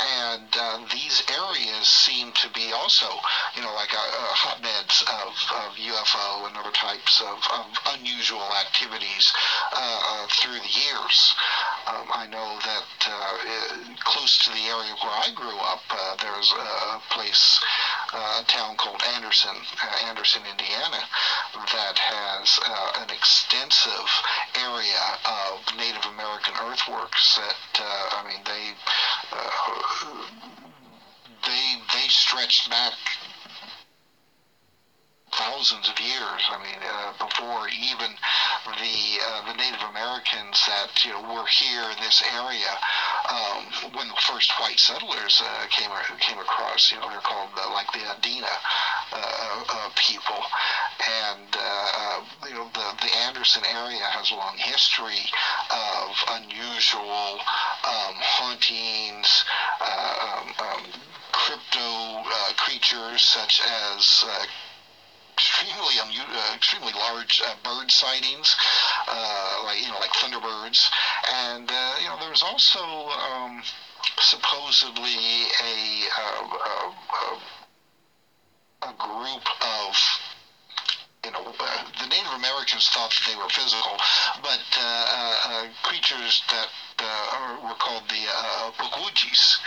and 0.00 0.48
uh, 0.58 0.78
these 0.90 1.22
areas 1.30 1.86
seem 1.86 2.32
to 2.32 2.48
be 2.50 2.72
also, 2.74 3.06
you 3.54 3.62
know, 3.62 3.72
like 3.74 3.94
uh, 3.94 3.98
uh 3.98 4.34
hotbeds 4.34 5.02
of, 5.06 5.32
of 5.62 5.70
UFO 5.78 6.48
and 6.48 6.56
other 6.56 6.74
types 6.74 7.22
of, 7.22 7.38
of 7.54 7.66
unusual 7.94 8.46
activities 8.58 9.32
uh, 9.72 9.78
uh, 9.78 10.26
through 10.34 10.58
the 10.58 10.74
years. 10.74 11.34
Um, 11.86 12.08
I 12.10 12.26
know 12.26 12.58
that 12.64 12.86
close 14.04 14.38
to 14.44 14.50
the 14.50 14.64
area 14.66 14.94
where 14.98 15.14
I 15.14 15.30
grew 15.34 15.58
up, 15.68 15.84
there's 16.20 16.50
a 16.52 17.00
place, 17.10 17.60
a 18.12 18.44
town 18.48 18.76
called 18.76 19.02
Anderson, 19.14 19.56
Anderson, 20.08 20.42
Indiana, 20.48 21.02
that 21.54 21.98
has 21.98 22.58
an 23.02 23.10
extensive 23.10 24.08
area 24.56 25.04
of 25.24 25.60
Native 25.76 26.04
American 26.16 26.54
earthworks 26.64 27.36
that, 27.36 27.60
I 27.84 28.24
mean, 28.26 28.40
they 28.44 28.72
they 31.44 31.76
they 31.92 32.08
stretched 32.08 32.70
back 32.70 32.92
thousands 35.32 35.88
of 35.88 35.98
years. 35.98 36.42
I 36.48 36.58
mean, 36.62 36.80
uh, 36.82 37.12
before 37.18 37.68
even 37.68 38.14
the 38.66 38.96
uh, 39.26 39.52
the 39.52 39.54
Native 39.58 39.82
Americans 39.90 40.62
that 40.66 41.04
you 41.04 41.12
know 41.12 41.22
were 41.22 41.46
here 41.46 41.84
in 41.90 41.98
this 42.02 42.22
area, 42.34 42.72
um, 43.28 43.94
when 43.94 44.08
the 44.08 44.20
first 44.20 44.52
white 44.60 44.78
settlers 44.78 45.42
uh, 45.44 45.66
came 45.70 45.90
came 46.20 46.38
across, 46.38 46.92
you 46.92 46.98
know, 46.98 47.08
they're 47.10 47.20
called 47.20 47.50
uh, 47.56 47.70
like 47.72 47.90
the 47.92 47.98
Adena 47.98 48.54
people, 49.96 50.42
and 51.08 51.48
you 52.48 52.54
know 52.54 52.68
the 52.74 52.86
the 53.00 53.16
Anderson 53.28 53.62
area 53.64 54.04
has 54.04 54.30
a 54.30 54.34
long 54.34 54.56
history 54.58 55.22
of 55.70 56.10
unusual 56.42 57.38
um, 57.84 58.14
hauntings. 58.20 59.44
Um, 59.80 60.54
um, 60.58 60.84
crypto 61.32 62.22
creatures 62.56 63.20
such 63.20 63.60
as 63.60 64.24
extremely 65.34 65.94
uh, 65.98 66.54
extremely 66.54 66.92
large 66.92 67.42
uh, 67.44 67.54
bird 67.64 67.90
sightings, 67.90 68.56
uh, 69.08 69.62
like 69.64 69.80
you 69.80 69.88
know 69.88 69.98
like 69.98 70.12
thunderbirds, 70.12 70.88
and 71.32 71.68
uh, 71.70 71.94
you 72.00 72.08
know 72.08 72.16
there's 72.20 72.42
also 72.42 72.78
um, 72.78 73.62
supposedly 74.18 75.46
uh, 75.60 76.04
uh, 76.18 76.90
a 77.14 77.63
group 78.92 79.46
of 79.62 79.96
you 81.24 81.30
know, 81.30 81.54
uh, 81.58 81.84
the 82.00 82.06
Native 82.06 82.32
Americans 82.36 82.86
thought 82.88 83.08
that 83.08 83.30
they 83.30 83.36
were 83.36 83.48
physical, 83.48 83.96
but 84.42 84.60
uh, 84.76 84.82
uh, 84.82 85.68
creatures 85.82 86.42
that 86.50 86.68
were 87.64 87.74
called 87.80 88.04
the 88.08 88.24
uh, 88.28 88.70
Pukwudgies, 88.72 89.58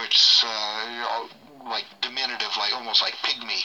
which 0.00 0.44
uh, 0.46 1.28
like 1.68 1.84
diminutive, 2.00 2.56
like 2.56 2.72
almost 2.72 3.02
like 3.02 3.14
pygmy 3.22 3.60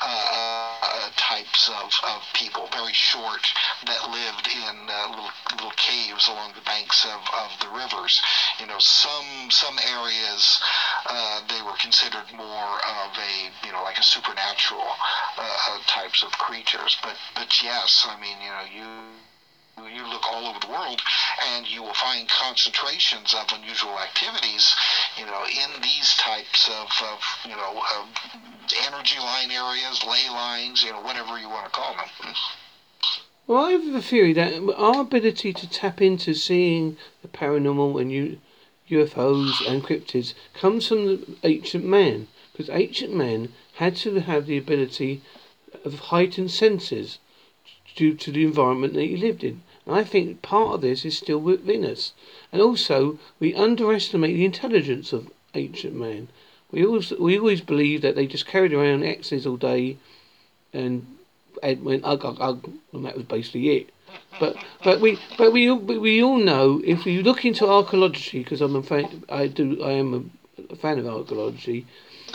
uh, 0.00 0.26
uh, 0.32 1.10
types 1.16 1.68
of, 1.68 1.90
of 2.04 2.22
people, 2.34 2.68
very 2.72 2.92
short, 2.92 3.46
that 3.86 4.10
lived 4.10 4.48
in 4.48 4.88
uh, 4.88 5.08
little 5.10 5.30
little 5.52 5.74
caves 5.76 6.28
along 6.28 6.52
the 6.54 6.62
banks 6.62 7.04
of, 7.04 7.20
of 7.34 7.50
the 7.60 7.68
rivers. 7.68 8.20
You 8.60 8.66
know, 8.66 8.78
some 8.78 9.50
some 9.50 9.78
areas 9.86 10.60
uh, 11.06 11.40
they 11.48 11.62
were 11.62 11.76
considered 11.80 12.30
more 12.34 12.78
of 12.84 13.10
a 13.18 13.50
you 13.66 13.72
know 13.72 13.82
like 13.82 13.98
a 13.98 14.02
supernatural 14.02 14.88
uh, 15.36 15.78
types 15.86 16.22
of 16.22 16.32
creatures. 16.32 16.96
But 17.02 17.16
but 17.34 17.62
yes, 17.62 18.06
I 18.08 18.18
mean 18.20 18.40
you 18.40 18.48
know 18.48 18.64
you 18.64 19.27
you 19.86 20.06
look 20.08 20.22
all 20.30 20.46
over 20.46 20.58
the 20.60 20.68
world 20.72 21.00
and 21.54 21.66
you 21.66 21.82
will 21.82 21.94
find 21.94 22.28
concentrations 22.28 23.34
of 23.34 23.46
unusual 23.58 23.98
activities, 23.98 24.74
you 25.18 25.26
know, 25.26 25.44
in 25.44 25.80
these 25.82 26.14
types 26.16 26.68
of, 26.68 26.88
of 27.02 27.20
you 27.44 27.56
know, 27.56 27.82
energy 28.86 29.18
line 29.18 29.50
areas, 29.50 30.04
ley 30.04 30.28
lines, 30.30 30.82
you 30.82 30.90
know, 30.90 31.00
whatever 31.00 31.38
you 31.38 31.48
want 31.48 31.66
to 31.66 31.70
call 31.70 31.94
them. 31.94 32.34
Well, 33.46 33.64
I 33.64 33.72
have 33.72 33.94
a 33.94 34.02
theory 34.02 34.34
that 34.34 34.74
our 34.76 35.00
ability 35.00 35.54
to 35.54 35.70
tap 35.70 36.02
into 36.02 36.34
seeing 36.34 36.98
the 37.22 37.28
paranormal 37.28 38.00
and 38.00 38.12
U- 38.12 38.38
UFOs 38.90 39.66
and 39.66 39.82
cryptids 39.82 40.34
comes 40.52 40.88
from 40.88 41.36
ancient 41.42 41.84
man, 41.84 42.28
because 42.52 42.68
ancient 42.68 43.14
man 43.14 43.52
had 43.76 43.96
to 43.96 44.20
have 44.20 44.46
the 44.46 44.58
ability 44.58 45.22
of 45.84 45.98
heightened 45.98 46.50
senses 46.50 47.18
due 47.94 48.14
to 48.14 48.30
the 48.30 48.44
environment 48.44 48.92
that 48.94 49.02
he 49.02 49.16
lived 49.16 49.42
in. 49.42 49.62
I 49.90 50.04
think 50.04 50.42
part 50.42 50.74
of 50.74 50.80
this 50.80 51.04
is 51.04 51.16
still 51.16 51.38
within 51.38 51.84
us. 51.84 52.12
And 52.52 52.60
also, 52.60 53.18
we 53.40 53.54
underestimate 53.54 54.34
the 54.34 54.44
intelligence 54.44 55.12
of 55.12 55.30
ancient 55.54 55.94
man. 55.94 56.28
We 56.70 56.84
always, 56.84 57.10
we 57.12 57.38
always 57.38 57.60
believe 57.60 58.02
that 58.02 58.14
they 58.14 58.26
just 58.26 58.46
carried 58.46 58.72
around 58.72 59.04
X's 59.04 59.46
all 59.46 59.56
day 59.56 59.96
and, 60.72 61.06
and 61.62 61.84
went 61.84 62.04
ugh, 62.04 62.24
ugh, 62.24 62.36
ugh, 62.40 62.70
and 62.92 63.04
that 63.04 63.16
was 63.16 63.24
basically 63.24 63.70
it. 63.70 63.90
But 64.40 64.56
but 64.82 65.00
we 65.00 65.18
but 65.36 65.52
we 65.52 65.70
we 65.70 66.22
all 66.22 66.38
know 66.38 66.80
if 66.84 67.04
you 67.04 67.22
look 67.22 67.44
into 67.44 67.68
archaeology 67.68 68.42
because 68.42 68.60
I'm 68.60 68.76
a 68.76 68.82
fan, 68.82 69.24
I 69.28 69.48
do 69.48 69.82
I 69.82 69.92
am 69.92 70.30
a 70.70 70.76
fan 70.76 70.98
of 70.98 71.06
archaeology 71.06 71.86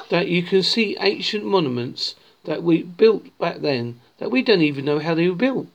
that 0.10 0.28
you 0.28 0.44
can 0.44 0.64
see 0.64 0.98
ancient 1.00 1.46
monuments 1.46 2.16
that 2.46 2.62
we 2.64 2.84
built 2.84 3.38
back 3.40 3.58
then 3.62 4.00
that 4.18 4.30
we 4.30 4.42
don't 4.42 4.62
even 4.62 4.86
know 4.86 5.00
how 5.00 5.16
they 5.16 5.28
were 5.30 5.36
built. 5.36 5.68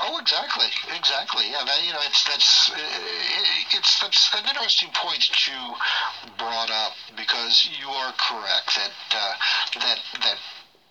Oh, 0.00 0.18
exactly, 0.18 0.66
exactly. 0.96 1.44
Yeah, 1.50 1.64
that, 1.64 1.84
you 1.84 1.92
know, 1.92 2.00
it's 2.06 2.24
that's 2.24 2.72
it's 3.74 4.01
that's 4.12 4.34
an 4.34 4.46
interesting 4.46 4.90
point 4.92 5.26
that 5.28 5.46
you 5.46 5.74
brought 6.36 6.70
up 6.70 6.92
because 7.16 7.66
you 7.80 7.88
are 7.88 8.12
correct 8.12 8.76
that 8.76 8.92
uh, 9.14 9.34
that 9.80 9.98
that 10.20 10.38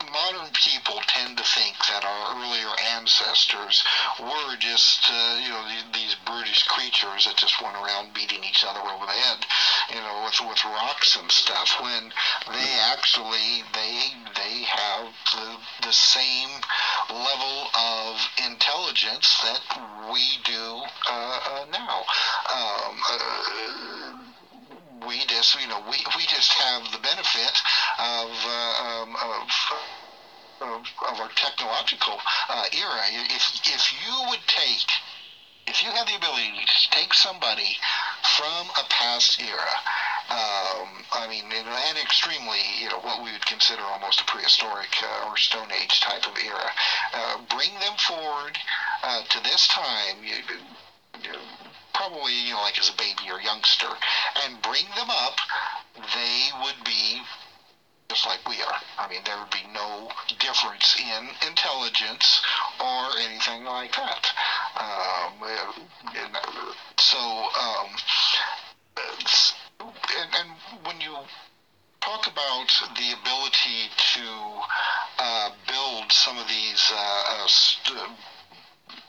modern 0.09 0.49
people 0.53 0.99
tend 1.07 1.37
to 1.37 1.43
think 1.43 1.77
that 1.89 2.03
our 2.03 2.41
earlier 2.41 2.73
ancestors 2.95 3.83
were 4.19 4.55
just, 4.57 5.09
uh, 5.11 5.39
you 5.43 5.49
know, 5.49 5.63
these, 5.67 5.85
these 5.93 6.15
brutish 6.25 6.63
creatures 6.63 7.25
that 7.25 7.37
just 7.37 7.61
went 7.61 7.75
around 7.75 8.13
beating 8.13 8.43
each 8.43 8.63
other 8.67 8.79
over 8.79 9.05
the 9.05 9.11
head, 9.11 9.45
you 9.89 10.01
know, 10.01 10.23
with 10.25 10.39
with 10.47 10.63
rocks 10.65 11.15
and 11.15 11.31
stuff. 11.31 11.77
When 11.81 12.11
they 12.51 12.71
actually 12.91 13.63
they 13.73 14.13
they 14.35 14.63
have 14.63 15.07
the 15.33 15.87
the 15.87 15.93
same 15.93 16.49
level 17.09 17.67
of 17.75 18.15
intelligence 18.45 19.41
that 19.43 19.61
we 20.11 20.37
do 20.43 20.81
uh, 21.09 21.39
uh, 21.45 21.65
now. 21.71 22.03
Um, 22.51 22.99
uh, 23.11 24.10
we 25.07 25.25
just, 25.25 25.59
you 25.59 25.67
know, 25.67 25.79
we, 25.89 25.97
we 26.15 26.25
just 26.27 26.53
have 26.53 26.91
the 26.91 26.99
benefit 26.99 27.55
of, 27.97 28.29
uh, 28.45 29.03
um, 29.03 29.15
of, 29.15 29.49
of, 30.61 30.85
of, 31.09 31.19
our 31.19 31.29
technological 31.35 32.19
uh, 32.49 32.65
era. 32.71 33.01
If, 33.09 33.61
if 33.65 33.91
you 33.91 34.29
would 34.29 34.45
take, 34.47 34.89
if 35.67 35.83
you 35.83 35.89
have 35.89 36.07
the 36.07 36.15
ability 36.15 36.51
to 36.65 36.89
take 36.91 37.13
somebody 37.13 37.77
from 38.37 38.69
a 38.77 38.83
past 38.89 39.41
era, 39.41 39.73
um, 40.29 41.03
I 41.11 41.27
mean, 41.27 41.51
and 41.51 41.97
extremely, 41.97 42.61
you 42.79 42.89
know, 42.89 42.99
what 42.99 43.23
we 43.23 43.31
would 43.31 43.45
consider 43.45 43.81
almost 43.83 44.21
a 44.21 44.25
prehistoric 44.25 44.95
uh, 45.03 45.27
or 45.27 45.37
Stone 45.37 45.71
Age 45.71 45.99
type 45.99 46.25
of 46.25 46.37
era, 46.37 46.71
uh, 47.13 47.37
bring 47.49 47.73
them 47.79 47.97
forward 47.97 48.57
uh, 49.03 49.23
to 49.23 49.43
this 49.43 49.67
time. 49.67 50.23
You, 50.23 50.35
you 51.23 51.39
probably, 52.01 52.33
you 52.33 52.53
know, 52.53 52.61
like 52.61 52.79
as 52.79 52.89
a 52.89 52.93
baby 52.93 53.29
or 53.29 53.39
youngster, 53.39 53.89
and 54.43 54.59
bring 54.63 54.85
them 54.97 55.09
up, 55.09 55.37
they 56.15 56.49
would 56.63 56.83
be 56.83 57.21
just 58.09 58.25
like 58.25 58.39
we 58.49 58.59
are. 58.59 58.79
I 58.97 59.07
mean, 59.07 59.21
there 59.23 59.37
would 59.37 59.51
be 59.51 59.65
no 59.71 60.09
difference 60.39 60.97
in 60.99 61.29
intelligence 61.47 62.41
or 62.79 63.17
anything 63.19 63.65
like 63.65 63.95
that. 63.95 64.33
Um, 64.77 65.43
and 66.15 66.37
so, 66.99 67.19
um, 67.19 67.95
and, 69.77 70.29
and 70.39 70.49
when 70.85 70.99
you 71.01 71.15
talk 72.01 72.25
about 72.25 72.67
the 72.97 73.13
ability 73.21 73.93
to 74.15 74.61
uh, 75.19 75.51
build 75.67 76.11
some 76.11 76.39
of 76.39 76.47
these 76.47 76.91
uh, 76.91 77.23
uh, 77.27 77.47
st- 77.47 78.09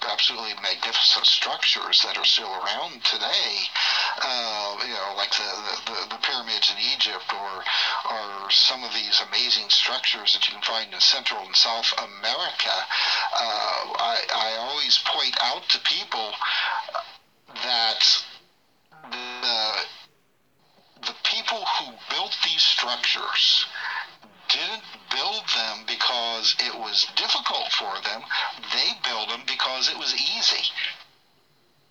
absolutely 0.08 0.54
magnificent 0.62 1.26
structures 1.26 2.02
that 2.02 2.16
are 2.16 2.24
still 2.24 2.50
around 2.50 3.02
today. 3.04 3.52
Uh, 4.22 4.76
you 4.82 4.92
know, 4.92 5.14
like 5.16 5.30
the, 5.30 5.50
the, 5.86 6.14
the, 6.14 6.20
pyramids 6.22 6.70
in 6.70 6.78
Egypt, 6.94 7.24
or 7.32 7.64
or 8.12 8.50
some 8.50 8.84
of 8.84 8.92
these 8.92 9.22
amazing 9.28 9.68
structures 9.68 10.34
that 10.34 10.46
you 10.46 10.54
can 10.54 10.62
find 10.62 10.92
in 10.92 11.00
Central 11.00 11.44
and 11.44 11.56
South 11.56 11.92
America. 11.98 12.76
Uh, 13.34 13.82
I 13.98 14.16
I 14.34 14.56
always 14.60 14.98
point 15.06 15.36
out 15.40 15.68
to 15.70 15.78
people 15.80 16.32
that 17.62 18.24
the 19.10 19.86
the 21.06 21.14
people 21.24 21.64
who 21.64 21.92
built 22.10 22.36
these 22.44 22.62
structures 22.62 23.66
build 25.12 25.44
them 25.54 25.84
because 25.86 26.54
it 26.58 26.74
was 26.74 27.06
difficult 27.16 27.70
for 27.72 28.00
them. 28.00 28.22
They 28.72 28.92
built 29.04 29.28
them 29.28 29.44
because 29.46 29.88
it 29.88 29.98
was 29.98 30.14
easy. 30.14 30.64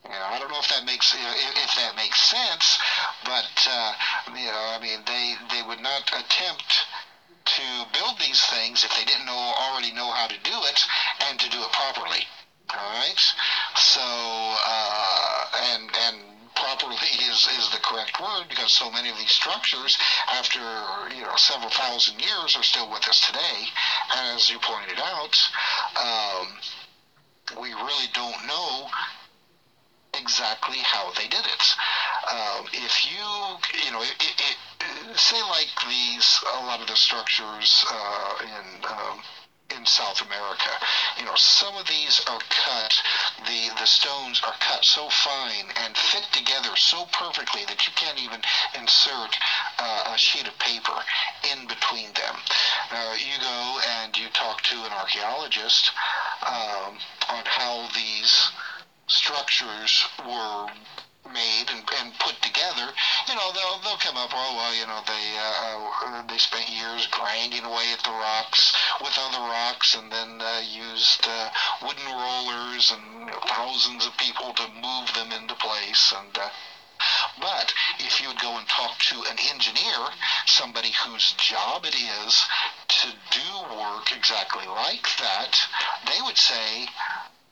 You 0.03 0.10
know, 0.10 0.25
I 0.25 0.39
don't 0.39 0.49
know 0.49 0.60
if 0.60 0.67
that 0.69 0.84
makes 0.84 1.13
if 1.15 1.75
that 1.75 1.95
makes 1.95 2.19
sense, 2.19 2.79
but 3.23 3.67
uh, 3.69 3.93
you 4.29 4.49
know, 4.49 4.73
I 4.73 4.79
mean, 4.81 4.99
they 5.05 5.36
they 5.51 5.62
would 5.62 5.79
not 5.79 6.10
attempt 6.10 6.86
to 7.45 7.63
build 7.93 8.17
these 8.19 8.41
things 8.45 8.84
if 8.84 8.95
they 8.95 9.05
didn't 9.05 9.25
know 9.25 9.53
already 9.60 9.91
know 9.91 10.10
how 10.12 10.27
to 10.27 10.38
do 10.43 10.63
it 10.65 10.81
and 11.21 11.39
to 11.39 11.49
do 11.49 11.62
it 11.62 11.71
properly. 11.71 12.25
All 12.73 12.79
right, 12.79 13.21
so 13.75 14.01
uh, 14.01 15.45
and 15.73 15.91
and 16.07 16.40
properly 16.82 17.08
is, 17.30 17.48
is 17.58 17.70
the 17.72 17.78
correct 17.78 18.20
word 18.20 18.46
because 18.50 18.72
so 18.72 18.89
many 18.89 19.10
of 19.10 19.17
these 19.17 19.32
structures, 19.32 19.98
after 20.28 20.60
you 21.15 21.22
know 21.22 21.36
several 21.36 21.70
thousand 21.70 22.20
years, 22.20 22.56
are 22.56 22.63
still 22.63 22.89
with 22.89 23.08
us 23.08 23.26
today. 23.28 23.67
As 24.13 24.50
you 24.50 24.58
pointed 24.60 25.00
out, 25.00 25.38
um, 26.00 26.48
we 27.62 27.74
really 27.74 28.08
don't 28.13 28.48
know 28.48 28.88
exactly 30.13 30.78
how 30.78 31.12
they 31.17 31.28
did 31.28 31.46
it. 31.46 31.76
Um, 32.32 32.65
if 32.74 33.06
you, 33.06 33.86
you 33.86 33.91
know, 33.91 34.02
it, 34.02 34.15
it, 34.20 34.58
it, 34.80 35.17
say 35.17 35.41
like 35.44 35.70
these, 35.88 36.39
a 36.54 36.65
lot 36.65 36.82
of 36.82 36.88
the 36.88 36.96
structures 36.96 37.86
uh, 37.89 38.34
in 38.44 38.86
um, 38.86 39.22
in 39.75 39.86
South 39.86 40.21
America. 40.21 40.69
You 41.19 41.25
know, 41.25 41.36
some 41.36 41.75
of 41.77 41.88
these 41.88 42.21
are 42.27 42.39
cut, 42.49 42.93
the, 43.45 43.69
the 43.79 43.86
stones 43.86 44.41
are 44.45 44.55
cut 44.60 44.84
so 44.84 45.10
fine 45.10 45.65
and 45.84 45.95
fit 45.95 46.25
together 46.31 46.75
so 46.75 47.05
perfectly 47.12 47.62
that 47.65 47.86
you 47.86 47.93
can't 47.95 48.21
even 48.21 48.41
insert 48.77 49.36
uh, 49.79 50.13
a 50.13 50.17
sheet 50.17 50.48
of 50.48 50.58
paper 50.60 50.98
in 51.52 51.67
between 51.67 52.13
them. 52.13 52.35
Now, 52.91 53.13
you 53.13 53.39
go 53.39 53.79
and 54.02 54.17
you 54.17 54.27
talk 54.33 54.62
to 54.63 54.75
an 54.75 54.91
archaeologist 54.91 55.91
um, 56.46 56.98
on 57.29 57.43
how 57.46 57.87
these 57.96 58.52
structures 59.08 60.06
were 60.25 60.67
made 61.32 61.67
and, 61.69 61.84
and 62.00 62.13
put 62.19 62.36
together, 62.42 62.92
you 63.27 63.36
know, 63.36 63.52
they'll 63.54 63.79
they'll 63.84 63.98
come 63.98 64.17
up. 64.17 64.32
Oh 64.34 64.56
well, 64.56 64.73
you 64.75 64.86
know, 64.86 65.02
they 65.08 65.25
uh, 65.40 66.23
they 66.27 66.38
spent 66.38 66.69
years 66.69 67.08
grinding 67.12 67.63
away 67.63 67.92
at 67.94 68.04
the 68.04 68.12
rocks 68.12 68.73
with 69.02 69.17
other 69.17 69.40
rocks, 69.40 69.96
and 69.96 70.12
then 70.12 70.42
uh, 70.42 70.62
used 70.63 71.25
uh, 71.27 71.50
wooden 71.82 72.06
rollers 72.06 72.92
and 72.92 73.32
thousands 73.48 74.06
of 74.06 74.17
people 74.17 74.54
to 74.54 74.67
move 74.67 75.13
them 75.13 75.32
into 75.32 75.56
place. 75.56 76.13
And 76.15 76.38
uh, 76.38 76.50
but 77.40 77.73
if 78.00 78.21
you 78.21 78.27
would 78.27 78.40
go 78.40 78.58
and 78.58 78.67
talk 78.67 78.98
to 79.00 79.15
an 79.25 79.38
engineer, 79.50 80.10
somebody 80.46 80.92
whose 80.92 81.34
job 81.34 81.86
it 81.86 81.96
is 81.96 82.46
to 82.88 83.08
do 83.32 83.75
work 83.75 84.12
exactly 84.12 84.67
like 84.67 85.08
that, 85.17 85.58
they 86.06 86.21
would 86.21 86.38
say, 86.38 86.86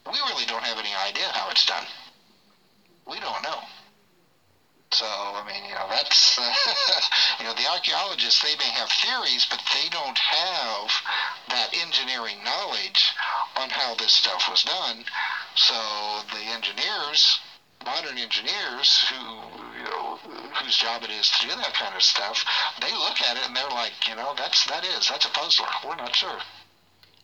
we 0.06 0.20
really 0.30 0.46
don't 0.46 0.64
have 0.64 0.78
any 0.78 0.94
idea 0.94 1.30
how 1.34 1.50
we 3.10 3.20
don't 3.20 3.42
know. 3.44 3.60
So, 4.92 5.06
I 5.06 5.44
mean, 5.46 5.64
you 5.70 5.76
know, 5.76 5.86
that's, 5.90 6.38
uh, 6.40 6.54
you 7.40 7.46
know, 7.46 7.54
the 7.54 7.70
archaeologists, 7.70 8.42
they 8.42 8.56
may 8.56 8.70
have 8.74 8.90
theories, 8.90 9.46
but 9.50 9.62
they 9.74 9.88
don't 9.90 10.18
have 10.18 10.90
that 11.50 11.70
engineering 11.74 12.38
knowledge 12.44 13.14
on 13.56 13.70
how 13.70 13.94
this 13.96 14.14
stuff 14.14 14.50
was 14.50 14.64
done. 14.64 15.06
So 15.56 15.76
the 16.34 16.42
engineers, 16.42 17.38
modern 17.86 18.18
engineers 18.18 19.06
who, 19.10 19.22
you 19.78 19.86
know, 19.86 20.18
whose 20.58 20.76
job 20.76 21.04
it 21.04 21.12
is 21.12 21.30
to 21.38 21.48
do 21.48 21.56
that 21.56 21.74
kind 21.74 21.94
of 21.96 22.02
stuff, 22.02 22.44
they 22.82 22.92
look 22.92 23.22
at 23.22 23.38
it 23.38 23.46
and 23.46 23.56
they're 23.56 23.70
like, 23.70 23.94
you 24.08 24.16
know, 24.16 24.34
that's, 24.36 24.66
that 24.66 24.84
is, 24.84 25.08
that's 25.08 25.26
a 25.26 25.30
puzzler. 25.30 25.70
We're 25.86 25.98
not 25.98 26.16
sure. 26.16 26.40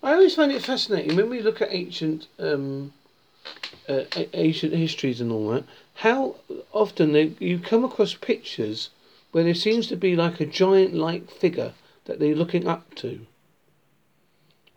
I 0.03 0.13
always 0.13 0.35
find 0.35 0.51
it 0.51 0.61
fascinating 0.61 1.15
when 1.15 1.29
we 1.29 1.41
look 1.41 1.61
at 1.61 1.73
ancient 1.73 2.27
um, 2.37 2.93
uh, 3.87 4.03
ancient 4.33 4.73
histories 4.73 5.21
and 5.21 5.31
all 5.31 5.49
that. 5.49 5.63
How 5.95 6.35
often 6.71 7.13
they, 7.13 7.33
you 7.39 7.59
come 7.59 7.83
across 7.83 8.13
pictures 8.13 8.89
where 9.31 9.43
there 9.43 9.53
seems 9.53 9.87
to 9.87 9.95
be 9.95 10.15
like 10.15 10.39
a 10.39 10.45
giant-like 10.45 11.29
figure 11.29 11.73
that 12.05 12.19
they're 12.19 12.35
looking 12.35 12.67
up 12.67 12.95
to. 12.95 13.25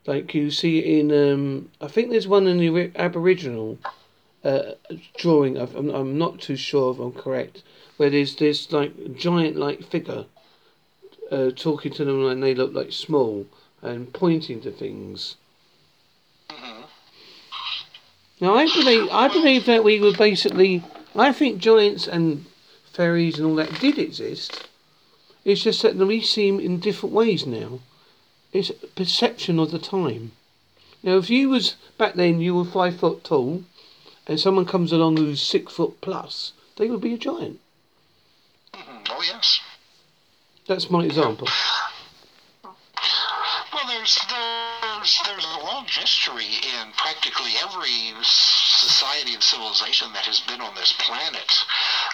Like 0.07 0.35
you 0.35 0.51
see 0.51 0.99
in, 0.99 1.13
um, 1.13 1.71
I 1.81 1.89
think 1.89 2.11
there's 2.11 2.27
one 2.27 2.47
in 2.47 2.59
the 2.59 2.91
Aboriginal 2.97 3.79
uh, 4.43 4.73
drawing. 5.17 5.59
I'm, 5.59 5.91
I'm 5.91 6.19
not 6.19 6.41
too 6.41 6.57
sure 6.57 6.93
if 6.93 6.99
I'm 6.99 7.13
correct, 7.13 7.63
where 7.99 8.11
there's 8.11 8.37
this 8.37 8.73
like 8.73 9.17
giant-like 9.17 9.85
figure 9.85 10.25
uh, 11.31 11.51
talking 11.55 11.93
to 11.93 12.05
them 12.05 12.27
and 12.27 12.43
they 12.43 12.55
look 12.55 12.73
like 12.73 12.93
small 12.93 13.47
and 13.83 14.13
pointing 14.13 14.61
to 14.63 14.71
things. 14.71 15.37
Now 18.41 18.55
I 18.55 18.67
believe 18.67 19.09
I 19.11 19.29
believe 19.29 19.67
that 19.67 19.85
we 19.85 20.01
were 20.01 20.13
basically 20.13 20.85
I 21.15 21.33
think 21.33 21.59
giants 21.59 22.07
and 22.07 22.47
fairies 22.93 23.39
and 23.39 23.47
all 23.47 23.55
that 23.57 23.81
did 23.81 23.99
exist. 23.99 24.69
It's 25.45 25.63
just 25.63 25.83
that 25.83 25.97
we 25.97 26.21
see 26.21 26.51
them 26.51 26.61
in 26.61 26.81
different 26.81 27.15
ways 27.15 27.47
now. 27.47 27.81
It's 28.53 28.71
perception 28.95 29.59
of 29.59 29.71
the 29.71 29.79
time. 29.79 30.33
Now, 31.03 31.17
if 31.17 31.31
you 31.31 31.49
was 31.49 31.77
back 31.97 32.15
then, 32.15 32.41
you 32.41 32.55
were 32.55 32.65
five 32.65 32.99
foot 32.99 33.25
tall, 33.25 33.65
and 34.27 34.41
someone 34.41 34.67
comes 34.67 34.93
along 34.93 35.17
who's 35.17 35.41
six 35.41 35.73
foot 35.73 36.01
plus, 36.01 36.53
they 36.77 36.91
would 36.91 37.01
be 37.01 37.15
a 37.15 37.19
giant. 37.19 37.61
Mm-hmm. 38.75 39.05
Oh 39.11 39.23
yes. 39.23 39.61
That's 40.67 40.91
my 40.91 41.05
example. 41.05 41.49
History 45.99 46.47
in 46.47 46.93
practically 46.93 47.53
every 47.61 48.15
society 48.23 49.35
and 49.35 49.43
civilization 49.43 50.13
that 50.13 50.25
has 50.25 50.41
been 50.41 50.61
on 50.61 50.75
this 50.75 50.93
planet 50.99 51.65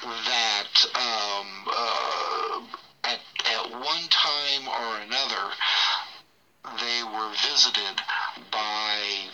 that 0.03 0.73
um, 0.95 1.65
uh, 1.69 2.61
at 3.05 3.21
at 3.47 3.71
one 3.71 4.09
time 4.09 4.67
or 4.69 4.99
another 4.99 5.53
they 6.81 7.03
were 7.05 7.31
visited 7.45 8.01
by 8.51 9.29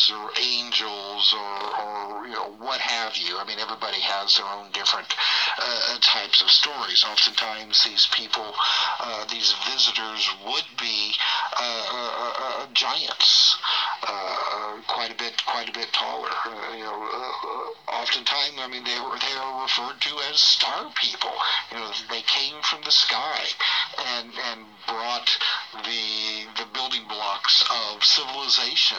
gods 0.00 0.10
or 0.10 0.30
angels 0.40 1.34
or, 1.34 1.82
or, 1.84 2.26
you 2.26 2.32
know, 2.32 2.54
what 2.58 2.80
have 2.80 3.16
you. 3.16 3.36
I 3.38 3.44
mean, 3.44 3.58
everybody 3.58 4.00
has 4.00 4.36
their 4.36 4.46
own 4.46 4.70
different 4.72 5.12
uh, 5.58 5.98
types 6.00 6.40
of 6.40 6.50
stories. 6.50 7.04
Oftentimes, 7.04 7.82
these 7.84 8.06
people, 8.12 8.54
uh, 9.00 9.24
these 9.30 9.54
visitors, 9.70 10.28
would 10.46 10.64
be 10.80 11.12
uh, 11.58 11.86
uh, 11.92 12.32
uh, 12.38 12.66
giants, 12.72 13.56
quite 14.86 15.12
a 15.12 15.16
bit, 15.16 15.34
quite 15.46 15.68
a 15.68 15.72
bit 15.72 15.92
taller. 15.92 16.30
you 16.74 16.84
know, 16.84 17.72
oftentimes, 17.88 18.58
I 18.58 18.68
mean, 18.68 18.84
they 18.84 18.98
were 19.00 19.18
they 19.18 19.34
are 19.36 19.62
referred 19.62 20.00
to 20.00 20.18
as 20.30 20.40
star 20.40 20.90
people. 20.94 21.32
You 21.70 21.78
know, 21.78 21.90
they 22.10 22.22
came 22.22 22.60
from 22.62 22.82
the 22.82 22.90
sky 22.90 23.44
and 24.18 24.32
and 24.50 24.66
brought 24.86 25.30
the 25.72 26.46
the 26.58 26.66
building 26.74 27.06
blocks 27.08 27.64
of 27.70 28.02
civilization 28.02 28.98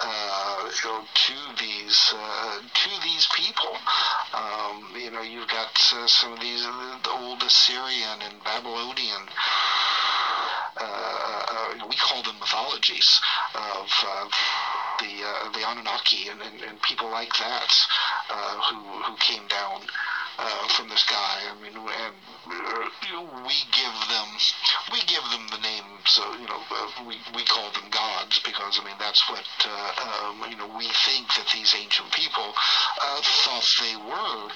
uh, 0.00 0.70
you 0.82 0.90
know, 0.90 1.04
to 1.14 1.34
these 1.60 2.14
uh, 2.16 2.60
to 2.60 2.90
these 3.02 3.28
people. 3.34 3.76
Um, 4.32 4.94
you 4.96 5.10
know, 5.10 5.22
you've 5.22 5.48
got 5.48 5.74
uh, 5.94 6.06
some 6.06 6.32
of 6.32 6.40
these 6.40 6.62
the 6.62 7.10
old 7.10 7.42
Assyrian 7.42 8.22
and 8.22 8.42
Babylonian. 8.44 9.28
Uh, 10.80 10.84
uh, 10.84 11.86
we 11.88 11.96
call 11.96 12.22
them 12.22 12.38
mythologies 12.38 13.20
of 13.54 13.88
the 15.00 15.12
the 15.52 15.68
Anunnaki 15.68 16.28
and, 16.28 16.40
and, 16.40 16.60
and, 16.62 16.80
people 16.82 17.10
like 17.10 17.32
that 17.38 17.72
who 18.70 18.76
who 19.02 19.16
came 19.16 19.46
down 19.48 19.82
uh, 20.38 20.68
from 20.68 20.88
the 20.88 20.96
sky. 20.96 21.42
I 21.50 21.54
mean, 21.60 21.74
and 21.74 22.14
uh, 22.46 22.88
we 23.46 23.58
give 23.74 23.96
them 24.08 24.28
we 24.92 25.00
give 25.10 25.24
them 25.34 25.46
the 25.50 25.58
names. 25.58 26.06
So 26.06 26.22
you 26.38 26.46
know, 26.46 26.62
uh, 26.70 26.88
we 27.06 27.16
we 27.34 27.44
call 27.44 27.70
them 27.72 27.90
gods 27.90 28.38
because 28.44 28.78
I 28.80 28.84
mean 28.84 28.96
that's 28.98 29.28
what 29.28 29.44
uh, 29.66 30.30
um, 30.30 30.50
you 30.50 30.56
know 30.56 30.70
we 30.78 30.86
think 31.04 31.26
that 31.34 31.50
these 31.52 31.74
ancient 31.74 32.12
people 32.12 32.54
uh, 33.02 33.20
thought 33.22 33.68
they 33.82 33.96
were, 33.96 34.48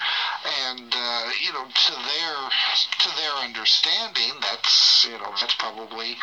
and 0.70 0.92
uh, 0.94 1.30
you 1.42 1.52
know 1.52 1.66
to 1.66 1.92
their 1.92 2.38
to 3.02 3.08
their 3.18 3.34
understanding, 3.42 4.38
that's 4.40 5.04
you 5.04 5.18
know 5.18 5.34
that's 5.40 5.54
probably 5.56 6.16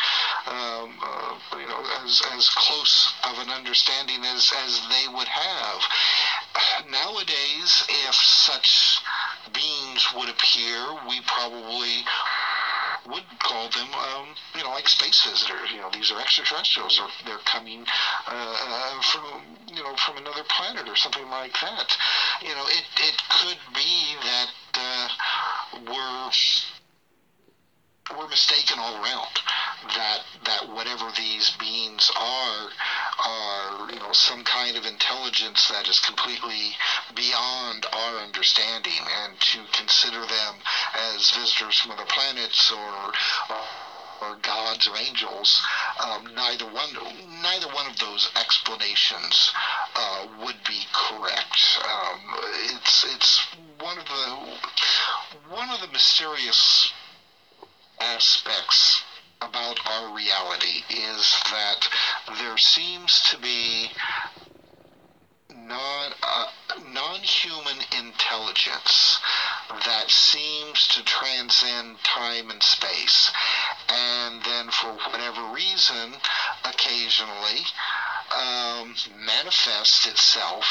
um, 0.48 0.96
you 1.60 1.68
know 1.68 1.84
as 2.04 2.22
as 2.32 2.50
close 2.50 3.14
of 3.26 3.38
an 3.40 3.50
understanding 3.50 4.24
as 4.24 4.52
as 4.66 4.80
they 4.88 5.08
would 5.14 5.28
have. 5.28 5.80
Nowadays, 6.90 7.84
if 8.08 8.16
such 8.16 9.00
beings 9.54 10.08
would 10.16 10.30
appear, 10.30 10.78
we 11.08 11.22
probably 11.22 12.04
would 13.08 13.24
call 13.40 13.70
them, 13.70 13.88
um, 13.94 14.36
you 14.56 14.64
know, 14.64 14.72
like 14.72 14.88
space 14.88 15.24
visitors. 15.26 15.72
You 15.72 15.80
know, 15.80 15.90
these 15.92 16.12
are 16.12 16.20
extraterrestrials, 16.20 17.00
or 17.00 17.08
they're 17.26 17.38
coming 17.46 17.86
uh, 18.28 18.32
uh, 18.32 19.02
from, 19.02 19.42
you 19.68 19.82
know, 19.82 19.96
from 19.96 20.18
another 20.18 20.44
planet 20.44 20.88
or 20.88 20.96
something 20.96 21.30
like 21.30 21.54
that. 21.62 21.98
You 22.42 22.54
know, 22.54 22.66
it 22.68 22.84
it 22.98 23.16
could 23.30 23.58
be 23.74 24.16
that 24.22 24.50
uh, 24.76 25.10
we're 25.88 26.32
we're 28.18 28.28
mistaken 28.28 28.80
all 28.80 28.96
around 29.04 29.30
that 29.96 30.22
that 30.46 30.68
whatever 30.70 31.12
these 31.18 31.52
beings 31.60 32.12
are 32.18 32.70
are 33.26 33.92
you 33.92 34.00
know 34.00 34.12
some 34.12 34.44
kind 34.44 34.76
of 34.78 34.86
intelligence 34.86 35.68
that 35.70 35.88
is 35.88 36.00
completely 36.00 36.76
beyond 37.16 37.86
our 37.94 38.20
understanding 38.20 39.04
and 39.24 39.40
to 39.40 39.60
consider 39.74 40.26
them 40.26 40.56
as 40.96 41.32
visitors 41.32 41.80
from 41.80 41.92
other 41.92 42.06
planets 42.06 42.72
or, 42.72 43.12
or 44.22 44.36
gods 44.42 44.88
or 44.88 44.98
angels, 44.98 45.62
um, 46.00 46.34
neither 46.36 46.66
one 46.66 46.94
neither 47.42 47.68
one 47.68 47.88
of 47.88 47.98
those 48.00 48.30
explanations 48.36 49.52
uh, 49.96 50.26
would 50.44 50.58
be 50.68 50.82
correct. 50.94 51.80
Um, 51.84 52.36
it's 52.76 53.06
it's 53.16 53.40
one 53.80 53.98
of 53.98 54.06
the 54.06 55.50
one 55.50 55.70
of 55.70 55.82
the 55.82 55.88
mysterious 55.88 56.92
aspects 58.00 59.04
about 59.42 59.80
our 59.86 60.16
reality 60.16 60.84
is 60.90 61.36
that 61.52 61.88
there 62.40 62.58
seems 62.58 63.22
to 63.32 63.38
be 63.40 63.90
non 65.54 66.12
uh, 66.22 66.48
non-human 66.94 67.78
intelligence 67.98 69.20
that 69.86 70.10
seems 70.10 70.88
to 70.90 71.04
transcend 71.04 71.98
time 72.04 72.50
and 72.50 72.62
space. 72.62 73.32
And 73.88 74.44
then 74.44 74.70
for 74.72 74.92
whatever 75.10 75.54
reason 75.54 76.14
occasionally 76.66 77.64
um, 78.36 78.96
manifests 79.26 80.06
itself 80.06 80.66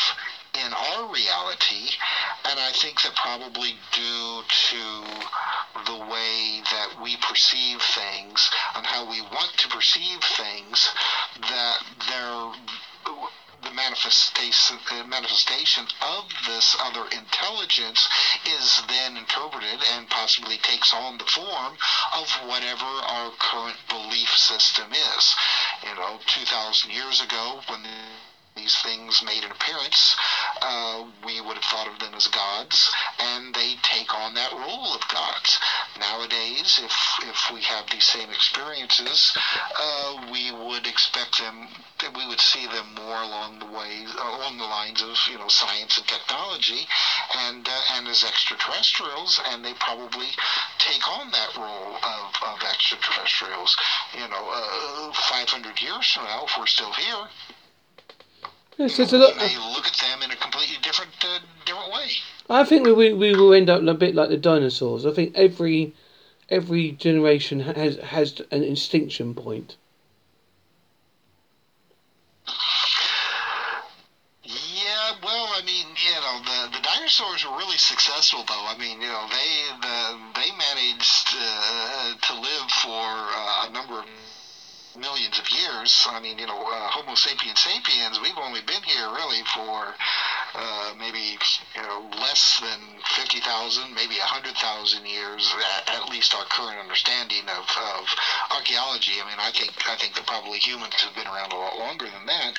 in 0.54 0.72
our 0.72 1.12
reality, 1.12 1.90
and 2.44 2.58
I 2.58 2.72
think 2.72 3.00
that 3.02 3.14
probably 3.14 3.76
due 3.92 4.42
to 4.70 5.28
the 5.86 5.98
way 6.10 6.62
that 6.70 7.00
we 7.02 7.16
perceive 7.16 7.80
things 7.82 8.50
and 8.74 8.86
how 8.86 9.08
we 9.08 9.20
want 9.20 9.52
to 9.56 9.68
perceive 9.68 10.20
things, 10.22 10.90
that 11.40 11.78
there 12.08 12.52
the 13.62 13.70
manifestation 13.72 14.78
manifestation 15.08 15.84
of 16.00 16.24
this 16.46 16.76
other 16.80 17.04
intelligence 17.10 18.08
is 18.46 18.82
then 18.88 19.16
interpreted 19.16 19.80
and 19.94 20.08
possibly 20.08 20.58
takes 20.58 20.94
on 20.94 21.18
the 21.18 21.24
form 21.24 21.76
of 22.14 22.28
whatever 22.46 22.86
our 22.86 23.32
current 23.38 23.76
belief 23.88 24.30
system 24.36 24.92
is. 24.92 25.34
You 25.82 25.94
know, 25.96 26.20
2,000 26.26 26.90
years 26.90 27.20
ago, 27.20 27.60
when 27.68 27.82
the 27.82 27.98
these 28.58 28.76
things 28.82 29.22
made 29.22 29.44
an 29.44 29.52
appearance, 29.52 30.16
uh, 30.60 31.04
we 31.24 31.40
would 31.40 31.54
have 31.54 31.64
thought 31.64 31.86
of 31.86 31.98
them 32.00 32.14
as 32.14 32.26
gods, 32.26 32.90
and 33.18 33.54
they 33.54 33.76
take 33.82 34.12
on 34.14 34.34
that 34.34 34.52
role 34.52 34.94
of 34.94 35.08
gods. 35.08 35.58
Nowadays, 35.98 36.80
if 36.82 36.94
if 37.22 37.50
we 37.52 37.62
have 37.62 37.88
these 37.90 38.04
same 38.04 38.30
experiences, 38.30 39.36
uh, 39.78 40.26
we 40.32 40.50
would 40.50 40.86
expect 40.86 41.38
them. 41.38 41.68
We 42.16 42.26
would 42.26 42.40
see 42.40 42.66
them 42.66 42.94
more 42.94 43.22
along 43.22 43.58
the 43.60 43.66
way, 43.66 44.04
along 44.18 44.58
the 44.58 44.64
lines 44.64 45.02
of 45.02 45.16
you 45.30 45.38
know 45.38 45.48
science 45.48 45.96
and 45.98 46.06
technology, 46.06 46.86
and 47.36 47.68
uh, 47.68 47.80
and 47.94 48.08
as 48.08 48.24
extraterrestrials, 48.24 49.40
and 49.46 49.64
they 49.64 49.74
probably 49.74 50.30
take 50.78 51.06
on 51.08 51.30
that 51.30 51.56
role 51.56 51.96
of, 51.96 52.34
of 52.42 52.62
extraterrestrials. 52.62 53.76
You 54.14 54.28
know, 54.28 54.48
uh, 54.50 55.12
500 55.12 55.80
years 55.80 56.10
from 56.12 56.24
now, 56.24 56.44
if 56.46 56.56
we're 56.58 56.66
still 56.66 56.92
here, 56.92 57.28
Yes, 58.78 58.96
you 58.96 59.06
there's 59.06 59.12
a 59.12 59.18
know, 59.18 59.34
may 59.34 59.56
look 59.74 59.86
at 59.86 59.94
them 59.94 60.22
in 60.22 60.30
a 60.30 60.36
completely 60.36 60.76
different 60.82 61.10
uh, 61.24 61.40
different 61.66 61.92
way. 61.92 62.10
I 62.48 62.62
think 62.64 62.86
we 62.86 63.12
we 63.12 63.34
will 63.34 63.52
end 63.52 63.68
up 63.68 63.82
a 63.82 63.94
bit 63.94 64.14
like 64.14 64.28
the 64.28 64.36
dinosaurs. 64.36 65.04
I 65.04 65.10
think 65.10 65.34
every 65.34 65.94
every 66.48 66.92
generation 66.92 67.58
has 67.58 67.96
has 67.96 68.40
an 68.52 68.62
extinction 68.62 69.34
point. 69.34 69.76
Yeah, 74.44 75.12
well, 75.24 75.48
I 75.58 75.62
mean, 75.66 75.86
you 75.98 76.14
know, 76.22 76.38
the 76.44 76.78
the 76.78 76.82
dinosaurs 76.82 77.44
were 77.44 77.56
really 77.58 77.78
successful, 77.78 78.44
though. 78.46 78.64
I 78.68 78.76
mean, 78.78 79.00
you 79.00 79.08
know, 79.08 79.26
they 79.28 79.50
the, 79.82 80.18
they 80.38 80.50
managed 80.56 81.34
uh, 81.34 82.14
to 82.14 82.34
live 82.40 82.70
for 82.70 83.02
uh, 83.02 83.66
a 83.66 83.70
number 83.72 83.98
of 83.98 84.06
millions 85.00 85.38
of 85.38 85.48
years. 85.50 86.06
I 86.10 86.20
mean, 86.20 86.38
you 86.38 86.46
know, 86.46 86.58
uh, 86.58 86.88
Homo 86.90 87.14
sapiens 87.14 87.58
sapiens, 87.60 88.20
we've 88.20 88.38
only 88.38 88.60
been 88.62 88.82
here 88.82 89.08
really 89.14 89.42
for 89.54 89.94
uh, 90.54 90.94
maybe 90.98 91.36
you 91.76 91.82
know 91.82 92.08
less 92.20 92.60
than 92.60 92.80
fifty 93.16 93.40
thousand, 93.40 93.94
maybe 93.94 94.14
hundred 94.16 94.54
thousand 94.56 95.06
years. 95.06 95.54
At, 95.76 96.02
at 96.02 96.08
least 96.08 96.34
our 96.34 96.44
current 96.46 96.78
understanding 96.80 97.44
of, 97.48 97.64
of 97.64 98.04
archaeology. 98.50 99.20
I 99.20 99.28
mean, 99.28 99.38
I 99.38 99.50
think 99.50 99.72
I 99.88 99.96
think 99.96 100.14
that 100.14 100.26
probably 100.26 100.58
humans 100.58 100.94
have 101.02 101.14
been 101.14 101.26
around 101.26 101.52
a 101.52 101.56
lot 101.56 101.78
longer 101.78 102.06
than 102.06 102.26
that. 102.26 102.56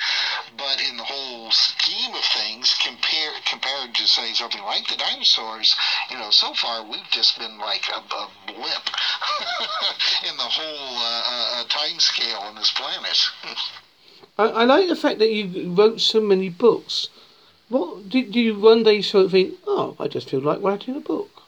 But 0.57 0.81
in 0.81 0.97
the 0.97 1.03
whole 1.03 1.51
scheme 1.51 2.13
of 2.13 2.23
things, 2.35 2.75
compare 2.83 3.31
compared 3.49 3.95
to 3.95 4.07
say 4.07 4.33
something 4.33 4.61
like 4.63 4.87
the 4.87 4.97
dinosaurs, 4.97 5.75
you 6.09 6.17
know, 6.17 6.29
so 6.29 6.53
far 6.53 6.83
we've 6.83 7.09
just 7.11 7.37
been 7.39 7.57
like 7.57 7.85
a, 7.89 7.99
a 7.99 8.29
blip 8.47 8.85
in 10.29 10.37
the 10.37 10.43
whole 10.43 10.97
uh, 10.97 11.61
uh, 11.61 11.63
time 11.69 11.99
scale 11.99 12.37
on 12.37 12.55
this 12.55 12.71
planet. 12.71 13.17
I, 14.37 14.43
I 14.43 14.63
like 14.63 14.87
the 14.87 14.95
fact 14.95 15.19
that 15.19 15.31
you 15.31 15.71
wrote 15.73 15.99
so 15.99 16.21
many 16.21 16.49
books. 16.49 17.09
What 17.69 18.09
did 18.09 18.31
do 18.31 18.39
you 18.39 18.59
one 18.59 18.81
day 18.81 19.01
sort 19.01 19.25
of 19.25 19.31
think? 19.31 19.53
Oh, 19.67 19.95
I 19.99 20.07
just 20.07 20.29
feel 20.29 20.41
like 20.41 20.61
writing 20.61 20.95
a 20.95 20.99
book. 20.99 21.43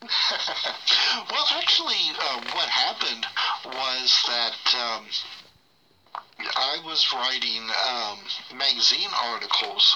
well, 1.30 1.46
actually, 1.52 2.04
uh, 2.18 2.40
what 2.54 2.68
happened 2.68 3.26
was 3.66 4.24
that 4.26 4.74
um, 4.74 5.04
I 6.56 6.78
was 6.84 7.12
writing 7.12 7.68
um, 7.84 8.18
magazine 8.56 9.10
articles 9.12 9.94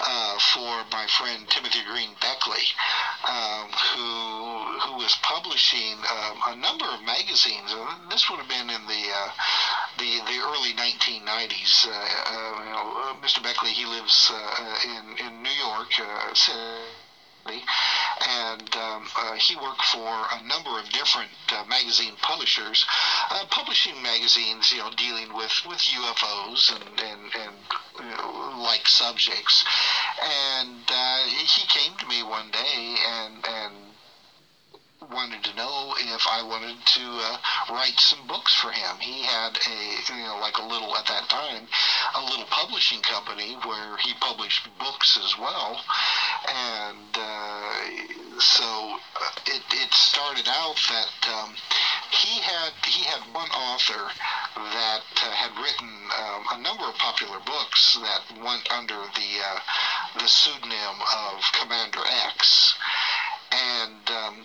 uh, 0.00 0.38
for 0.52 0.84
my 0.92 1.06
friend 1.06 1.48
Timothy 1.48 1.80
Green 1.88 2.10
Beckley, 2.20 2.66
um, 3.26 3.70
who 3.94 4.78
who 4.80 4.96
was 4.96 5.16
publishing 5.22 5.96
um, 6.10 6.36
a 6.48 6.56
number 6.56 6.84
of 6.84 7.02
magazines. 7.02 7.72
This 8.10 8.28
would 8.28 8.40
have 8.40 8.48
been 8.48 8.68
in 8.68 8.86
the 8.86 9.04
uh, 9.08 9.30
the 9.98 10.20
the 10.26 10.38
early 10.42 10.72
1990s. 10.74 11.86
Uh, 11.86 11.90
uh, 11.90 12.64
you 12.64 12.72
know, 12.72 12.92
uh, 12.96 13.14
Mr. 13.24 13.42
Beckley 13.42 13.70
he 13.70 13.86
lives 13.86 14.32
in 14.84 15.26
in 15.26 15.42
New 15.42 15.50
York. 15.50 15.92
City 16.34 16.60
and 18.26 18.74
um, 18.76 19.06
uh, 19.16 19.34
he 19.34 19.54
worked 19.56 19.84
for 19.84 20.08
a 20.32 20.42
number 20.46 20.78
of 20.78 20.88
different 20.90 21.30
uh, 21.52 21.64
magazine 21.68 22.14
publishers, 22.22 22.86
uh, 23.30 23.44
publishing 23.50 24.00
magazines, 24.02 24.72
you 24.72 24.78
know, 24.78 24.90
dealing 24.96 25.32
with, 25.34 25.52
with 25.68 25.78
UFOs 25.78 26.74
and 26.74 27.00
and, 27.00 27.20
and 27.34 27.56
you 27.98 28.16
know, 28.16 28.62
like 28.62 28.86
subjects. 28.88 29.64
And 30.22 30.80
he 31.44 31.66
came 31.66 31.94
to 31.98 32.06
me 32.06 32.22
one 32.22 32.50
day 32.50 32.96
and 33.06 33.44
and 33.46 33.74
wanted 35.12 35.42
to 35.44 35.56
know 35.56 35.94
if 35.98 36.26
I 36.30 36.42
wanted 36.42 36.76
to 36.84 37.04
uh, 37.04 37.36
write 37.70 37.98
some 37.98 38.26
books 38.26 38.54
for 38.54 38.70
him. 38.70 38.96
He 39.00 39.22
had 39.22 39.56
a, 39.56 40.12
you 40.12 40.24
know, 40.24 40.38
like 40.40 40.58
a 40.58 40.66
little, 40.66 40.96
at 40.96 41.06
that 41.06 41.28
time, 41.28 41.66
a 42.14 42.22
little 42.24 42.46
publishing 42.46 43.00
company 43.00 43.56
where 43.64 43.96
he 43.98 44.14
published 44.20 44.68
books 44.78 45.18
as 45.22 45.38
well. 45.38 45.80
And 46.48 47.12
uh, 47.14 48.38
so 48.38 48.64
uh, 48.64 49.30
it, 49.46 49.62
it 49.72 49.92
started 49.92 50.48
out 50.48 50.76
that 50.90 51.28
um, 51.32 51.54
he 52.10 52.40
had 52.40 52.72
he 52.86 53.04
had 53.04 53.20
one 53.34 53.50
author 53.50 54.10
that 54.56 55.02
uh, 55.22 55.30
had 55.30 55.50
written 55.60 55.90
um, 56.18 56.44
a 56.52 56.62
number 56.62 56.84
of 56.84 56.94
popular 56.96 57.38
books 57.44 57.98
that 58.00 58.22
went 58.44 58.70
under 58.70 58.94
the 58.94 59.30
uh, 59.42 59.58
the 60.18 60.28
pseudonym 60.28 60.96
of 61.16 61.42
Commander 61.60 62.02
X, 62.26 62.74
and 63.50 64.10
um, 64.10 64.44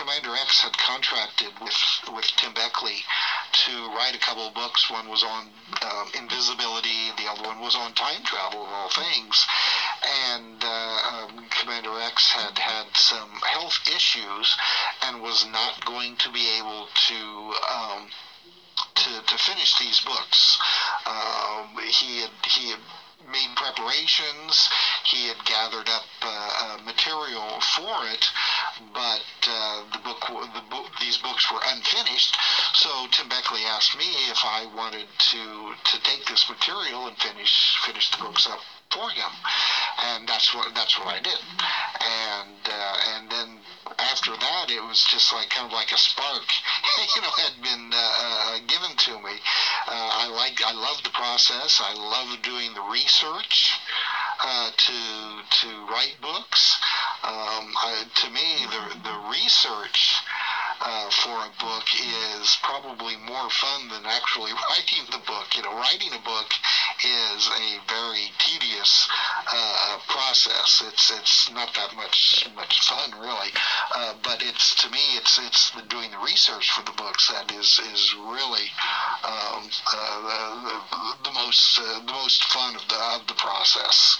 Commander 0.00 0.34
X 0.34 0.62
had 0.62 0.72
contracted 0.78 1.52
with 1.60 1.76
with 2.14 2.24
Tim 2.36 2.54
Beckley 2.54 3.04
to 3.52 3.72
write 3.94 4.16
a 4.16 4.18
couple 4.18 4.46
of 4.46 4.54
books. 4.54 4.90
One 4.90 5.08
was 5.10 5.22
on 5.22 5.48
um, 5.82 6.08
invisibility, 6.16 7.12
the 7.18 7.28
other 7.28 7.42
one 7.42 7.60
was 7.60 7.76
on 7.76 7.92
time 7.92 8.22
travel, 8.24 8.64
of 8.64 8.72
all 8.72 8.88
things. 8.88 9.46
And 10.32 10.64
uh, 10.64 10.96
um, 11.12 11.44
Commander 11.50 12.00
X 12.00 12.32
had 12.32 12.56
had 12.56 12.86
some 12.96 13.30
health 13.44 13.78
issues 13.94 14.56
and 15.02 15.20
was 15.20 15.46
not 15.52 15.84
going 15.84 16.16
to 16.16 16.32
be 16.32 16.48
able 16.58 16.88
to. 17.08 17.54
Um, 17.68 18.08
to, 18.94 19.22
to 19.26 19.38
finish 19.38 19.78
these 19.78 20.00
books, 20.00 20.58
um, 21.06 21.76
he 21.88 22.20
had 22.20 22.30
he 22.46 22.70
had 22.70 22.80
made 23.28 23.50
preparations. 23.56 24.68
He 25.04 25.28
had 25.28 25.44
gathered 25.44 25.88
up 25.88 26.06
uh, 26.22 26.50
uh, 26.60 26.78
material 26.84 27.60
for 27.76 28.06
it, 28.08 28.24
but 28.92 29.24
uh, 29.48 29.84
the 29.92 29.98
book, 29.98 30.20
the 30.54 30.64
book, 30.70 30.90
these 31.10 31.18
books 31.18 31.50
were 31.50 31.58
unfinished. 31.74 32.36
So 32.74 32.88
Tim 33.10 33.28
Beckley 33.28 33.62
asked 33.66 33.98
me 33.98 34.06
if 34.30 34.38
I 34.44 34.70
wanted 34.76 35.08
to 35.18 35.74
to 35.74 36.02
take 36.04 36.24
this 36.26 36.48
material 36.48 37.08
and 37.08 37.16
finish 37.18 37.76
finish 37.84 38.08
the 38.12 38.18
books 38.18 38.46
up 38.46 38.60
for 38.92 39.10
him, 39.10 39.32
and 39.98 40.28
that's 40.28 40.54
what 40.54 40.72
that's 40.72 40.96
what 41.00 41.08
I 41.08 41.18
did. 41.18 41.40
And 41.98 42.62
uh, 42.62 42.96
and 43.16 43.28
then 43.28 43.58
after 43.98 44.30
that, 44.30 44.70
it 44.70 44.82
was 44.86 45.02
just 45.10 45.32
like 45.32 45.50
kind 45.50 45.66
of 45.66 45.72
like 45.72 45.90
a 45.90 45.98
spark, 45.98 46.46
you 47.16 47.22
know, 47.22 47.34
had 47.42 47.60
been 47.60 47.90
uh, 47.92 47.98
uh, 47.98 48.58
given 48.68 48.96
to 48.96 49.12
me. 49.18 49.34
Uh, 49.88 50.10
I 50.22 50.28
like, 50.28 50.62
I 50.64 50.72
love 50.72 51.02
the 51.02 51.10
process. 51.10 51.82
I 51.82 51.94
love 51.94 52.40
doing 52.42 52.72
the 52.74 52.86
research 52.92 53.74
uh, 54.42 54.70
to 54.76 54.98
to 55.60 55.68
write 55.90 56.16
books. 56.22 56.78
Um, 57.22 57.74
I, 57.76 58.04
to 58.14 58.30
me, 58.30 58.64
the 58.70 58.82
the 59.04 59.16
research. 59.30 60.16
Uh, 60.82 61.10
for 61.10 61.44
a 61.44 61.52
book 61.60 61.84
is 62.40 62.56
probably 62.62 63.14
more 63.28 63.50
fun 63.50 63.88
than 63.88 64.06
actually 64.06 64.50
writing 64.70 65.04
the 65.10 65.20
book. 65.26 65.54
You 65.54 65.62
know, 65.62 65.74
writing 65.74 66.08
a 66.14 66.24
book 66.24 66.48
is 67.04 67.48
a 67.48 67.78
very 67.86 68.32
tedious 68.38 69.06
uh, 69.52 69.98
process. 70.08 70.82
It's 70.86 71.10
it's 71.10 71.50
not 71.52 71.74
that 71.74 71.94
much 71.94 72.48
much 72.56 72.80
fun 72.80 73.12
really, 73.20 73.50
uh, 73.94 74.14
but 74.22 74.42
it's 74.42 74.74
to 74.82 74.90
me 74.90 75.16
it's 75.16 75.38
it's 75.38 75.70
the, 75.70 75.82
doing 75.82 76.10
the 76.10 76.18
research 76.18 76.70
for 76.70 76.82
the 76.82 76.96
books 76.96 77.28
that 77.28 77.52
is 77.52 77.78
is 77.92 78.14
really 78.14 78.68
um, 79.24 79.68
uh, 79.92 80.80
the, 80.90 81.28
the 81.28 81.32
most 81.32 81.78
uh, 81.78 82.00
the 82.06 82.12
most 82.12 82.44
fun 82.44 82.74
of 82.74 82.88
the 82.88 82.96
of 82.96 83.26
the 83.26 83.34
process. 83.34 84.18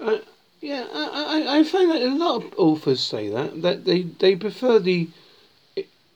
Yeah, 0.60 0.86
I, 0.92 1.42
I, 1.42 1.58
I 1.58 1.64
find 1.64 1.90
that 1.90 2.02
a 2.02 2.14
lot 2.14 2.44
of 2.44 2.54
authors 2.58 3.00
say 3.00 3.30
that 3.30 3.62
that 3.62 3.84
they, 3.86 4.02
they 4.02 4.36
prefer 4.36 4.78
the 4.78 5.08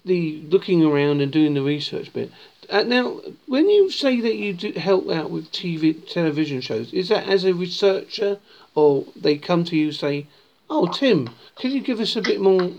the 0.04 0.42
looking 0.50 0.84
around 0.84 1.22
and 1.22 1.32
doing 1.32 1.54
the 1.54 1.62
research 1.62 2.12
bit. 2.12 2.30
Uh, 2.68 2.82
now, 2.82 3.20
when 3.46 3.70
you 3.70 3.90
say 3.90 4.20
that 4.20 4.36
you 4.36 4.52
do 4.52 4.72
help 4.72 5.10
out 5.10 5.30
with 5.30 5.50
TV 5.50 6.06
television 6.10 6.60
shows, 6.60 6.92
is 6.92 7.08
that 7.08 7.26
as 7.26 7.44
a 7.44 7.54
researcher, 7.54 8.38
or 8.74 9.06
they 9.16 9.38
come 9.38 9.64
to 9.64 9.76
you 9.76 9.92
say, 9.92 10.26
"Oh, 10.68 10.88
Tim, 10.88 11.30
can 11.56 11.70
you 11.70 11.80
give 11.80 12.00
us 12.00 12.14
a 12.14 12.22
bit 12.22 12.40
more 12.40 12.72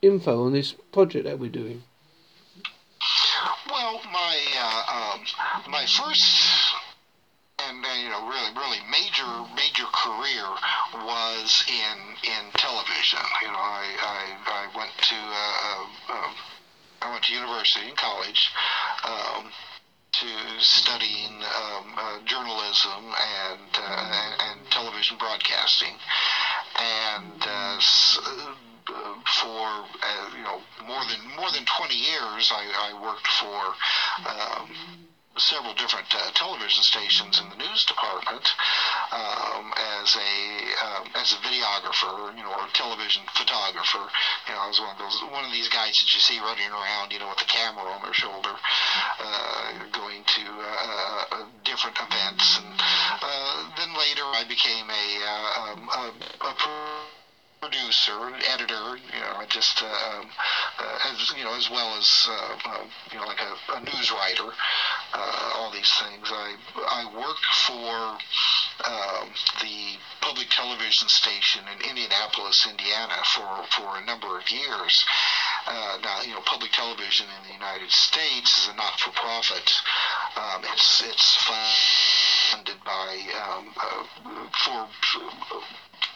info 0.00 0.44
on 0.44 0.52
this 0.52 0.72
project 0.92 1.24
that 1.24 1.40
we're 1.40 1.50
doing?" 1.50 1.82
Well, 3.68 4.00
my 4.12 4.38
uh, 4.56 5.14
um, 5.14 5.70
my 5.70 5.84
first 5.84 6.57
you 8.02 8.08
know 8.08 8.26
really 8.28 8.50
really 8.56 8.80
major 8.90 9.44
major 9.54 9.86
career 9.92 10.44
was 10.94 11.64
in 11.68 12.16
in 12.24 12.50
television. 12.52 13.20
You 13.42 13.48
know, 13.48 13.58
I 13.58 13.84
I, 14.00 14.64
I 14.64 14.76
went 14.76 14.92
to 14.96 15.16
uh, 15.16 15.86
uh, 16.08 16.32
I 17.02 17.10
went 17.12 17.24
to 17.24 17.32
university 17.32 17.88
and 17.88 17.96
college. 17.96 18.50
Um, 19.04 19.52
to 20.12 20.26
studying 20.60 21.42
um, 21.44 21.94
uh, 21.96 22.18
journalism 22.24 23.14
and, 23.20 23.70
uh, 23.78 24.34
and 24.40 24.68
television 24.70 25.16
broadcasting, 25.16 25.94
and 26.80 27.42
uh, 27.46 27.76
s- 27.76 28.18
uh, 28.26 28.54
for 29.40 29.86
uh, 30.02 30.30
you 30.36 30.42
know 30.42 30.60
more 30.84 31.04
than 31.04 31.20
more 31.36 31.50
than 31.50 31.64
20 31.66 31.94
years, 31.94 32.50
I, 32.52 32.90
I 32.90 32.92
worked 33.00 33.26
for. 33.26 33.74
Um, 34.28 34.74
several 35.38 35.74
different 35.74 36.06
uh, 36.14 36.30
television 36.32 36.82
stations 36.82 37.40
in 37.40 37.48
the 37.48 37.56
news 37.56 37.84
department 37.84 38.46
um, 39.12 39.72
as 39.76 40.16
a 40.16 40.34
um, 40.84 41.06
as 41.14 41.32
a 41.32 41.36
videographer, 41.36 42.36
you 42.36 42.42
know, 42.42 42.52
or 42.52 42.66
television 42.74 43.22
photographer. 43.34 44.08
You 44.46 44.54
know, 44.54 44.60
I 44.60 44.68
was 44.68 44.80
one 44.80 44.90
of 44.90 44.98
those 44.98 45.22
one 45.30 45.44
of 45.44 45.52
these 45.52 45.68
guys 45.68 45.98
that 46.00 46.14
you 46.14 46.20
see 46.20 46.38
running 46.40 46.70
around, 46.70 47.12
you 47.12 47.18
know, 47.18 47.28
with 47.28 47.38
the 47.38 47.44
camera 47.44 47.84
on 47.84 48.02
their 48.02 48.14
shoulder, 48.14 48.54
uh, 49.18 49.72
going 49.92 50.24
to 50.24 50.42
uh, 50.42 51.24
uh 51.32 51.46
different 51.64 51.96
events, 52.00 52.58
and 52.58 52.74
uh, 53.22 53.70
then 53.76 53.96
later 53.96 54.24
I 54.24 54.44
became 54.48 54.90
a, 54.90 55.06
uh, 55.24 55.60
um, 55.62 55.88
a, 55.88 56.46
a 56.46 56.54
producer, 57.60 58.34
editor, 58.48 58.96
you 59.12 59.20
know, 59.20 59.44
just 59.48 59.82
uh, 59.82 59.86
um, 59.86 60.30
uh, 60.78 60.98
as 61.04 61.32
you 61.36 61.44
know, 61.44 61.54
as 61.54 61.68
well 61.70 61.96
as 61.96 62.26
uh, 62.30 62.84
you 63.10 63.18
know, 63.18 63.26
like 63.26 63.40
a, 63.40 63.56
a 63.74 63.80
news 63.80 64.10
writer, 64.12 64.52
uh, 65.12 65.50
all 65.56 65.70
these 65.72 65.92
things. 66.00 66.28
I 66.30 66.54
I 66.76 67.04
worked 67.16 67.44
for 67.66 68.18
um, 68.86 69.28
the 69.60 69.98
public 70.20 70.48
television 70.50 71.08
station 71.08 71.64
in 71.72 71.88
Indianapolis, 71.88 72.66
Indiana, 72.68 73.16
for 73.24 73.64
for 73.70 73.98
a 73.98 74.04
number 74.04 74.38
of 74.38 74.50
years. 74.50 75.04
Uh, 75.66 75.98
now, 76.02 76.22
you 76.22 76.32
know, 76.32 76.40
public 76.46 76.72
television 76.72 77.26
in 77.26 77.48
the 77.48 77.52
United 77.52 77.90
States 77.90 78.58
is 78.58 78.68
a 78.68 78.76
not-for-profit. 78.76 79.72
Um, 80.36 80.64
it's 80.72 81.02
it's 81.02 81.36
funded 82.50 82.82
by 82.84 83.20
um, 83.44 83.74
uh, 83.76 84.48
for 84.64 84.88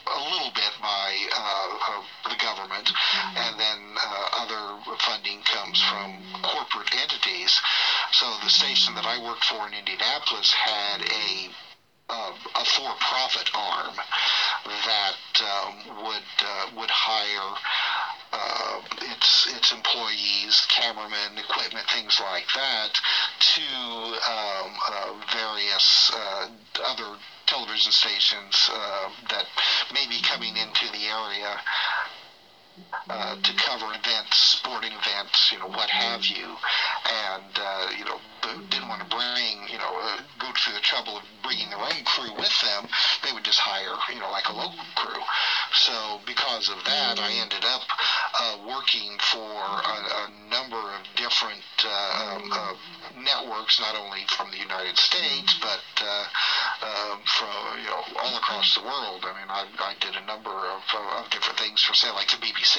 a 0.07 0.19
little 0.31 0.51
bit 0.53 0.73
by 0.81 1.15
uh, 1.31 1.69
uh, 1.89 2.29
the 2.29 2.35
government, 2.41 2.91
and 3.35 3.59
then 3.59 3.79
uh, 3.97 4.25
other 4.43 4.79
funding 4.99 5.41
comes 5.43 5.81
from 5.81 6.19
corporate 6.43 6.93
entities. 6.95 7.59
So 8.11 8.25
the 8.43 8.49
station 8.49 8.95
that 8.95 9.05
I 9.05 9.21
worked 9.23 9.45
for 9.45 9.67
in 9.67 9.73
Indianapolis 9.73 10.51
had 10.53 11.01
a 11.01 11.49
uh, 12.09 12.33
a 12.55 12.65
for-profit 12.65 13.49
arm 13.55 13.95
that 14.65 15.15
um, 15.41 16.03
would 16.05 16.31
uh, 16.45 16.65
would 16.75 16.89
hire 16.89 17.55
uh, 18.33 18.81
its 19.13 19.47
its 19.55 19.71
employees, 19.71 20.65
cameramen, 20.69 21.37
equipment, 21.37 21.85
things 21.89 22.19
like 22.19 22.47
that, 22.55 22.91
to 23.39 23.61
um, 23.61 24.75
uh, 24.89 25.13
various 25.31 26.11
uh, 26.13 26.47
other 26.85 27.17
television 27.53 27.91
stations 27.91 28.69
uh, 28.73 29.09
that 29.29 29.45
may 29.93 30.07
be 30.07 30.19
coming 30.23 30.57
into 30.57 30.89
the 30.91 31.05
area 31.05 31.61
uh, 33.09 33.35
to 33.35 33.53
cover 33.53 33.85
events, 33.93 34.57
sporting 34.57 34.91
events, 34.91 35.51
you 35.51 35.59
know, 35.59 35.67
what 35.67 35.89
have 35.89 36.25
you, 36.25 36.57
and 37.05 37.53
uh, 37.55 37.89
you 37.95 38.03
know, 38.05 38.17
didn't 38.69 38.87
want 38.89 39.01
to 39.01 39.09
bring, 39.15 39.69
you 39.69 39.77
know, 39.77 39.93
uh, 40.01 40.17
go 40.39 40.49
through 40.57 40.73
the 40.73 40.81
trouble 40.81 41.17
of 41.17 41.23
bringing 41.43 41.69
their 41.69 41.79
own 41.79 42.03
crew 42.05 42.33
with 42.33 42.53
them. 42.61 42.87
They 43.23 43.31
would 43.31 43.43
just 43.43 43.59
hire, 43.59 43.93
you 44.11 44.19
know, 44.19 44.31
like 44.31 44.49
a 44.49 44.53
local 44.53 44.85
crew. 44.95 45.21
So 45.73 46.21
because 46.25 46.69
of 46.69 46.83
that, 46.85 47.19
I 47.19 47.33
ended 47.33 47.63
up 47.65 47.81
uh, 48.39 48.57
working 48.65 49.17
for 49.31 49.61
a, 49.61 50.25
a 50.25 50.49
number 50.49 50.81
of 50.81 51.05
different 51.15 51.63
uh, 51.85 52.39
um, 52.41 52.77
networks, 53.53 53.79
not 53.79 53.95
only 53.95 54.25
from 54.35 54.49
the 54.51 54.57
United 54.57 54.97
States, 54.97 55.55
but 55.61 55.83
uh, 56.01 56.25
um, 56.81 57.19
from 57.25 57.79
you 57.79 57.89
know 57.89 58.03
all 58.21 58.37
across 58.37 58.75
the 58.75 58.81
world. 58.81 59.23
I 59.23 59.33
mean, 59.39 59.49
I, 59.49 59.65
I 59.79 59.93
did 59.99 60.15
a 60.15 60.25
number 60.25 60.49
of, 60.49 60.81
of 61.17 61.29
different 61.29 61.59
things 61.59 61.81
for, 61.81 61.93
say, 61.93 62.09
like 62.11 62.29
the 62.29 62.37
BBC, 62.37 62.77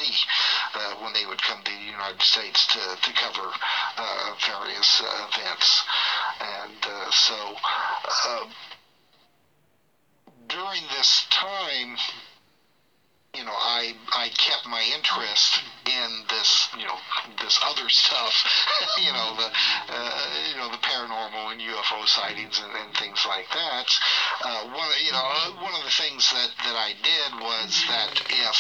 uh, 0.75 0.95
when 1.03 1.13
they 1.13 1.27
would 1.27 1.43
come 1.43 1.63
to 1.63 1.71
the 1.71 1.91
United 1.91 2.23
States 2.23 2.67
to, 2.69 2.81
to 3.03 3.13
cover 3.15 3.51
uh, 3.99 4.35
various 4.47 5.03
uh, 5.03 5.29
events. 5.33 5.83
And 6.41 6.79
uh, 6.83 7.11
so 7.11 7.55
uh, 8.27 8.45
during 10.49 10.83
this 10.97 11.27
time, 11.31 11.97
you 13.35 13.45
know, 13.45 13.55
I 13.55 13.95
I 14.15 14.29
kept 14.39 14.67
my 14.67 14.83
interest 14.95 15.61
in 15.87 16.11
this, 16.31 16.69
you 16.79 16.87
know, 16.87 16.99
this 17.43 17.59
other 17.67 17.89
stuff, 17.89 18.33
you 19.03 19.13
know, 19.13 19.35
the 19.35 19.51
uh, 19.91 20.27
you 20.51 20.57
know 20.57 20.71
the 20.71 20.79
paranormal 20.79 21.51
and 21.53 21.61
UFO 21.61 22.07
sightings 22.07 22.61
and, 22.63 22.73
and 22.73 22.95
things 22.97 23.19
like 23.27 23.51
that. 23.51 23.87
Uh, 24.45 24.71
one, 24.71 24.89
you 25.05 25.13
know, 25.13 25.27
one 25.61 25.75
of 25.75 25.83
the 25.83 25.91
things 25.91 26.31
that 26.31 26.51
that 26.63 26.77
I 26.79 26.95
did 27.03 27.31
was 27.43 27.83
that 27.91 28.23
if, 28.31 28.59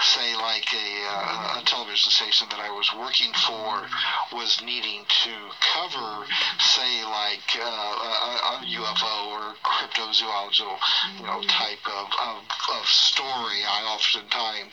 say, 0.00 0.34
like 0.36 0.68
a, 0.72 0.90
uh, 1.12 1.60
a 1.60 1.62
television 1.64 2.10
station 2.10 2.48
that 2.50 2.60
I 2.60 2.70
was 2.70 2.88
working 2.96 3.32
for 3.44 3.84
was 4.32 4.62
needing 4.64 5.04
to 5.04 5.34
cover, 5.60 6.24
say, 6.58 7.04
like 7.04 7.48
uh, 7.60 7.68
a, 7.68 8.32
a 8.48 8.64
UFO 8.64 9.16
or 9.36 9.54
cryptozoological, 9.60 10.76
you 11.20 11.26
know, 11.26 11.42
type 11.48 11.84
of, 11.84 12.08
of, 12.16 12.36
of 12.80 12.86
story, 12.86 13.60
I 13.66 13.84
often 13.84 14.05
oftentimes 14.06 14.72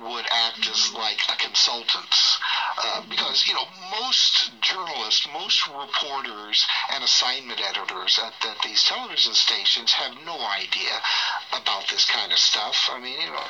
would 0.00 0.26
act 0.30 0.68
as 0.68 0.92
like 0.94 1.20
a 1.28 1.36
consultant. 1.36 2.14
Uh, 2.82 3.02
because, 3.08 3.46
you 3.46 3.54
know, 3.54 3.66
most 3.90 4.50
journalists, 4.60 5.26
most 5.32 5.66
reporters, 5.66 6.66
and 6.92 7.04
assignment 7.04 7.60
editors 7.60 8.18
at, 8.18 8.32
at 8.46 8.56
these 8.64 8.82
television 8.84 9.34
stations 9.34 9.92
have 9.92 10.12
no 10.24 10.38
idea 10.40 11.00
about 11.52 11.86
this 11.88 12.04
kind 12.06 12.32
of 12.32 12.38
stuff. 12.38 12.88
I 12.90 12.98
mean, 12.98 13.20
you 13.20 13.26
know, 13.26 13.44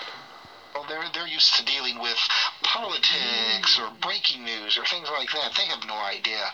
well, 0.74 0.84
they're 0.88 1.08
they're 1.12 1.26
used 1.26 1.54
to 1.54 1.64
dealing 1.64 1.98
with 1.98 2.18
politics 2.62 3.78
or 3.78 3.90
breaking 3.90 4.44
news 4.44 4.76
or 4.76 4.84
things 4.84 5.08
like 5.08 5.30
that. 5.32 5.54
They 5.54 5.66
have 5.66 5.84
no 5.84 5.94
idea 5.94 6.50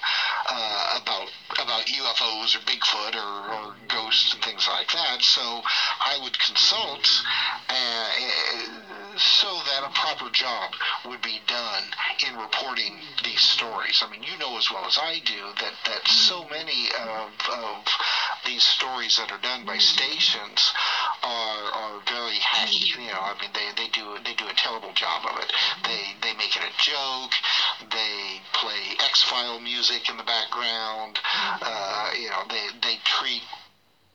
uh, 0.46 0.98
about 1.00 1.30
about 1.58 1.86
UFOs 1.86 2.54
or 2.54 2.60
Bigfoot 2.60 3.14
or, 3.14 3.52
or 3.52 3.76
ghosts 3.88 4.32
and 4.32 4.42
things 4.42 4.66
like 4.66 4.90
that. 4.92 5.22
So 5.22 5.62
I 6.04 6.18
would 6.20 6.38
consult 6.38 7.22
uh, 7.68 8.10
so 9.18 9.50
that 9.66 9.82
a 9.84 9.90
proper 9.94 10.30
job 10.30 10.72
would 11.04 11.22
be 11.22 11.40
done 11.46 11.84
in 12.26 12.36
reporting 12.38 12.98
these 13.24 13.40
stories. 13.40 14.02
I 14.02 14.10
mean, 14.10 14.22
you 14.22 14.38
know 14.38 14.56
as 14.56 14.70
well 14.70 14.84
as 14.86 14.98
I 14.98 15.20
do 15.24 15.52
that 15.60 15.74
that 15.86 16.08
so 16.08 16.42
mm-hmm. 16.42 16.54
many 16.54 16.88
of, 16.94 17.30
of 17.52 17.84
these 18.46 18.62
stories 18.62 19.16
that 19.16 19.30
are 19.30 19.40
done 19.40 19.64
by 19.64 19.76
mm-hmm. 19.76 19.80
stations 19.80 20.72
are, 21.22 21.64
are 21.72 22.00
very 22.06 22.38
hacky. 22.38 22.94
Mm-hmm. 22.94 23.02
You 23.02 23.08
know, 23.12 23.20
I 23.20 23.34
mean, 23.40 23.50
they, 23.54 23.68
they 23.76 23.90
do 23.90 24.16
they 24.24 24.34
do 24.34 24.46
a 24.46 24.54
terrible 24.54 24.92
job 24.94 25.26
of 25.26 25.38
it. 25.42 25.52
They 25.84 26.14
they 26.22 26.34
make 26.38 26.56
it 26.56 26.62
a 26.62 26.74
joke. 26.78 27.32
They 27.90 28.40
play 28.54 28.96
X 29.04 29.22
File 29.22 29.60
music 29.60 30.08
in 30.08 30.16
the 30.16 30.24
background. 30.24 31.18
Uh, 31.60 32.10
you 32.18 32.28
know, 32.30 32.42
they 32.48 32.68
they 32.82 32.96
treat 33.04 33.42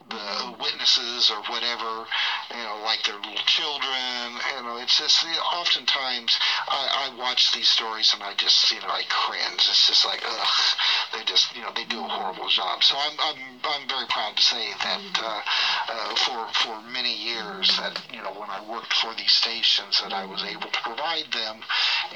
the 0.10 0.56
witnesses 0.60 1.32
or 1.32 1.42
whatever, 1.52 2.06
you 2.52 2.64
know, 2.64 2.82
like 2.84 3.04
their 3.04 3.16
little 3.16 3.46
children. 3.46 4.40
You 4.58 4.64
know, 4.64 4.78
it's 4.78 4.98
just 4.98 5.24
you 5.24 5.32
know, 5.32 5.48
oftentimes 5.56 6.38
I, 6.68 7.10
I 7.10 7.20
watch 7.20 7.52
these 7.54 7.70
stories 7.70 8.14
and 8.14 8.24
I 8.24 8.34
just 8.36 8.72
you 8.72 8.80
know 8.82 8.88
I 8.88 9.04
cringe. 9.10 9.68
It's 9.70 9.88
just 9.88 10.06
like 10.06 10.22
ugh, 10.26 10.78
they 11.14 11.24
just 11.26 11.56
you 11.56 11.62
know 11.62 11.72
they 11.76 11.86
do 11.86 12.00
a 12.00 12.08
horrible 12.08 12.48
job. 12.50 12.84
So 12.84 12.96
I'm 12.98 13.16
I'm 13.20 13.40
I'm 13.64 13.88
very 13.88 14.08
proud 14.10 14.36
to 14.36 14.44
say 14.44 14.72
that 14.84 15.02
uh, 15.22 15.42
uh, 15.90 16.16
for 16.16 16.48
for 16.54 16.82
many 16.92 17.16
years 17.16 17.68
that 17.78 18.00
you 18.14 18.22
know 18.22 18.34
when 18.34 18.50
I 18.50 18.62
worked 18.70 18.94
for 18.94 19.14
these 19.16 19.32
stations 19.32 20.02
that 20.02 20.14
I 20.14 20.26
was 20.26 20.44
able 20.44 20.70
to 20.70 20.82
provide 20.84 21.32
them, 21.32 21.64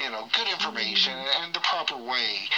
you 0.02 0.10
know, 0.10 0.28
good 0.36 0.48
information 0.48 1.14
and 1.42 1.54
the 1.54 1.60
proper 1.60 1.96
way 1.96 2.48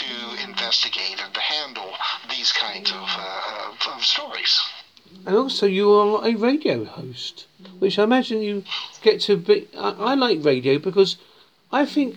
to 0.00 0.42
investigate 0.42 1.20
and 1.22 1.32
to 1.32 1.40
handle 1.40 1.92
these 2.28 2.52
kinds 2.52 2.90
of, 2.90 3.06
uh, 3.16 3.94
of, 3.94 4.04
stories. 4.04 4.60
And 5.26 5.36
also, 5.36 5.66
you 5.66 5.90
are 5.92 6.26
a 6.26 6.34
radio 6.34 6.84
host, 6.84 7.46
which 7.78 7.98
I 7.98 8.02
imagine 8.02 8.42
you 8.42 8.64
get 9.02 9.20
to 9.22 9.36
be. 9.36 9.68
I, 9.78 9.90
I 9.90 10.14
like 10.14 10.44
radio 10.44 10.78
because 10.78 11.16
I 11.70 11.86
think 11.86 12.16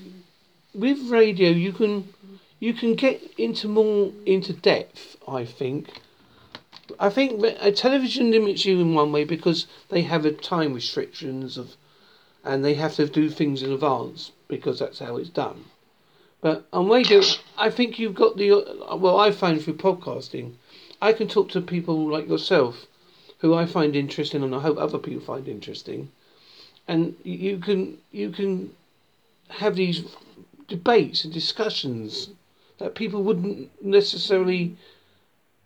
with 0.74 1.10
radio 1.10 1.50
you 1.50 1.72
can 1.72 2.14
you 2.60 2.74
can 2.74 2.96
get 2.96 3.22
into 3.38 3.68
more 3.68 4.12
into 4.26 4.54
depth. 4.54 5.18
I 5.28 5.46
think. 5.46 6.02
I 7.00 7.10
think 7.10 7.44
a 7.60 7.72
television 7.72 8.32
limits 8.32 8.66
you 8.66 8.80
in 8.80 8.96
one 8.96 9.12
way 9.12 9.24
because 9.26 9.68
they 9.90 10.04
have 10.04 10.26
a 10.26 10.32
time 10.32 10.74
restrictions 10.74 11.58
of, 11.58 11.76
and 12.44 12.64
they 12.64 12.76
have 12.76 12.96
to 12.96 13.08
do 13.08 13.30
things 13.30 13.62
in 13.62 13.72
advance 13.72 14.32
because 14.48 14.80
that's 14.80 15.00
how 15.00 15.18
it's 15.18 15.30
done. 15.30 15.66
Uh, 16.44 16.56
but 16.56 16.68
on 16.74 16.90
radio, 16.90 17.22
I 17.58 17.70
think 17.70 18.00
you've 18.00 18.16
got 18.16 18.38
the 18.38 18.52
uh, 18.52 18.96
well. 18.96 19.20
I 19.20 19.32
find 19.32 19.62
through 19.62 19.78
podcasting, 19.78 20.54
I 21.02 21.14
can 21.14 21.28
talk 21.28 21.50
to 21.50 21.62
people 21.62 22.10
like 22.10 22.28
yourself, 22.28 22.86
who 23.40 23.54
I 23.54 23.66
find 23.66 23.96
interesting, 23.96 24.44
and 24.44 24.54
I 24.54 24.62
hope 24.62 24.78
other 24.78 25.00
people 25.00 25.22
find 25.22 25.48
interesting, 25.48 26.12
and 26.88 27.16
you 27.24 27.58
can 27.58 27.98
you 28.12 28.30
can 28.30 28.72
have 29.50 29.76
these 29.76 30.04
debates 30.68 31.24
and 31.24 31.34
discussions 31.34 32.30
that 32.78 32.96
people 32.96 33.24
wouldn't 33.24 33.72
necessarily 33.84 34.76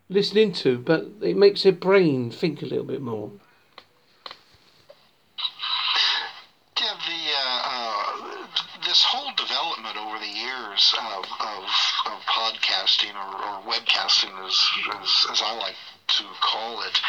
listen 0.10 0.38
into, 0.38 0.78
but 0.78 1.08
it 1.22 1.36
makes 1.38 1.64
their 1.64 1.72
brain 1.72 2.30
think 2.32 2.62
a 2.62 2.66
little 2.66 2.86
bit 2.86 3.02
more. 3.02 3.32
Yeah, 6.80 6.94
the 7.08 7.22
uh, 7.38 7.62
uh, 7.66 8.48
this 8.86 9.04
whole 9.04 9.32
development 9.36 9.98
over 9.98 10.20
the 10.20 10.28
years 10.28 10.94
of, 11.00 11.24
of, 11.24 11.64
of 12.12 12.20
podcasting 12.28 13.16
or, 13.16 13.32
or 13.40 13.62
webcasting, 13.72 14.32
as, 14.52 14.70
as, 15.02 15.28
as 15.32 15.42
I 15.42 15.54
like 15.56 15.76
to 16.08 16.24
call 16.42 16.82
it, 16.84 17.00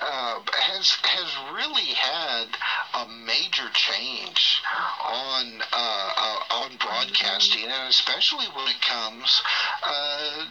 uh, 0.00 0.40
has 0.52 0.98
has 1.02 1.30
really 1.54 1.94
had 1.94 2.48
a 2.94 3.08
major 3.24 3.68
change 3.72 4.60
on 5.04 5.62
uh, 5.72 6.10
uh, 6.16 6.42
on 6.50 6.76
broadcasting, 6.76 7.64
and 7.64 7.88
especially 7.88 8.46
when 8.46 8.66
it 8.66 8.80
comes 8.80 9.42
uh, 9.84 10.46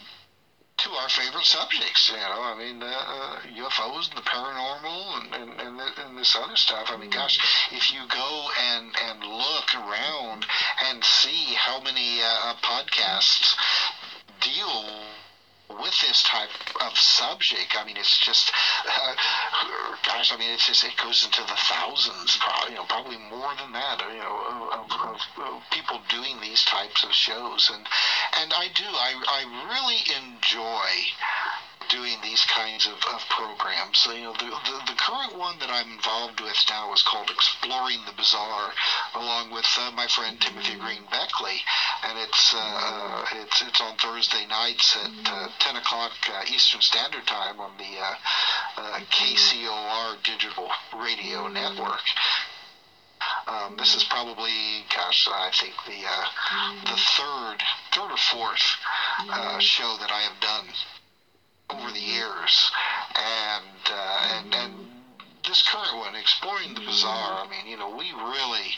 to 0.78 0.90
our 0.92 1.10
favorite 1.10 1.46
subjects. 1.46 2.10
You 2.10 2.16
know, 2.16 2.42
I 2.42 2.56
mean, 2.58 2.82
uh, 2.82 2.86
uh, 2.86 3.40
UFOs 3.68 4.10
and 4.10 4.18
the 4.18 4.28
paranormal 4.30 5.22
and, 5.22 5.36
and, 5.36 5.60
and, 5.60 5.80
and, 5.98 6.18
this 6.18 6.36
other 6.36 6.56
stuff. 6.56 6.88
I 6.90 6.98
mean, 6.98 7.10
gosh, 7.10 7.38
if 7.72 7.92
you 7.92 8.00
go 8.08 8.48
and, 8.58 8.96
and 9.10 9.20
look 9.20 9.76
around 9.76 10.46
and 10.88 11.04
see 11.04 11.54
how 11.56 11.82
many 11.82 12.22
uh, 12.22 12.54
podcasts 12.64 13.56
deal 14.40 15.01
with 15.82 16.00
this 16.02 16.24
type 16.24 16.50
of 16.80 16.98
subject, 16.98 17.76
I 17.78 17.84
mean, 17.84 17.98
it's 17.98 18.18
just, 18.20 18.52
uh, 18.88 19.16
gosh, 20.06 20.32
I 20.32 20.38
mean, 20.38 20.52
it's 20.52 20.68
just, 20.68 20.84
it 20.84 20.96
goes 21.02 21.26
into 21.26 21.42
the 21.42 21.58
thousands, 21.58 22.38
probably, 22.38 22.72
you 22.72 22.78
know, 22.78 22.86
probably 22.86 23.18
more 23.18 23.52
than 23.58 23.74
that, 23.74 24.00
you 24.14 24.20
know, 24.20 24.70
of, 24.72 24.92
of, 24.92 25.20
of 25.42 25.62
people 25.72 26.00
doing 26.10 26.40
these 26.40 26.64
types 26.66 27.04
of 27.04 27.12
shows. 27.12 27.72
And, 27.74 27.86
and 28.40 28.54
I 28.54 28.68
do, 28.76 28.86
I, 28.86 29.12
I 29.28 29.42
really 29.74 30.02
enjoy 30.22 30.88
doing 31.92 32.16
these 32.24 32.46
kinds 32.46 32.88
of, 32.88 32.96
of 33.14 33.22
programs. 33.30 34.00
So, 34.00 34.14
you 34.14 34.24
know, 34.24 34.34
the, 34.34 34.48
the, 34.48 34.78
the, 34.88 34.98
current 34.98 35.38
one 35.38 35.60
that 35.60 35.70
I'm 35.70 35.92
involved 35.92 36.40
with 36.40 36.56
now 36.70 36.94
is 36.94 37.04
called 37.04 37.30
Exploring 37.30 38.00
the 38.08 38.14
Bizarre, 38.14 38.72
along 39.16 39.52
with 39.52 39.68
uh, 39.78 39.92
my 39.92 40.08
friend 40.08 40.40
Timothy 40.40 40.80
Green 40.80 41.04
Beckley, 41.12 41.60
and 42.08 42.18
it's 42.18 42.56
uh, 42.56 43.26
it's 43.44 43.62
it's 43.62 43.82
on 43.82 43.98
Thursday 43.98 44.46
nights 44.48 44.96
at 44.96 45.12
uh, 45.26 45.50
10 45.60 45.76
o'clock 45.76 46.12
uh, 46.32 46.44
Eastern 46.48 46.80
Standard 46.80 47.28
Time 47.28 47.60
on 47.60 47.76
the 47.78 48.00
uh, 48.00 48.16
uh, 48.78 49.00
KCOR 49.12 50.24
digital 50.24 50.70
radio 50.96 51.48
network. 51.50 52.08
Um, 53.48 53.76
this 53.78 53.96
is 53.96 54.04
probably, 54.06 54.86
gosh, 54.96 55.28
I 55.28 55.52
think 55.52 55.74
the 55.86 56.02
the 56.90 56.98
third, 56.98 57.58
third 57.92 58.12
or 58.12 58.18
fourth 58.18 58.66
show 59.62 59.98
that 60.00 60.10
I 60.10 60.22
have 60.22 60.40
done 60.40 60.66
over 61.74 61.92
the 61.92 62.00
years, 62.00 62.72
and 63.16 63.82
uh, 63.90 64.38
and 64.38 64.56
and 64.56 64.92
this 65.48 65.64
current 65.68 65.98
one, 65.98 66.16
exploring 66.16 66.74
the 66.76 66.82
bizarre. 66.82 67.44
I 67.44 67.50
mean, 67.50 67.68
you 67.68 67.78
know, 67.78 67.96
we 67.96 68.12
really 68.14 68.70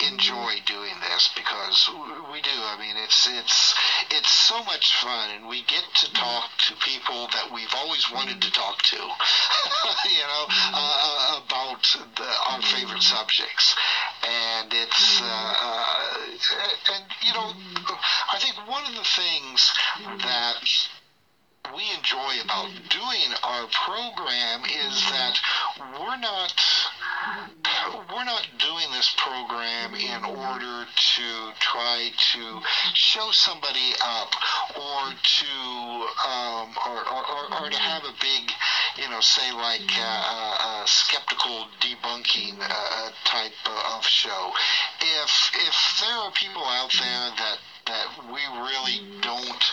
enjoy 0.00 0.58
doing 0.66 0.94
this 1.00 1.30
because 1.36 1.90
we 2.32 2.40
do. 2.40 2.50
I 2.50 2.76
mean, 2.80 2.96
it's 2.96 3.28
it's 3.28 3.74
it's 4.10 4.30
so 4.30 4.62
much 4.64 4.96
fun, 4.96 5.30
and 5.36 5.48
we 5.48 5.62
get 5.62 5.84
to 6.02 6.12
talk 6.14 6.50
to 6.68 6.74
people 6.76 7.28
that 7.32 7.52
we've 7.52 7.72
always 7.76 8.10
wanted 8.10 8.40
to 8.42 8.50
talk 8.52 8.82
to. 8.82 8.96
you 10.08 10.24
know, 10.26 10.44
uh, 10.72 11.40
about 11.44 11.84
the, 12.16 12.28
our 12.48 12.62
favorite 12.62 13.02
subjects, 13.02 13.74
and 14.24 14.72
it's 14.72 15.20
uh, 15.20 15.54
uh, 15.60 16.94
and 16.94 17.04
you 17.22 17.32
know, 17.34 17.52
I 18.32 18.38
think 18.38 18.56
one 18.68 18.84
of 18.84 18.94
the 18.94 19.04
things 19.04 19.72
that 20.22 20.88
we 21.74 21.82
enjoy 21.96 22.34
about 22.44 22.70
doing 22.90 23.30
our 23.42 23.66
program 23.72 24.64
is 24.64 24.96
that 25.10 25.38
we're 25.98 26.18
not 26.18 26.54
we're 28.10 28.24
not 28.24 28.46
doing 28.58 28.86
this 28.92 29.14
program 29.18 29.94
in 29.94 30.24
order 30.24 30.86
to 30.86 31.52
try 31.58 32.10
to 32.32 32.60
show 32.94 33.30
somebody 33.32 33.92
up 34.00 34.32
or 34.76 35.12
to 35.22 35.54
um, 36.28 36.74
or, 36.86 36.98
or, 37.08 37.62
or, 37.62 37.70
to 37.70 37.78
have 37.78 38.04
a 38.04 38.14
big 38.20 38.50
you 38.96 39.08
know 39.10 39.20
say 39.20 39.52
like 39.52 39.90
uh, 39.98 40.56
uh, 40.60 40.84
skeptical 40.84 41.66
debunking 41.80 42.58
uh, 42.60 43.10
type 43.24 43.52
of 43.94 44.04
show. 44.06 44.52
If 45.00 45.50
if 45.54 46.00
there 46.00 46.16
are 46.16 46.30
people 46.32 46.64
out 46.64 46.92
there 46.92 47.30
that 47.38 47.58
that 47.86 48.06
we 48.32 48.40
really 48.60 49.20
don't 49.22 49.64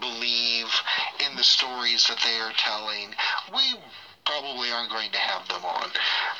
believe 0.00 0.70
the 1.36 1.44
stories 1.44 2.06
that 2.08 2.18
they 2.24 2.38
are 2.38 2.52
telling, 2.56 3.14
we 3.52 3.80
probably 4.26 4.70
aren't 4.70 4.90
going 4.90 5.10
to 5.12 5.18
have 5.18 5.46
them 5.48 5.64
on. 5.64 5.88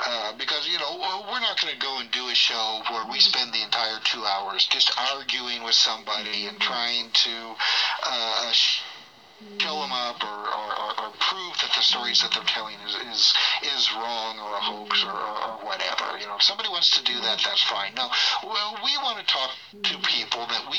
Uh, 0.04 0.32
because 0.36 0.68
you 0.68 0.78
know 0.78 0.98
we're 1.30 1.40
not 1.40 1.60
going 1.60 1.72
to 1.72 1.80
go 1.80 1.98
and 2.00 2.10
do 2.10 2.28
a 2.28 2.34
show 2.34 2.82
where 2.90 3.06
we 3.10 3.20
spend 3.20 3.54
the 3.54 3.62
entire 3.62 3.98
two 4.04 4.24
hours 4.24 4.66
just 4.66 4.92
arguing 4.98 5.62
with 5.62 5.74
somebody 5.74 6.46
and 6.46 6.60
trying 6.60 7.08
to 7.12 7.54
uh, 8.02 8.52
show 8.52 9.80
them 9.80 9.92
up 9.92 10.22
or, 10.24 10.40
or, 10.48 10.68
or, 10.80 10.90
or, 11.04 11.10
prove 11.20 11.52
that 11.60 11.70
the 11.76 11.82
stories 11.82 12.22
that 12.22 12.32
they're 12.32 12.42
telling 12.48 12.76
is 12.86 12.94
is, 13.12 13.34
is 13.62 13.92
wrong 13.92 14.38
or 14.38 14.56
a 14.56 14.60
hoax 14.60 15.04
or, 15.04 15.12
or, 15.12 15.64
whatever. 15.64 16.18
You 16.18 16.26
know, 16.26 16.36
if 16.36 16.42
somebody 16.42 16.68
wants 16.68 16.96
to 16.96 17.04
do 17.04 17.14
that, 17.20 17.40
that's 17.44 17.62
fine. 17.64 17.94
No, 17.94 18.10
well, 18.42 18.80
we 18.84 18.96
want 18.98 19.18
to 19.18 19.26
talk 19.26 19.50
to 19.82 19.98
people 20.08 20.46
that 20.46 20.70
we 20.70 20.78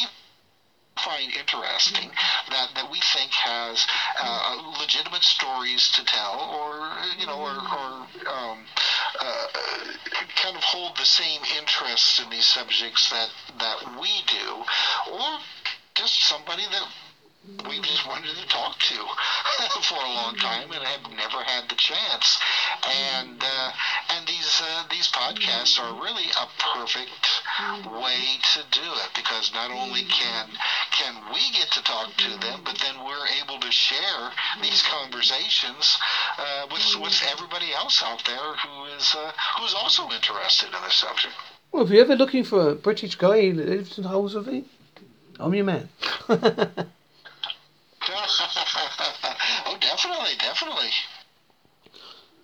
find 1.00 1.32
interesting 1.34 2.12
that, 2.50 2.70
that 2.76 2.90
we 2.90 3.00
think 3.14 3.32
has 3.32 3.86
uh, 4.20 4.76
legitimate 4.80 5.24
stories 5.24 5.90
to 5.96 6.04
tell 6.06 6.52
or 6.54 6.92
you 7.20 7.26
know 7.26 7.40
or, 7.40 7.56
or 7.56 8.08
um, 8.28 8.66
uh, 9.20 9.48
kind 10.36 10.56
of 10.56 10.64
hold 10.64 10.96
the 10.98 11.06
same 11.06 11.42
interests 11.58 12.20
in 12.20 12.30
these 12.30 12.46
subjects 12.46 13.10
that 13.10 13.30
that 13.60 14.00
we 14.00 14.10
do 14.28 14.64
or 15.12 15.40
just 15.96 16.28
somebody 16.28 16.64
that 16.72 16.88
we 17.68 17.80
just 17.80 18.06
wanted 18.06 18.36
to 18.36 18.48
talk 18.48 18.78
to 18.80 18.96
for 19.88 19.96
a 19.96 20.14
long 20.20 20.36
time 20.36 20.70
and 20.72 20.84
have 20.84 21.12
never 21.12 21.44
had 21.44 21.70
the 21.70 21.76
chance. 21.76 22.40
And 22.84 23.40
uh, 23.42 23.72
and 24.16 24.28
these 24.28 24.62
uh, 24.62 24.84
these 24.92 25.08
podcasts 25.12 25.80
are 25.80 26.02
really 26.02 26.28
a 26.28 26.48
perfect 26.60 27.42
way 27.88 28.20
to 28.54 28.60
do 28.72 28.84
it 28.84 29.10
because 29.16 29.54
not 29.54 29.72
only 29.72 30.04
can 30.04 30.50
can 30.92 31.16
we 31.34 31.42
get 31.52 31.72
to 31.72 31.84
talk 31.84 32.16
to 32.18 32.30
them, 32.40 32.62
but 32.66 32.78
then 32.80 33.04
we're 33.06 33.28
able 33.44 33.60
to 33.60 33.72
share 33.72 34.32
these 34.62 34.84
conversations 34.84 35.98
uh, 36.38 36.68
with 36.72 36.96
with 37.02 37.24
everybody 37.32 37.72
else 37.74 38.04
out 38.04 38.24
there 38.26 38.56
who 38.56 38.86
is 38.98 39.16
uh, 39.16 39.32
who's 39.60 39.74
also 39.74 40.10
interested 40.10 40.68
in 40.68 40.82
the 40.82 40.90
subject. 40.90 41.36
Well, 41.72 41.84
if 41.84 41.92
you're 41.92 42.04
ever 42.04 42.16
looking 42.16 42.44
for 42.44 42.70
a 42.70 42.76
British 42.76 43.16
guy 43.16 43.50
who 43.50 43.54
lives 43.54 43.98
in 43.98 44.06
Holsworthy, 44.06 44.66
I'm 45.40 45.54
your 45.54 45.66
man. 45.66 45.90
oh, 49.66 49.78
definitely, 49.80 50.32
definitely. 50.40 50.90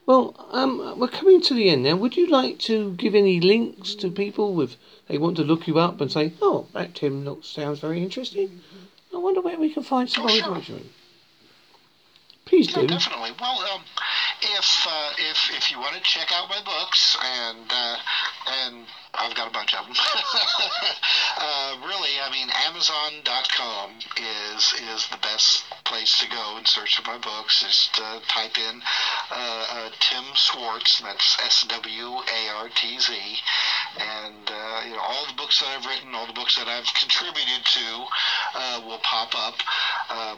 Well, 0.06 0.36
um, 0.52 1.00
we're 1.00 1.08
coming 1.08 1.42
to 1.42 1.54
the 1.54 1.70
end 1.70 1.84
now. 1.84 1.96
Would 1.96 2.18
you 2.18 2.28
like 2.28 2.60
to 2.60 2.92
give 2.94 3.16
any 3.16 3.40
links 3.40 3.96
to 3.96 4.12
people 4.12 4.60
if 4.62 4.76
they 5.08 5.18
want 5.18 5.38
to 5.38 5.44
look 5.44 5.66
you 5.68 5.80
up 5.80 6.02
and 6.02 6.12
say, 6.12 6.34
"Oh, 6.42 6.68
that 6.74 6.96
Tim 6.96 7.24
looks 7.24 7.48
sounds 7.48 7.80
very 7.80 8.04
interesting"? 8.04 8.62
I 9.14 9.18
wonder 9.18 9.42
where 9.42 9.58
we 9.58 9.74
can 9.74 9.84
find 9.84 10.10
some 10.10 10.26
oh, 10.26 10.36
information. 10.36 10.80
Sure. 10.80 10.88
Please 12.46 12.70
yeah, 12.70 12.82
do. 12.82 12.88
Definitely. 12.88 13.32
Well, 13.40 13.60
um, 13.74 13.82
if 14.42 14.88
uh, 14.88 15.12
if 15.18 15.52
if 15.56 15.72
you 15.72 15.80
want 15.80 15.96
to 15.96 16.02
check 16.02 16.32
out 16.34 16.50
my 16.50 16.62
books 16.66 17.18
and 17.24 17.72
uh, 17.72 17.98
and 18.48 18.86
I've 19.14 19.36
got 19.36 19.48
a 19.48 19.52
bunch 19.52 19.74
of 19.74 19.86
them. 19.86 19.96
uh, 22.24 22.28
I 22.28 22.32
mean, 22.32 22.50
Amazon.com 22.50 23.92
is 24.18 24.74
is 24.94 25.08
the 25.08 25.18
best 25.18 25.64
place 25.86 26.20
to 26.20 26.30
go 26.30 26.58
in 26.58 26.66
search 26.66 27.00
of 27.00 27.06
my 27.06 27.18
books. 27.18 27.62
Just 27.62 28.00
uh, 28.00 28.20
type 28.28 28.58
in 28.58 28.82
uh, 29.32 29.66
uh 29.70 29.90
Tim 30.00 30.24
Swartz, 30.36 31.02
that's 31.02 31.38
S 31.44 31.66
W 31.68 32.08
A 32.08 32.50
R 32.56 32.70
T 32.76 33.00
Z, 33.00 33.14
and 34.00 34.50
uh, 34.50 34.82
you 34.86 34.94
know 34.94 35.02
all 35.02 35.26
the 35.28 35.34
books 35.34 35.60
that 35.60 35.68
I've 35.68 35.86
written, 35.86 36.14
all 36.16 36.28
the 36.28 36.34
books 36.34 36.56
that 36.58 36.68
I've 36.68 36.92
contributed 36.94 37.66
to, 37.66 38.06
uh, 38.56 38.82
will 38.86 39.00
pop 39.00 39.34
up. 39.36 39.56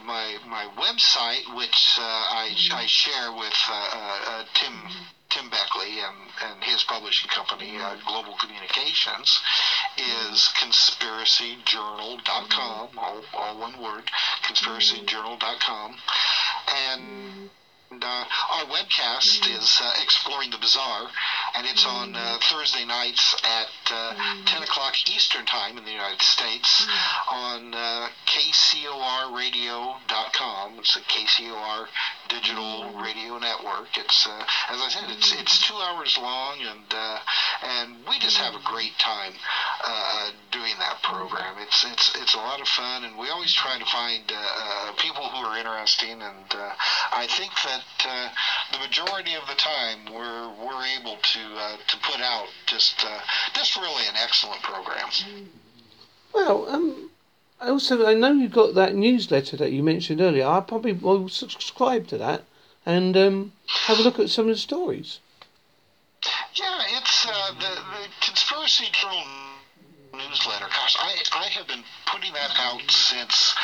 my 0.04 0.38
my 0.46 0.66
website, 0.76 1.54
which 1.56 1.98
I 1.98 2.54
I 2.72 2.86
share 2.86 3.32
with 3.32 3.54
Tim 4.54 5.15
Tim 5.36 5.50
Beckley 5.50 6.00
and, 6.00 6.16
and 6.42 6.64
his 6.64 6.82
publishing 6.84 7.28
company, 7.28 7.76
uh, 7.76 7.96
Global 8.06 8.34
Communications, 8.40 9.38
is 9.98 10.48
conspiracyjournal.com, 10.56 12.88
all, 12.96 13.22
all 13.34 13.58
one 13.58 13.78
word, 13.78 14.10
conspiracyjournal.com. 14.44 15.96
And 16.68 17.50
uh, 18.02 18.24
our 18.50 18.64
webcast 18.64 19.46
is 19.54 19.78
uh, 19.82 19.92
Exploring 20.02 20.52
the 20.52 20.58
Bizarre, 20.58 21.10
and 21.56 21.66
it's 21.66 21.86
on 21.86 22.14
uh, 22.14 22.38
Thursday 22.42 22.84
nights 22.84 23.34
at 23.42 23.70
uh, 23.90 24.14
10 24.44 24.62
o'clock 24.62 24.94
Eastern 25.08 25.46
Time 25.46 25.78
in 25.78 25.84
the 25.84 25.90
United 25.90 26.20
States 26.20 26.86
on 27.30 27.72
uh, 27.74 28.08
KCORradio.com. 28.26 30.78
It's 30.78 30.96
a 30.96 31.00
KCOR 31.00 31.88
digital 32.28 32.92
radio 33.00 33.38
network. 33.38 33.96
It's 33.96 34.26
uh, 34.26 34.44
as 34.70 34.80
I 34.80 34.88
said, 34.90 35.10
it's 35.10 35.32
it's 35.32 35.66
two 35.66 35.74
hours 35.74 36.18
long, 36.20 36.60
and 36.60 36.84
uh, 36.90 37.18
and 37.62 37.96
we 38.08 38.18
just 38.18 38.36
have 38.38 38.54
a 38.54 38.60
great 38.64 38.98
time 38.98 39.32
uh, 39.84 40.30
doing 40.50 40.74
that 40.78 41.02
program. 41.02 41.56
It's 41.60 41.84
it's 41.84 42.14
it's 42.16 42.34
a 42.34 42.38
lot 42.38 42.60
of 42.60 42.68
fun, 42.68 43.04
and 43.04 43.16
we 43.18 43.28
always 43.30 43.52
try 43.52 43.78
to 43.78 43.84
find 43.86 44.24
uh, 44.30 44.34
uh, 44.36 44.92
people 44.98 45.24
who 45.24 45.46
are 45.46 45.56
interesting. 45.58 46.20
And 46.20 46.50
uh, 46.50 46.74
I 47.12 47.26
think 47.28 47.52
that 47.64 47.84
uh, 48.04 48.28
the 48.72 48.78
majority 48.78 49.34
of 49.34 49.46
the 49.46 49.54
time 49.54 50.12
we're 50.12 50.50
we're 50.60 50.84
able 50.98 51.16
to 51.16 51.45
uh, 51.54 51.76
to 51.86 51.96
put 51.98 52.20
out 52.20 52.48
just 52.66 53.04
uh, 53.04 53.20
just 53.54 53.76
really 53.76 54.06
an 54.08 54.14
excellent 54.16 54.62
program. 54.62 55.08
Well, 56.32 56.68
um, 56.68 57.10
also 57.60 58.06
I 58.06 58.14
know 58.14 58.32
you 58.32 58.48
got 58.48 58.74
that 58.74 58.94
newsletter 58.94 59.56
that 59.56 59.72
you 59.72 59.82
mentioned 59.82 60.20
earlier. 60.20 60.46
I 60.46 60.60
probably 60.60 60.92
will 60.92 61.28
subscribe 61.28 62.06
to 62.08 62.18
that 62.18 62.44
and 62.84 63.16
um, 63.16 63.52
have 63.86 63.98
a 63.98 64.02
look 64.02 64.18
at 64.18 64.30
some 64.30 64.48
of 64.48 64.54
the 64.54 64.60
stories. 64.60 65.18
Yeah, 66.54 66.82
it's 66.98 67.26
uh, 67.26 67.52
the 67.52 67.74
the 67.74 68.08
conspiracy 68.20 68.86
journal 68.92 69.55
newsletter. 70.16 70.66
Gosh, 70.68 70.96
I, 70.98 71.22
I 71.32 71.46
have 71.56 71.66
been 71.68 71.84
putting 72.06 72.32
that 72.32 72.50
out 72.58 72.82
since 72.90 73.54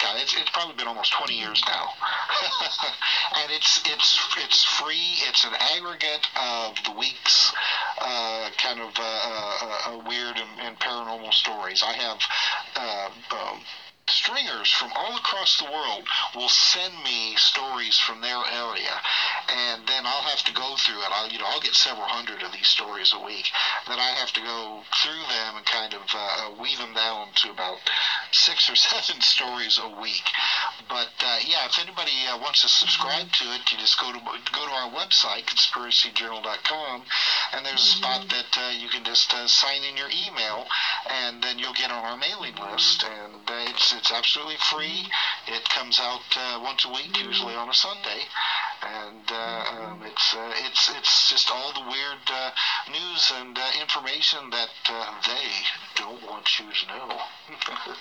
God, 0.00 0.16
it's, 0.18 0.34
it's 0.34 0.50
probably 0.50 0.74
been 0.74 0.86
almost 0.86 1.12
20 1.12 1.34
years 1.34 1.62
now, 1.66 1.88
and 3.36 3.52
it's 3.52 3.80
it's 3.86 4.20
it's 4.38 4.64
free. 4.64 5.14
It's 5.28 5.44
an 5.44 5.52
aggregate 5.54 6.26
of 6.36 6.76
the 6.84 6.92
week's 6.98 7.52
uh, 8.00 8.50
kind 8.58 8.80
of 8.80 8.90
uh, 8.98 9.02
uh, 9.02 9.78
uh, 9.86 10.02
weird 10.06 10.36
and, 10.36 10.60
and 10.60 10.78
paranormal 10.78 11.32
stories. 11.32 11.82
I 11.82 11.92
have. 11.92 12.18
Uh, 14.62 14.64
from 14.78 14.92
all 14.94 15.16
across 15.16 15.58
the 15.58 15.64
world 15.64 16.06
will 16.36 16.48
send 16.48 16.94
me 17.02 17.34
stories 17.36 17.98
from 17.98 18.20
their 18.20 18.42
area 18.46 19.00
and 19.48 19.86
then 19.86 20.06
I'll 20.06 20.22
have 20.22 20.44
to 20.44 20.52
go 20.52 20.76
through 20.76 21.00
it. 21.02 21.10
I'll 21.10 21.28
you 21.28 21.38
know 21.38 21.46
I'll 21.46 21.60
get 21.60 21.74
several 21.74 22.06
hundred 22.06 22.42
of 22.42 22.52
these 22.52 22.68
stories 22.68 23.12
a 23.12 23.18
week. 23.18 23.46
Then 23.88 23.98
I 23.98 24.10
have 24.10 24.32
to 24.32 24.40
go 24.40 24.82
through 25.02 25.22
them 25.28 25.56
and 25.56 25.66
kind 25.66 25.94
of 25.94 26.02
uh, 26.14 26.50
weave 26.60 26.78
them 26.78 26.94
down 26.94 27.28
to 27.42 27.50
about 27.50 27.78
six 28.32 28.68
or 28.68 28.76
seven 28.90 29.20
stories 29.20 29.78
a 29.78 29.88
week. 30.00 30.24
But 30.88 31.12
uh, 31.20 31.38
yeah, 31.46 31.66
if 31.66 31.78
anybody 31.78 32.12
uh, 32.28 32.38
wants 32.38 32.62
to 32.62 32.68
subscribe 32.68 33.30
to 33.32 33.44
it, 33.54 33.70
you 33.70 33.78
just 33.78 33.98
go 34.00 34.12
to 34.12 34.18
go 34.18 34.66
to 34.66 34.72
our 34.72 34.90
website 34.90 35.44
conspiracyjournal.com, 35.46 37.04
and 37.52 37.64
there's 37.64 37.82
a 37.82 37.96
spot 37.96 38.28
that 38.28 38.58
uh, 38.58 38.70
you 38.76 38.88
can 38.88 39.04
just 39.04 39.32
uh, 39.32 39.46
sign 39.46 39.84
in 39.84 39.96
your 39.96 40.10
email, 40.10 40.66
and 41.08 41.42
then 41.42 41.58
you'll 41.58 41.72
get 41.74 41.90
on 41.90 42.04
our 42.04 42.16
mailing 42.16 42.56
list. 42.56 43.04
And 43.04 43.34
uh, 43.48 43.70
it's 43.70 43.92
it's 43.92 44.12
absolutely 44.12 44.56
free. 44.70 45.06
It 45.46 45.68
comes 45.68 45.98
out 46.00 46.24
uh, 46.36 46.60
once 46.62 46.84
a 46.84 46.92
week, 46.92 47.16
usually 47.22 47.54
on 47.54 47.68
a 47.68 47.74
Sunday, 47.74 48.22
and 48.82 49.30
uh, 49.30 49.64
um, 49.72 50.02
it's 50.04 50.34
uh, 50.34 50.52
it's 50.66 50.90
it's 50.96 51.30
just 51.30 51.50
all 51.50 51.72
the 51.72 51.88
weird 51.88 52.24
uh, 52.28 52.50
news 52.90 53.32
and 53.38 53.56
uh, 53.56 53.62
information 53.80 54.50
that 54.50 54.70
uh, 54.90 55.14
they 55.26 55.48
don't 55.94 56.22
want 56.28 56.58
you 56.58 56.66
to 56.66 56.86
know. 56.88 57.20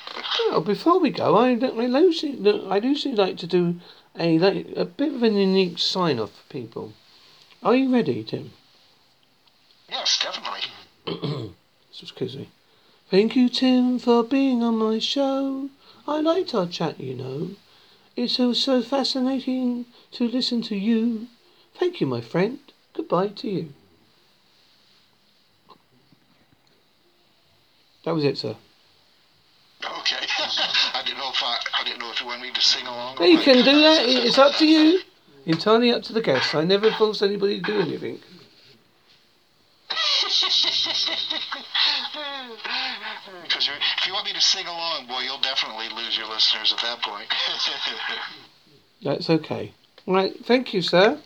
Well, 0.49 0.61
before 0.61 0.99
we 0.99 1.11
go, 1.11 1.35
I 1.35 1.51
I 1.51 1.99
usually 1.99 2.67
I 2.69 2.77
usually 2.77 3.15
like 3.15 3.37
to 3.37 3.47
do 3.47 3.75
a 4.19 4.39
like, 4.39 4.67
a 4.75 4.85
bit 4.85 5.13
of 5.13 5.23
an 5.23 5.35
unique 5.35 5.77
sign 5.79 6.19
off 6.19 6.31
for 6.31 6.53
people. 6.53 6.93
Are 7.63 7.75
you 7.75 7.93
ready, 7.93 8.23
Tim? 8.23 8.51
yes, 9.89 10.19
definitely. 10.19 11.53
Excuse 12.01 12.35
me. 12.35 12.49
Thank 13.09 13.35
you, 13.35 13.49
Tim, 13.49 13.99
for 13.99 14.23
being 14.23 14.63
on 14.63 14.77
my 14.77 14.99
show. 14.99 15.69
I 16.07 16.21
liked 16.21 16.55
our 16.55 16.65
chat, 16.65 16.99
you 16.99 17.13
know. 17.13 17.51
It's 18.15 18.33
so, 18.33 18.53
so 18.53 18.81
fascinating 18.81 19.85
to 20.11 20.27
listen 20.27 20.61
to 20.63 20.75
you. 20.75 21.27
Thank 21.75 22.01
you, 22.01 22.07
my 22.07 22.21
friend. 22.21 22.59
Goodbye 22.93 23.29
to 23.29 23.49
you. 23.49 23.73
That 28.03 28.13
was 28.15 28.23
it, 28.23 28.37
sir. 28.37 28.55
Okay. 29.83 30.15
I 30.93 31.01
didn't 31.05 31.19
know 31.19 31.29
if 31.29 31.41
I, 31.43 31.57
I 31.79 31.83
didn't 31.83 31.99
know 31.99 32.11
if 32.11 32.19
you 32.19 32.27
wanted 32.27 32.41
me 32.41 32.51
to 32.51 32.61
sing 32.61 32.85
along. 32.85 33.17
or 33.19 33.25
You 33.25 33.39
can 33.39 33.57
do 33.57 33.63
that. 33.63 34.03
It's 34.05 34.37
up 34.37 34.55
to 34.57 34.65
you. 34.65 34.99
Entirely 35.45 35.91
up 35.91 36.03
to 36.03 36.13
the 36.13 36.21
guests. 36.21 36.53
I 36.53 36.63
never 36.63 36.91
force 36.91 37.21
anybody 37.21 37.59
to 37.59 37.65
do 37.65 37.81
anything. 37.81 38.19
Because 43.43 43.69
if 43.69 44.07
you 44.07 44.13
want 44.13 44.25
me 44.25 44.33
to 44.33 44.41
sing 44.41 44.65
along, 44.65 45.07
boy, 45.07 45.21
you'll 45.21 45.41
definitely 45.41 45.89
lose 45.89 46.17
your 46.17 46.27
listeners 46.27 46.73
at 46.73 46.81
that 46.81 47.01
point. 47.01 47.27
That's 49.03 49.29
okay. 49.29 49.73
Right. 50.07 50.33
Thank 50.45 50.73
you, 50.73 50.81
sir. 50.81 51.19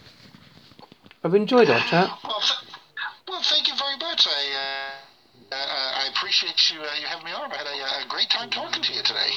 I've 1.24 1.34
enjoyed 1.34 1.70
our 1.70 1.80
chat. 1.80 2.10
well, 2.24 2.40
th- 2.40 2.70
well, 3.28 3.42
thank 3.44 3.68
you 3.68 3.74
very 3.78 3.98
much. 3.98 4.28
I 4.28 4.92
uh, 5.52 5.56
uh, 5.56 6.04
I 6.04 6.10
appreciate 6.16 6.70
you 6.72 6.80
uh, 6.82 7.00
you 7.00 7.08
having 7.08 7.26
me 7.26 7.32
on. 7.32 7.52
I 7.52 7.58
had 7.58 7.68
a, 7.68 8.06
a 8.06 8.10
great 8.10 8.30
time 8.30 8.50
talking 8.50 8.82
to 8.82 8.94
you 8.94 9.02
today. 9.04 9.32